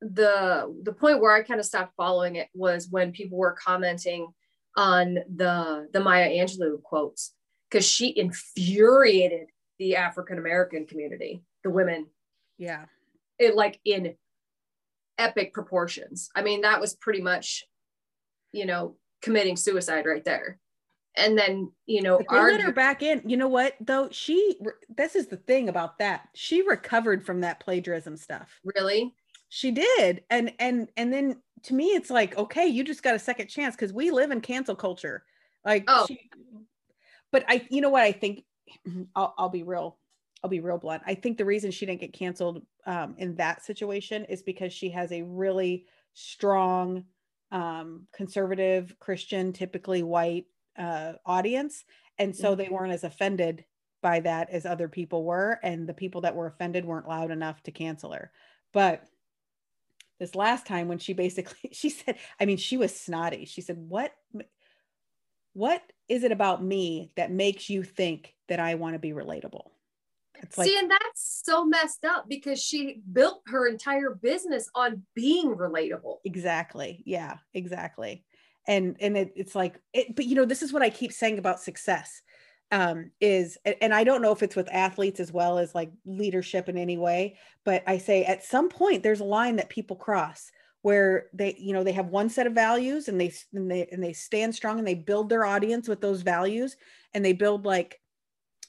the 0.00 0.74
the 0.82 0.92
point 0.92 1.20
where 1.20 1.32
I 1.32 1.42
kind 1.42 1.60
of 1.60 1.66
stopped 1.66 1.94
following 1.96 2.36
it 2.36 2.48
was 2.54 2.88
when 2.88 3.12
people 3.12 3.38
were 3.38 3.56
commenting 3.60 4.28
on 4.76 5.18
the 5.34 5.88
the 5.92 6.00
Maya 6.00 6.28
Angelou 6.28 6.82
quotes 6.82 7.34
because 7.70 7.86
she 7.86 8.16
infuriated 8.16 9.48
the 9.78 9.96
African 9.96 10.38
American 10.38 10.86
community, 10.86 11.42
the 11.64 11.70
women. 11.70 12.06
Yeah. 12.58 12.84
It 13.38 13.54
like 13.54 13.80
in 13.84 14.14
epic 15.18 15.52
proportions. 15.52 16.30
I 16.34 16.42
mean, 16.42 16.62
that 16.62 16.80
was 16.80 16.94
pretty 16.94 17.20
much, 17.20 17.64
you 18.52 18.66
know, 18.66 18.96
committing 19.20 19.56
suicide 19.56 20.06
right 20.06 20.24
there. 20.24 20.58
And 21.16 21.36
then, 21.36 21.70
you 21.86 22.02
know, 22.02 22.18
they 22.18 22.36
let 22.36 22.60
her 22.62 22.72
back 22.72 23.02
in. 23.02 23.22
You 23.26 23.36
know 23.36 23.48
what 23.48 23.74
though? 23.80 24.08
She 24.10 24.56
this 24.96 25.14
is 25.14 25.26
the 25.26 25.36
thing 25.36 25.68
about 25.68 25.98
that. 25.98 26.28
She 26.34 26.62
recovered 26.62 27.26
from 27.26 27.40
that 27.40 27.60
plagiarism 27.60 28.16
stuff. 28.16 28.48
Really? 28.64 29.14
she 29.54 29.70
did 29.70 30.22
and 30.30 30.50
and 30.58 30.88
and 30.96 31.12
then 31.12 31.36
to 31.62 31.74
me 31.74 31.88
it's 31.88 32.08
like 32.08 32.34
okay 32.38 32.66
you 32.66 32.82
just 32.82 33.02
got 33.02 33.14
a 33.14 33.18
second 33.18 33.48
chance 33.48 33.76
because 33.76 33.92
we 33.92 34.10
live 34.10 34.30
in 34.30 34.40
cancel 34.40 34.74
culture 34.74 35.24
like 35.62 35.84
oh. 35.88 36.06
She, 36.08 36.18
but 37.30 37.44
i 37.46 37.66
you 37.68 37.82
know 37.82 37.90
what 37.90 38.02
i 38.02 38.12
think 38.12 38.44
I'll, 39.16 39.34
I'll 39.38 39.48
be 39.48 39.62
real 39.62 39.98
i'll 40.44 40.50
be 40.50 40.60
real 40.60 40.78
blunt. 40.78 41.02
I 41.06 41.14
think 41.14 41.38
the 41.38 41.44
reason 41.44 41.70
she 41.70 41.86
didn't 41.86 42.00
get 42.00 42.12
canceled 42.12 42.62
um, 42.84 43.14
in 43.16 43.36
that 43.36 43.64
situation 43.64 44.24
is 44.24 44.42
because 44.42 44.72
she 44.72 44.90
has 44.90 45.12
a 45.12 45.22
really 45.22 45.86
strong 46.14 47.04
um, 47.52 48.08
conservative 48.12 48.96
christian 48.98 49.52
typically 49.52 50.02
white 50.02 50.46
uh, 50.76 51.12
audience. 51.24 51.84
And 52.18 52.34
so 52.34 52.50
mm-hmm. 52.50 52.62
they 52.62 52.68
weren't 52.68 52.92
as 52.92 53.04
offended 53.04 53.64
by 54.02 54.20
that 54.20 54.50
as 54.50 54.66
other 54.66 54.88
people 54.88 55.24
were. 55.24 55.58
And 55.62 55.88
the 55.88 55.94
people 55.94 56.22
that 56.22 56.34
were 56.34 56.46
offended 56.46 56.84
weren't 56.84 57.08
loud 57.08 57.30
enough 57.30 57.62
to 57.62 57.70
cancel 57.70 58.12
her. 58.12 58.32
But 58.72 59.04
this 60.18 60.34
last 60.34 60.66
time 60.66 60.88
when 60.88 60.98
she 60.98 61.14
basically 61.14 61.68
she 61.72 61.90
said 61.90 62.16
i 62.38 62.46
mean 62.46 62.56
she 62.56 62.76
was 62.76 62.98
snotty. 62.98 63.44
She 63.44 63.60
said 63.60 63.76
what 63.76 64.12
what 65.54 65.82
is 66.08 66.24
it 66.24 66.32
about 66.32 66.64
me 66.64 67.12
that 67.16 67.30
makes 67.30 67.68
you 67.68 67.82
think 67.82 68.34
that 68.52 68.60
i 68.60 68.74
want 68.74 68.92
to 68.92 68.98
be 68.98 69.12
relatable. 69.12 69.70
It's 70.42 70.58
like, 70.58 70.68
see 70.68 70.78
and 70.78 70.90
that's 70.90 71.42
so 71.42 71.64
messed 71.64 72.04
up 72.04 72.26
because 72.28 72.62
she 72.62 73.00
built 73.10 73.40
her 73.46 73.66
entire 73.66 74.10
business 74.10 74.68
on 74.74 75.02
being 75.14 75.54
relatable. 75.54 76.16
Exactly 76.26 77.02
yeah 77.06 77.36
exactly. 77.54 78.24
And 78.68 78.96
and 79.00 79.16
it, 79.16 79.32
it's 79.34 79.54
like 79.54 79.80
it, 79.94 80.14
but 80.14 80.26
you 80.26 80.34
know 80.34 80.44
this 80.44 80.62
is 80.62 80.70
what 80.72 80.82
i 80.82 80.90
keep 80.90 81.12
saying 81.12 81.38
about 81.38 81.60
success 81.60 82.20
um, 82.70 83.10
is 83.20 83.56
and 83.80 83.94
i 83.94 84.04
don't 84.04 84.22
know 84.22 84.32
if 84.32 84.42
it's 84.42 84.56
with 84.56 84.68
athletes 84.70 85.18
as 85.18 85.32
well 85.32 85.58
as 85.58 85.74
like 85.74 85.90
leadership 86.04 86.68
in 86.68 86.76
any 86.76 86.98
way 86.98 87.36
but 87.64 87.82
i 87.86 87.96
say 87.98 88.24
at 88.24 88.44
some 88.44 88.68
point 88.68 89.02
there's 89.02 89.20
a 89.20 89.24
line 89.24 89.56
that 89.56 89.68
people 89.68 89.96
cross 89.96 90.50
where 90.82 91.26
they 91.32 91.56
you 91.58 91.72
know 91.72 91.84
they 91.84 91.92
have 91.92 92.08
one 92.08 92.28
set 92.28 92.46
of 92.46 92.52
values 92.52 93.08
and 93.08 93.20
they 93.20 93.32
and 93.54 93.70
they 93.70 93.86
and 93.90 94.02
they 94.02 94.12
stand 94.12 94.54
strong 94.54 94.78
and 94.78 94.86
they 94.86 94.94
build 94.94 95.28
their 95.28 95.44
audience 95.44 95.88
with 95.88 96.00
those 96.00 96.22
values 96.22 96.76
and 97.14 97.24
they 97.24 97.32
build 97.32 97.64
like 97.64 98.00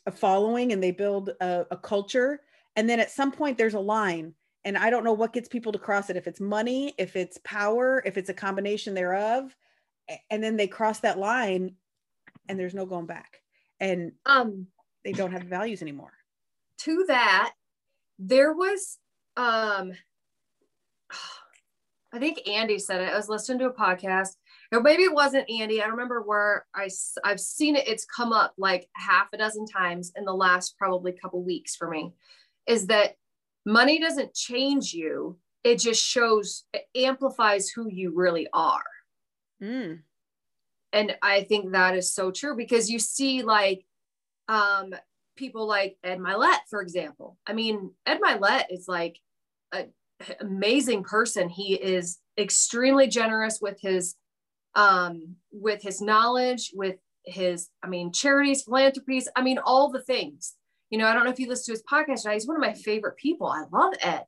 a 0.05 0.11
following 0.11 0.71
and 0.71 0.83
they 0.83 0.91
build 0.91 1.29
a, 1.41 1.65
a 1.71 1.77
culture. 1.77 2.41
And 2.75 2.89
then 2.89 2.99
at 2.99 3.11
some 3.11 3.31
point 3.31 3.57
there's 3.57 3.75
a 3.75 3.79
line 3.79 4.33
and 4.65 4.77
i 4.77 4.89
don't 4.89 5.03
know 5.03 5.13
what 5.13 5.33
gets 5.33 5.49
people 5.49 5.73
to 5.73 5.77
cross 5.77 6.09
it 6.09 6.15
if 6.15 6.25
it's 6.25 6.39
money 6.39 6.93
if 6.97 7.17
it's 7.17 7.37
power 7.43 8.01
if 8.05 8.17
it's 8.17 8.29
a 8.29 8.33
combination 8.33 8.93
thereof 8.93 9.53
and 10.29 10.43
then 10.43 10.57
they 10.57 10.67
cross 10.67 10.99
that 11.01 11.19
line 11.19 11.75
and 12.49 12.59
there's 12.59 12.73
no 12.73 12.85
going 12.85 13.05
back. 13.05 13.41
And 13.79 14.13
um 14.25 14.67
they 15.03 15.11
don't 15.11 15.31
have 15.31 15.43
values 15.43 15.81
anymore. 15.81 16.13
to 16.79 17.05
that 17.07 17.53
there 18.19 18.53
was 18.53 18.97
um 19.37 19.91
i 22.13 22.19
think 22.19 22.47
andy 22.47 22.79
said 22.79 23.01
it. 23.01 23.13
I 23.13 23.17
was 23.17 23.29
listening 23.29 23.59
to 23.59 23.65
a 23.65 23.73
podcast 23.73 24.35
or 24.73 24.81
maybe 24.81 25.03
it 25.03 25.13
wasn't 25.13 25.49
andy. 25.49 25.81
I 25.81 25.88
remember 25.88 26.21
where 26.21 26.65
i 26.73 26.89
i've 27.23 27.39
seen 27.39 27.75
it 27.75 27.88
it's 27.88 28.05
come 28.05 28.33
up 28.33 28.53
like 28.57 28.89
half 28.93 29.27
a 29.33 29.38
dozen 29.38 29.65
times 29.65 30.12
in 30.15 30.25
the 30.25 30.33
last 30.33 30.77
probably 30.77 31.12
couple 31.12 31.43
weeks 31.43 31.75
for 31.75 31.89
me 31.89 32.13
is 32.67 32.88
that 32.88 33.15
money 33.65 33.99
doesn't 33.99 34.33
change 34.33 34.93
you. 34.93 35.38
It 35.63 35.79
just 35.79 36.03
shows 36.03 36.65
it 36.73 36.86
amplifies 36.95 37.69
who 37.69 37.89
you 37.89 38.13
really 38.13 38.48
are. 38.54 38.83
Mm. 39.62 40.00
And 40.91 41.15
i 41.21 41.43
think 41.43 41.71
that 41.71 41.95
is 41.95 42.13
so 42.13 42.31
true 42.31 42.56
because 42.56 42.89
you 42.89 43.00
see 43.00 43.43
like 43.43 43.85
um 44.48 44.93
people 45.35 45.67
like 45.67 45.98
ed 46.04 46.19
mylett 46.19 46.60
for 46.69 46.81
example. 46.81 47.37
I 47.48 47.54
mean 47.54 47.91
ed 48.06 48.19
mylett 48.21 48.65
is 48.69 48.87
like 48.87 49.19
an 49.71 49.93
amazing 50.39 51.04
person. 51.04 51.50
He 51.50 51.75
is 51.75 52.19
extremely 52.37 53.08
generous 53.08 53.60
with 53.62 53.79
his 53.81 54.15
um 54.76 55.36
with 55.52 55.82
his 55.82 56.02
knowledge 56.02 56.71
with 56.74 56.96
his 57.26 57.69
i 57.84 57.88
mean 57.88 58.12
charities 58.12 58.63
philanthropies 58.63 59.30
i 59.36 59.42
mean 59.42 59.60
all 59.60 59.92
the 59.92 60.02
things. 60.02 60.56
You 60.90 61.00
know 61.00 61.08
i 61.08 61.13
don't 61.13 61.24
know 61.24 61.32
if 61.32 61.40
you 61.40 61.48
listen 61.48 61.74
to 61.74 61.80
his 61.80 61.84
podcast 61.92 62.32
he's 62.32 62.48
one 62.48 62.58
of 62.58 62.62
my 62.62 62.74
favorite 62.74 63.17
people. 63.17 63.48
I 63.48 63.65
love 63.71 63.94
ed. 64.02 64.26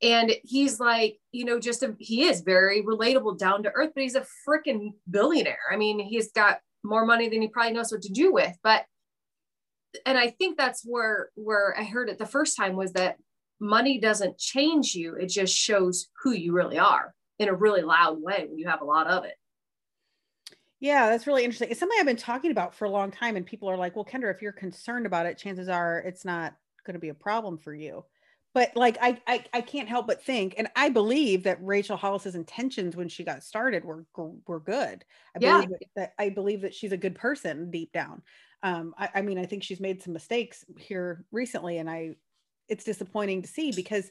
And 0.00 0.32
he's 0.42 0.80
like 0.80 1.18
you 1.32 1.44
know 1.44 1.58
just 1.58 1.82
a, 1.82 1.94
he 1.98 2.24
is 2.24 2.40
very 2.40 2.82
relatable 2.82 3.38
down 3.38 3.62
to 3.62 3.72
earth 3.74 3.90
but 3.94 4.02
he's 4.02 4.14
a 4.14 4.26
freaking 4.48 4.92
billionaire. 5.10 5.58
I 5.70 5.76
mean 5.76 5.98
he's 5.98 6.32
got 6.32 6.60
more 6.84 7.06
money 7.06 7.28
than 7.28 7.42
he 7.42 7.48
probably 7.48 7.72
knows 7.72 7.92
what 7.92 8.02
to 8.02 8.12
do 8.12 8.32
with 8.32 8.56
but 8.62 8.84
and 10.04 10.18
i 10.18 10.30
think 10.30 10.58
that's 10.58 10.82
where 10.84 11.28
where 11.36 11.78
i 11.78 11.84
heard 11.84 12.08
it 12.08 12.18
the 12.18 12.26
first 12.26 12.56
time 12.56 12.74
was 12.74 12.92
that 12.94 13.18
money 13.62 13.98
doesn't 13.98 14.38
change 14.38 14.94
you. 14.94 15.14
It 15.14 15.26
just 15.26 15.56
shows 15.56 16.08
who 16.22 16.32
you 16.32 16.52
really 16.52 16.78
are 16.78 17.14
in 17.38 17.48
a 17.48 17.54
really 17.54 17.82
loud 17.82 18.20
way 18.20 18.44
when 18.48 18.58
you 18.58 18.68
have 18.68 18.82
a 18.82 18.84
lot 18.84 19.06
of 19.06 19.24
it 19.24 19.34
Yeah, 20.82 21.08
that's 21.10 21.26
really 21.28 21.44
interesting. 21.44 21.70
It's 21.70 21.78
something 21.80 21.98
I've 22.00 22.06
been 22.06 22.16
talking 22.16 22.50
about 22.50 22.74
for 22.74 22.86
a 22.86 22.90
long 22.90 23.12
time, 23.12 23.36
and 23.36 23.46
people 23.46 23.70
are 23.70 23.76
like, 23.76 23.94
"Well, 23.94 24.04
Kendra, 24.04 24.34
if 24.34 24.42
you're 24.42 24.52
concerned 24.52 25.06
about 25.06 25.26
it, 25.26 25.38
chances 25.38 25.68
are 25.68 26.00
it's 26.00 26.24
not 26.24 26.56
going 26.84 26.94
to 26.94 27.00
be 27.00 27.08
a 27.10 27.14
problem 27.14 27.56
for 27.58 27.72
you." 27.74 28.04
But 28.54 28.76
like, 28.76 28.98
I, 29.00 29.22
I 29.28 29.44
I 29.54 29.60
can't 29.62 29.88
help 29.88 30.06
but 30.08 30.22
think, 30.22 30.54
and 30.58 30.68
I 30.76 30.88
believe 30.90 31.44
that 31.44 31.62
Rachel 31.64 31.96
Hollis's 31.96 32.34
intentions 32.34 32.96
when 32.96 33.08
she 33.08 33.22
got 33.24 33.44
started 33.44 33.84
were 33.84 34.06
were 34.16 34.58
good. 34.60 35.04
I 35.36 35.38
Yeah. 35.38 35.62
believe 35.62 35.68
that, 35.96 36.14
I 36.18 36.28
believe 36.30 36.62
that 36.62 36.74
she's 36.74 36.92
a 36.92 36.96
good 36.96 37.14
person 37.14 37.70
deep 37.70 37.92
down. 37.92 38.22
Um, 38.64 38.92
I, 38.98 39.08
I 39.16 39.22
mean, 39.22 39.38
I 39.38 39.46
think 39.46 39.62
she's 39.62 39.80
made 39.80 40.02
some 40.02 40.12
mistakes 40.12 40.64
here 40.78 41.26
recently, 41.32 41.78
and 41.78 41.88
I 41.88 42.16
it's 42.68 42.84
disappointing 42.84 43.42
to 43.42 43.48
see 43.48 43.70
because 43.72 44.10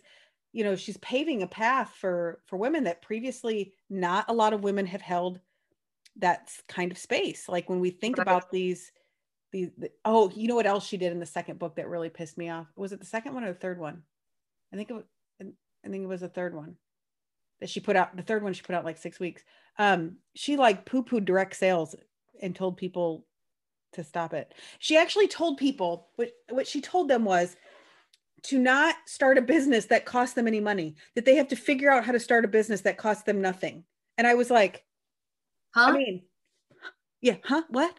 you 0.53 0.63
know 0.63 0.75
she's 0.75 0.97
paving 0.97 1.43
a 1.43 1.47
path 1.47 1.91
for 1.95 2.41
for 2.47 2.57
women 2.57 2.83
that 2.85 3.01
previously 3.01 3.73
not 3.89 4.25
a 4.29 4.33
lot 4.33 4.53
of 4.53 4.63
women 4.63 4.85
have 4.85 5.01
held 5.01 5.39
that 6.17 6.51
kind 6.67 6.91
of 6.91 6.97
space 6.97 7.47
like 7.47 7.69
when 7.69 7.79
we 7.79 7.89
think 7.89 8.17
Right. 8.17 8.23
about 8.23 8.51
these 8.51 8.91
these 9.51 9.69
the, 9.77 9.91
oh 10.05 10.29
you 10.35 10.47
know 10.47 10.55
what 10.55 10.65
else 10.65 10.85
she 10.85 10.97
did 10.97 11.11
in 11.11 11.19
the 11.19 11.25
second 11.25 11.59
book 11.59 11.75
that 11.75 11.89
really 11.89 12.09
pissed 12.09 12.37
me 12.37 12.49
off? 12.49 12.67
Was 12.75 12.91
it 12.91 12.99
the 12.99 13.05
second 13.05 13.33
one 13.33 13.43
or 13.43 13.53
the 13.53 13.59
third 13.59 13.79
one? 13.79 14.03
I 14.73 14.75
think 14.75 14.89
it 14.89 14.93
was 14.93 15.03
i 15.83 15.89
think 15.89 16.03
it 16.03 16.07
was 16.07 16.21
the 16.21 16.29
third 16.29 16.53
one 16.53 16.75
that 17.59 17.69
she 17.69 17.79
put 17.79 17.95
out 17.95 18.15
the 18.15 18.21
third 18.21 18.43
one 18.43 18.53
she 18.53 18.61
put 18.61 18.75
out 18.75 18.85
like 18.85 18.97
six 18.97 19.19
weeks. 19.19 19.43
Um 19.77 20.17
she 20.35 20.57
like 20.57 20.85
poo-pooed 20.85 21.25
direct 21.25 21.55
sales 21.55 21.95
and 22.41 22.55
told 22.55 22.77
people 22.77 23.25
to 23.93 24.03
stop 24.03 24.33
it. 24.33 24.53
She 24.79 24.95
actually 24.97 25.27
told 25.27 25.57
people 25.57 26.09
what 26.15 26.31
what 26.49 26.67
she 26.67 26.81
told 26.81 27.07
them 27.07 27.25
was 27.25 27.55
to 28.43 28.57
not 28.57 28.95
start 29.05 29.37
a 29.37 29.41
business 29.41 29.85
that 29.85 30.05
costs 30.05 30.33
them 30.35 30.47
any 30.47 30.59
money 30.59 30.95
that 31.15 31.25
they 31.25 31.35
have 31.35 31.47
to 31.49 31.55
figure 31.55 31.91
out 31.91 32.03
how 32.05 32.11
to 32.11 32.19
start 32.19 32.45
a 32.45 32.47
business 32.47 32.81
that 32.81 32.97
costs 32.97 33.23
them 33.23 33.41
nothing. 33.41 33.83
And 34.17 34.27
i 34.27 34.33
was 34.33 34.49
like 34.49 34.83
Huh? 35.73 35.85
I 35.89 35.91
mean, 35.91 36.21
yeah, 37.21 37.37
huh? 37.43 37.63
What? 37.69 37.95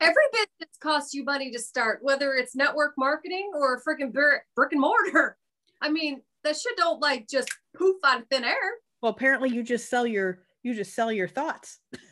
Every 0.00 0.22
business 0.32 0.76
costs 0.80 1.12
you 1.12 1.24
money 1.24 1.50
to 1.50 1.58
start, 1.58 1.98
whether 2.02 2.34
it's 2.34 2.54
network 2.54 2.94
marketing 2.96 3.50
or 3.54 3.82
freaking 3.82 4.12
brick, 4.12 4.42
brick 4.54 4.72
and 4.72 4.80
mortar. 4.80 5.36
I 5.82 5.90
mean, 5.90 6.22
that 6.44 6.56
shit 6.56 6.76
don't 6.76 7.00
like 7.00 7.28
just 7.28 7.50
poof 7.76 7.96
out 8.04 8.22
of 8.22 8.28
thin 8.28 8.44
air. 8.44 8.54
Well, 9.02 9.12
apparently 9.12 9.50
you 9.50 9.62
just 9.62 9.90
sell 9.90 10.06
your 10.06 10.40
you 10.62 10.74
just 10.74 10.94
sell 10.94 11.12
your 11.12 11.28
thoughts. 11.28 11.78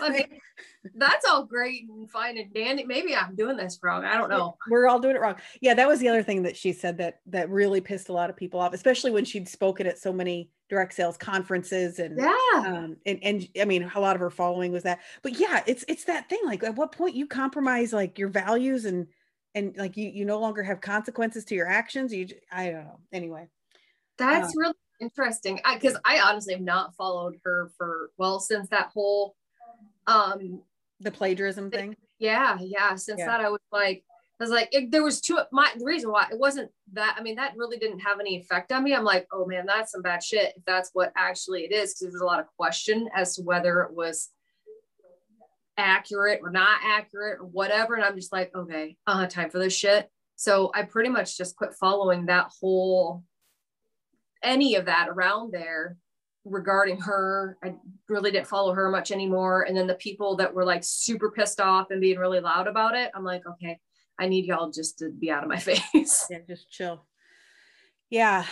I 0.00 0.10
mean, 0.10 0.40
that's 0.94 1.26
all 1.26 1.44
great 1.44 1.84
and 1.88 2.10
fine 2.10 2.38
and 2.38 2.52
dandy. 2.52 2.84
Maybe 2.84 3.14
I'm 3.14 3.34
doing 3.34 3.56
this 3.56 3.78
wrong. 3.82 4.04
I 4.04 4.16
don't 4.16 4.30
know. 4.30 4.56
We're 4.68 4.88
all 4.88 4.98
doing 4.98 5.16
it 5.16 5.20
wrong. 5.20 5.36
Yeah, 5.60 5.74
that 5.74 5.88
was 5.88 6.00
the 6.00 6.08
other 6.08 6.22
thing 6.22 6.42
that 6.42 6.56
she 6.56 6.72
said 6.72 6.98
that 6.98 7.20
that 7.26 7.50
really 7.50 7.80
pissed 7.80 8.08
a 8.08 8.12
lot 8.12 8.30
of 8.30 8.36
people 8.36 8.60
off, 8.60 8.74
especially 8.74 9.10
when 9.10 9.24
she'd 9.24 9.48
spoken 9.48 9.86
at 9.86 9.98
so 9.98 10.12
many 10.12 10.50
direct 10.68 10.94
sales 10.94 11.16
conferences 11.16 11.98
and 11.98 12.18
Yeah. 12.18 12.36
um 12.54 12.96
and 13.04 13.18
and 13.22 13.48
I 13.60 13.64
mean 13.64 13.90
a 13.94 14.00
lot 14.00 14.14
of 14.16 14.20
her 14.20 14.30
following 14.30 14.72
was 14.72 14.84
that. 14.84 15.00
But 15.22 15.38
yeah, 15.38 15.62
it's 15.66 15.84
it's 15.88 16.04
that 16.04 16.28
thing 16.28 16.40
like 16.44 16.62
at 16.62 16.76
what 16.76 16.92
point 16.92 17.14
you 17.14 17.26
compromise 17.26 17.92
like 17.92 18.18
your 18.18 18.28
values 18.28 18.84
and 18.84 19.06
and 19.54 19.76
like 19.76 19.96
you 19.96 20.08
you 20.08 20.24
no 20.24 20.38
longer 20.38 20.62
have 20.62 20.80
consequences 20.80 21.44
to 21.46 21.54
your 21.54 21.66
actions. 21.66 22.12
You 22.12 22.28
I 22.52 22.70
don't 22.70 22.84
know. 22.84 23.00
Anyway. 23.12 23.48
That's 24.20 24.54
really 24.54 24.74
interesting. 25.00 25.60
Because 25.72 25.96
I, 26.04 26.20
honestly 26.20 26.52
have 26.52 26.62
not 26.62 26.94
followed 26.94 27.36
her 27.44 27.70
for, 27.78 28.10
well, 28.18 28.38
since 28.38 28.68
that 28.68 28.90
whole, 28.92 29.34
um, 30.06 30.62
The 31.00 31.10
plagiarism 31.10 31.70
thing. 31.70 31.96
yeah, 32.18 32.56
yeah. 32.60 32.94
Since 32.96 33.20
Yeah. 33.20 33.26
that, 33.26 33.40
I 33.40 33.48
was 33.50 33.60
like, 33.72 34.04
I 34.38 34.44
was 34.44 34.50
like, 34.50 34.68
it, 34.72 34.90
there 34.90 35.02
was 35.02 35.20
two. 35.20 35.38
My 35.52 35.70
the 35.76 35.84
reason 35.84 36.10
why 36.10 36.26
it 36.32 36.38
wasn't 36.38 36.70
that. 36.94 37.14
I 37.18 37.22
mean, 37.22 37.36
that 37.36 37.52
really 37.56 37.76
didn't 37.78 38.00
have 38.00 38.20
any 38.20 38.36
effect 38.38 38.72
on 38.72 38.82
me. 38.82 38.94
I'm 38.94 39.04
like, 39.04 39.26
oh 39.32 39.44
man, 39.44 39.66
that's 39.66 39.92
some 39.92 40.00
bad 40.02 40.22
shit. 40.22 40.54
If 40.56 40.64
that's 40.64 40.90
what 40.94 41.12
actually 41.14 41.64
it 41.64 41.72
is, 41.72 41.92
because 41.92 42.12
there's 42.12 42.22
a 42.22 42.26
lot 42.26 42.40
of 42.40 42.46
question 42.56 43.08
as 43.14 43.34
to 43.36 43.42
whether 43.42 43.82
it 43.82 43.92
was 43.94 44.30
accurate 45.76 46.40
or 46.42 46.50
not 46.50 46.80
accurate 46.84 47.38
or 47.40 47.44
whatever. 47.46 47.94
And 47.94 48.04
I'm 48.04 48.16
just 48.16 48.32
like, 48.32 48.50
okay, 48.54 48.96
I 49.06 49.12
don't 49.12 49.20
have 49.22 49.30
time 49.30 49.50
for 49.50 49.58
this 49.58 49.76
shit. 49.76 50.10
So 50.36 50.70
I 50.74 50.82
pretty 50.84 51.10
much 51.10 51.36
just 51.36 51.56
quit 51.56 51.74
following 51.78 52.26
that 52.26 52.50
whole 52.60 53.24
any 54.42 54.74
of 54.76 54.86
that 54.86 55.08
around 55.10 55.52
there 55.52 55.96
regarding 56.44 56.98
her. 57.00 57.58
I 57.62 57.74
really 58.08 58.30
didn't 58.30 58.46
follow 58.46 58.72
her 58.74 58.90
much 58.90 59.12
anymore. 59.12 59.62
And 59.62 59.76
then 59.76 59.86
the 59.86 59.94
people 59.94 60.36
that 60.36 60.52
were 60.54 60.64
like 60.64 60.82
super 60.84 61.30
pissed 61.30 61.60
off 61.60 61.90
and 61.90 62.00
being 62.00 62.18
really 62.18 62.40
loud 62.40 62.66
about 62.66 62.96
it, 62.96 63.10
I'm 63.14 63.24
like, 63.24 63.42
okay, 63.46 63.78
I 64.18 64.26
need 64.28 64.46
y'all 64.46 64.70
just 64.70 64.98
to 64.98 65.10
be 65.10 65.30
out 65.30 65.42
of 65.42 65.48
my 65.48 65.58
face. 65.58 66.26
yeah 66.30 66.38
just 66.46 66.70
chill 66.70 67.04
yeah 68.10 68.44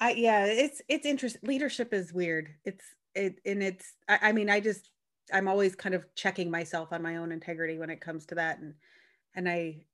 i 0.00 0.10
yeah 0.12 0.44
it's 0.46 0.82
it's 0.88 1.06
interesting 1.06 1.40
leadership 1.44 1.94
is 1.94 2.12
weird 2.12 2.48
it's 2.64 2.84
it 3.14 3.38
and 3.46 3.62
it's 3.62 3.94
I, 4.08 4.18
I 4.20 4.32
mean 4.32 4.50
i 4.50 4.58
just 4.60 4.90
i'm 5.32 5.48
always 5.48 5.74
kind 5.76 5.94
of 5.94 6.04
checking 6.16 6.50
myself 6.50 6.92
on 6.92 7.02
my 7.02 7.16
own 7.16 7.30
integrity 7.32 7.78
when 7.78 7.88
it 7.88 8.00
comes 8.00 8.26
to 8.26 8.34
that 8.34 8.58
and 8.58 8.74
and 9.34 9.48
i 9.48 9.84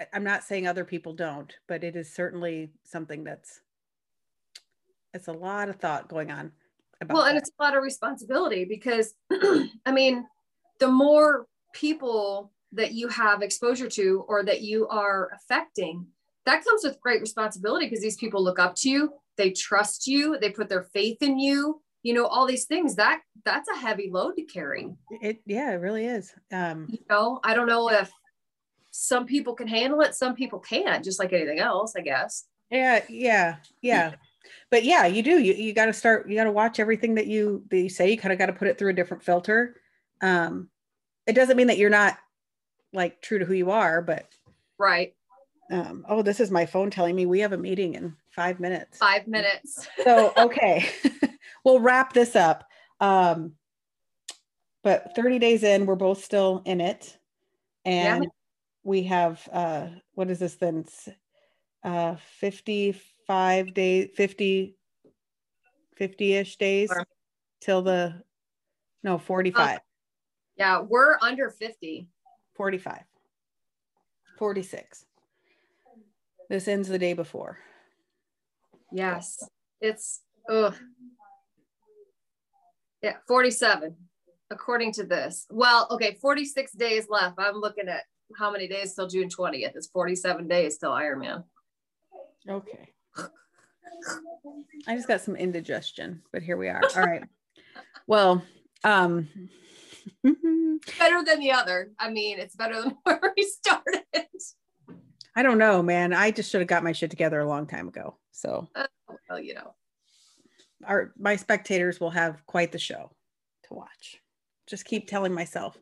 I- 0.00 0.06
i'm 0.14 0.24
not 0.24 0.44
saying 0.44 0.66
other 0.66 0.84
people 0.84 1.12
don't 1.12 1.54
but 1.68 1.84
it 1.84 1.94
is 1.94 2.12
certainly 2.12 2.70
something 2.84 3.22
that's 3.22 3.60
it's 5.14 5.28
a 5.28 5.32
lot 5.32 5.68
of 5.68 5.76
thought 5.76 6.08
going 6.08 6.30
on 6.30 6.52
about 7.00 7.14
well, 7.14 7.24
and 7.26 7.38
it's 7.38 7.50
a 7.58 7.62
lot 7.62 7.76
of 7.76 7.82
responsibility 7.82 8.64
because, 8.64 9.14
I 9.30 9.92
mean, 9.92 10.26
the 10.80 10.88
more 10.88 11.46
people 11.72 12.52
that 12.72 12.92
you 12.92 13.08
have 13.08 13.42
exposure 13.42 13.88
to 13.88 14.24
or 14.28 14.44
that 14.44 14.62
you 14.62 14.88
are 14.88 15.30
affecting, 15.34 16.06
that 16.44 16.64
comes 16.64 16.82
with 16.84 17.00
great 17.00 17.20
responsibility 17.20 17.86
because 17.86 18.02
these 18.02 18.16
people 18.16 18.42
look 18.42 18.58
up 18.58 18.74
to 18.76 18.90
you, 18.90 19.12
they 19.36 19.50
trust 19.50 20.06
you, 20.06 20.38
they 20.38 20.50
put 20.50 20.68
their 20.68 20.82
faith 20.82 21.18
in 21.22 21.38
you. 21.38 21.80
You 22.02 22.14
know, 22.14 22.26
all 22.26 22.46
these 22.46 22.64
things 22.64 22.94
that 22.96 23.20
that's 23.44 23.68
a 23.68 23.76
heavy 23.76 24.08
load 24.10 24.36
to 24.36 24.42
carry. 24.42 24.88
it 25.10 25.40
yeah 25.46 25.72
it 25.72 25.80
really 25.80 26.06
is 26.06 26.32
um 26.52 26.86
You 26.90 26.98
know, 27.10 27.40
I 27.42 27.54
don't 27.54 27.66
know 27.66 27.90
if 27.90 28.10
some 28.90 29.26
people 29.26 29.54
can 29.54 29.68
handle 29.68 30.00
it, 30.00 30.14
some 30.14 30.34
people 30.34 30.58
can't, 30.58 31.04
just 31.04 31.18
like 31.18 31.32
anything 31.32 31.58
else, 31.58 31.94
I 31.96 32.00
guess. 32.00 32.46
Yeah, 32.70 33.04
yeah, 33.08 33.56
yeah 33.80 34.12
but 34.70 34.84
yeah 34.84 35.06
you 35.06 35.22
do 35.22 35.38
you, 35.38 35.54
you 35.54 35.72
got 35.72 35.86
to 35.86 35.92
start 35.92 36.28
you 36.28 36.36
got 36.36 36.44
to 36.44 36.52
watch 36.52 36.78
everything 36.78 37.14
that 37.14 37.26
you 37.26 37.64
that 37.70 37.78
you 37.78 37.88
say 37.88 38.10
you 38.10 38.18
kind 38.18 38.32
of 38.32 38.38
got 38.38 38.46
to 38.46 38.52
put 38.52 38.68
it 38.68 38.78
through 38.78 38.90
a 38.90 38.94
different 38.94 39.22
filter. 39.22 39.76
Um 40.20 40.68
it 41.26 41.34
doesn't 41.34 41.56
mean 41.56 41.66
that 41.66 41.78
you're 41.78 41.90
not 41.90 42.16
like 42.92 43.20
true 43.20 43.38
to 43.38 43.44
who 43.44 43.54
you 43.54 43.70
are 43.70 44.00
but 44.00 44.26
right. 44.78 45.14
um 45.70 46.04
oh 46.08 46.22
this 46.22 46.40
is 46.40 46.50
my 46.50 46.66
phone 46.66 46.90
telling 46.90 47.14
me 47.14 47.26
we 47.26 47.40
have 47.40 47.52
a 47.52 47.58
meeting 47.58 47.94
in 47.94 48.14
five 48.30 48.60
minutes. 48.60 48.98
Five 48.98 49.26
minutes. 49.26 49.88
So 50.04 50.32
okay. 50.36 50.88
We'll 51.64 51.80
wrap 51.80 52.12
this 52.12 52.36
up. 52.36 52.64
Um 53.00 53.54
but 54.82 55.14
30 55.16 55.38
days 55.38 55.64
in 55.64 55.86
we're 55.86 55.96
both 55.96 56.24
still 56.24 56.62
in 56.64 56.80
it. 56.80 57.18
And 57.84 58.24
yeah. 58.24 58.30
we 58.84 59.02
have 59.04 59.46
uh 59.52 59.88
what 60.14 60.30
is 60.30 60.38
this 60.38 60.54
then? 60.54 60.84
Uh 61.82 62.16
50 62.38 62.96
five 63.28 63.74
days, 63.74 64.08
50, 64.16 64.74
50-ish 66.00 66.56
days 66.56 66.88
sure. 66.92 67.06
till 67.60 67.82
the, 67.82 68.20
no, 69.04 69.18
45. 69.18 69.76
Uh, 69.76 69.78
yeah, 70.56 70.80
we're 70.80 71.18
under 71.22 71.50
50. 71.50 72.08
45, 72.56 73.02
46. 74.38 75.04
This 76.48 76.66
ends 76.66 76.88
the 76.88 76.98
day 76.98 77.12
before. 77.12 77.58
Yes, 78.90 79.44
it's, 79.80 80.22
ugh. 80.50 80.74
Yeah, 83.02 83.16
47, 83.28 83.94
according 84.50 84.92
to 84.94 85.04
this. 85.04 85.46
Well, 85.50 85.86
okay, 85.90 86.16
46 86.20 86.72
days 86.72 87.06
left. 87.08 87.36
I'm 87.38 87.56
looking 87.56 87.88
at 87.88 88.04
how 88.36 88.50
many 88.50 88.66
days 88.66 88.94
till 88.94 89.06
June 89.06 89.28
20th. 89.28 89.76
It's 89.76 89.86
47 89.88 90.48
days 90.48 90.78
till 90.78 90.90
Ironman. 90.90 91.44
Okay. 92.48 92.88
I 94.86 94.94
just 94.94 95.08
got 95.08 95.20
some 95.20 95.36
indigestion, 95.36 96.22
but 96.32 96.42
here 96.42 96.56
we 96.56 96.68
are. 96.68 96.80
All 96.96 97.02
right. 97.02 97.24
Well, 98.06 98.42
um 98.84 99.28
Better 100.24 101.24
than 101.24 101.40
the 101.40 101.52
other. 101.52 101.90
I 101.98 102.10
mean, 102.10 102.38
it's 102.38 102.56
better 102.56 102.80
than 102.80 102.96
where 103.02 103.20
we 103.36 103.42
started. 103.42 104.04
I 105.36 105.42
don't 105.42 105.58
know, 105.58 105.82
man. 105.82 106.12
I 106.12 106.30
just 106.30 106.50
should 106.50 106.60
have 106.60 106.68
got 106.68 106.82
my 106.84 106.92
shit 106.92 107.10
together 107.10 107.40
a 107.40 107.48
long 107.48 107.66
time 107.66 107.88
ago. 107.88 108.16
So 108.32 108.68
Well, 109.28 109.40
you 109.40 109.54
know. 109.54 109.74
our 110.84 111.12
my 111.18 111.36
spectators 111.36 112.00
will 112.00 112.10
have 112.10 112.44
quite 112.46 112.72
the 112.72 112.78
show 112.78 113.10
to 113.64 113.74
watch. 113.74 114.16
Just 114.66 114.84
keep 114.84 115.08
telling 115.08 115.32
myself. 115.32 115.76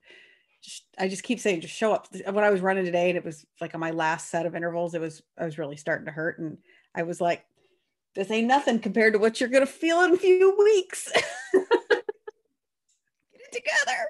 Just 0.63 0.85
I 0.99 1.09
just 1.09 1.23
keep 1.23 1.39
saying, 1.39 1.61
just 1.61 1.75
show 1.75 1.93
up. 1.93 2.09
When 2.25 2.45
I 2.45 2.51
was 2.51 2.61
running 2.61 2.85
today, 2.85 3.09
and 3.11 3.17
it 3.17 3.25
was 3.25 3.47
like 3.61 3.75
on 3.75 3.81
my 3.81 3.91
last 3.93 4.31
set 4.31 4.47
of 4.47 4.57
intervals, 4.57 4.95
it 4.95 5.01
was 5.01 5.23
I 5.39 5.45
was 5.45 5.59
really 5.59 5.77
starting 5.77 6.07
to 6.07 6.13
hurt, 6.13 6.39
and 6.39 6.59
I 6.97 7.03
was 7.03 7.21
like, 7.21 7.45
"This 8.15 8.31
ain't 8.31 8.47
nothing 8.49 8.79
compared 8.81 9.13
to 9.13 9.19
what 9.19 9.41
you're 9.41 9.51
gonna 9.51 9.67
feel 9.67 10.01
in 10.03 10.15
a 10.15 10.17
few 10.17 10.57
weeks." 10.59 11.13
Get 11.53 11.63
it 13.35 13.53
together. 13.53 14.09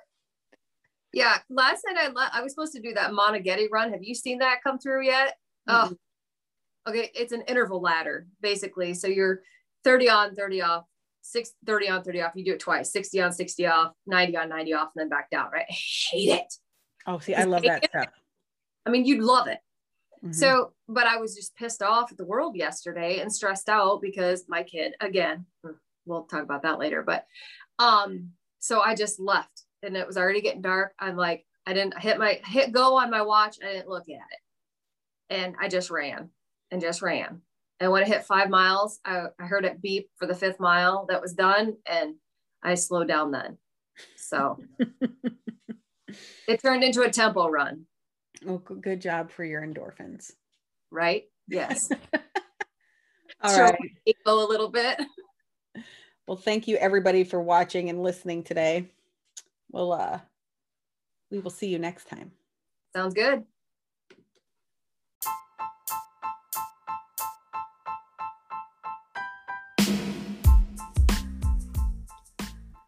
Yeah, 1.12 1.39
last 1.51 1.82
night 1.87 1.97
I 1.99 2.09
le- 2.09 2.30
I 2.32 2.43
was 2.43 2.53
supposed 2.53 2.74
to 2.74 2.80
do 2.80 2.95
that 2.95 3.11
Moneghetti 3.11 3.68
run. 3.72 3.91
Have 3.91 4.03
you 4.03 4.14
seen 4.14 4.39
that 4.39 4.62
come 4.62 4.78
through 4.78 5.07
yet? 5.07 5.37
Oh, 5.66 5.97
okay. 6.87 7.11
It's 7.14 7.32
an 7.32 7.43
interval 7.43 7.80
ladder 7.80 8.26
basically. 8.41 8.95
So 8.95 9.09
you're 9.09 9.41
30 9.84 10.09
on, 10.09 10.34
30 10.34 10.62
off, 10.62 10.84
six, 11.22 11.53
30 11.66 11.89
on, 11.89 12.05
30 12.05 12.22
off. 12.22 12.32
You 12.34 12.45
do 12.45 12.53
it 12.53 12.61
twice, 12.61 12.93
60 12.93 13.20
on, 13.20 13.32
60 13.32 13.66
off, 13.66 13.93
90 14.07 14.37
on, 14.37 14.49
90 14.49 14.74
off, 14.74 14.91
and 14.95 15.01
then 15.01 15.09
back 15.09 15.30
down, 15.30 15.51
right? 15.53 15.66
I 15.68 15.72
hate 16.11 16.28
it. 16.28 16.55
Oh, 17.07 17.18
see, 17.18 17.34
I 17.34 17.45
love 17.45 17.62
that 17.62 17.84
stuff. 17.84 18.09
I 18.84 18.91
mean, 18.91 19.05
you'd 19.05 19.22
love 19.22 19.47
it. 19.49 19.59
Mhm. 20.27 20.35
So, 20.35 20.72
but 20.89 21.07
I 21.07 21.18
was 21.18 21.35
just 21.35 21.57
pissed 21.57 21.83
off 21.83 22.11
at 22.11 22.18
the 22.18 22.24
world 22.24 22.57
yesterday 22.57 23.20
and 23.20 23.33
stressed 23.33 23.68
out 23.68 24.01
because 24.01 24.45
my 24.49 24.62
kid, 24.62 24.95
again, 25.01 25.47
hmm, 25.62 25.72
we'll 26.05 26.24
talk 26.24 26.43
about 26.43 26.62
that 26.62 26.79
later, 26.79 27.03
but 27.03 27.27
um, 27.79 28.33
so 28.59 28.81
I 28.81 28.95
just 28.95 29.20
left 29.20 29.64
and 29.83 29.97
it 29.97 30.07
was 30.07 30.16
already 30.16 30.41
getting 30.41 30.62
dark. 30.62 30.93
I'm 30.99 31.16
like, 31.16 31.47
I 31.66 31.72
didn't 31.74 31.99
hit 31.99 32.18
my 32.18 32.41
hit 32.45 32.72
go 32.72 32.99
on 32.99 33.11
my 33.11 33.22
watch. 33.22 33.59
I 33.62 33.72
didn't 33.72 33.89
look 33.89 34.09
at 34.09 34.14
it. 34.14 34.41
And 35.31 35.57
I 35.61 35.68
just 35.68 35.91
ran 35.91 36.31
and 36.70 36.81
just 36.81 37.03
ran. 37.03 37.43
And 37.81 37.93
when 37.93 38.03
it 38.03 38.09
hit 38.09 38.24
five 38.24 38.49
miles, 38.49 39.01
I, 39.05 39.27
I 39.39 39.45
heard 39.47 39.64
it 39.64 39.83
beep 39.83 40.09
for 40.16 40.27
the 40.27 40.35
fifth 40.35 40.61
mile 40.61 41.07
that 41.09 41.20
was 41.20 41.35
done. 41.35 41.77
And 41.87 42.14
I 42.62 42.74
slowed 42.74 43.09
down 43.09 43.33
then. 43.33 43.59
So 44.16 44.59
it 46.49 46.62
turned 46.62 46.85
into 46.85 47.03
a 47.03 47.11
tempo 47.11 47.49
run, 47.49 47.87
oh, 48.47 48.62
g- 48.68 48.74
good 48.80 49.01
job 49.01 49.30
for 49.30 49.45
your 49.45 49.62
endorphins. 49.62 50.32
right? 50.91 51.24
Yes. 51.49 51.89
All 53.43 53.55
Sure. 53.55 53.64
right. 53.66 54.16
Go 54.24 54.45
a 54.45 54.49
little 54.49 54.68
bit. 54.68 55.01
Well, 56.26 56.37
thank 56.37 56.66
you 56.66 56.76
everybody 56.76 57.22
for 57.22 57.41
watching 57.41 57.89
and 57.89 58.03
listening 58.03 58.43
today. 58.43 58.91
We'll 59.70 59.93
uh 59.93 60.18
we 61.30 61.39
will 61.39 61.51
see 61.51 61.68
you 61.68 61.78
next 61.78 62.09
time. 62.09 62.32
Sounds 62.95 63.14
good. 63.14 63.45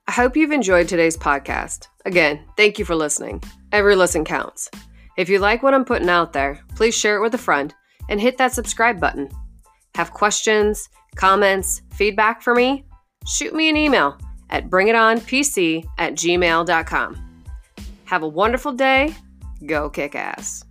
I 0.07 0.13
hope 0.13 0.37
you've 0.37 0.53
enjoyed 0.53 0.89
today's 0.89 1.17
podcast. 1.17 1.87
Again, 2.05 2.41
thank 2.57 2.79
you 2.79 2.85
for 2.85 2.95
listening. 2.95 3.43
Every 3.73 3.95
listen 3.95 4.25
counts. 4.25 4.71
If 5.19 5.29
you 5.29 5.41
like 5.41 5.65
what 5.65 5.75
I'm 5.75 5.85
putting 5.85 6.09
out 6.09 6.33
there, 6.33 6.61
please 6.77 6.95
share 6.95 7.17
it 7.17 7.21
with 7.21 7.35
a 7.35 7.39
friend 7.39 7.75
and 8.09 8.21
hit 8.21 8.39
that 8.39 8.53
subscribe 8.53 9.01
button. 9.01 9.29
Have 9.97 10.13
questions, 10.13 10.89
comments, 11.17 11.83
feedback 11.93 12.41
for 12.41 12.55
me? 12.55 12.85
Shoot 13.27 13.53
me 13.53 13.69
an 13.69 13.77
email 13.77 14.17
at 14.49 14.71
bringitonpc 14.71 15.85
at 15.99 16.15
gmail.com. 16.15 17.43
Have 18.05 18.23
a 18.23 18.29
wonderful 18.29 18.73
day. 18.73 19.13
Go 19.67 19.91
kick 19.91 20.15
ass. 20.15 20.65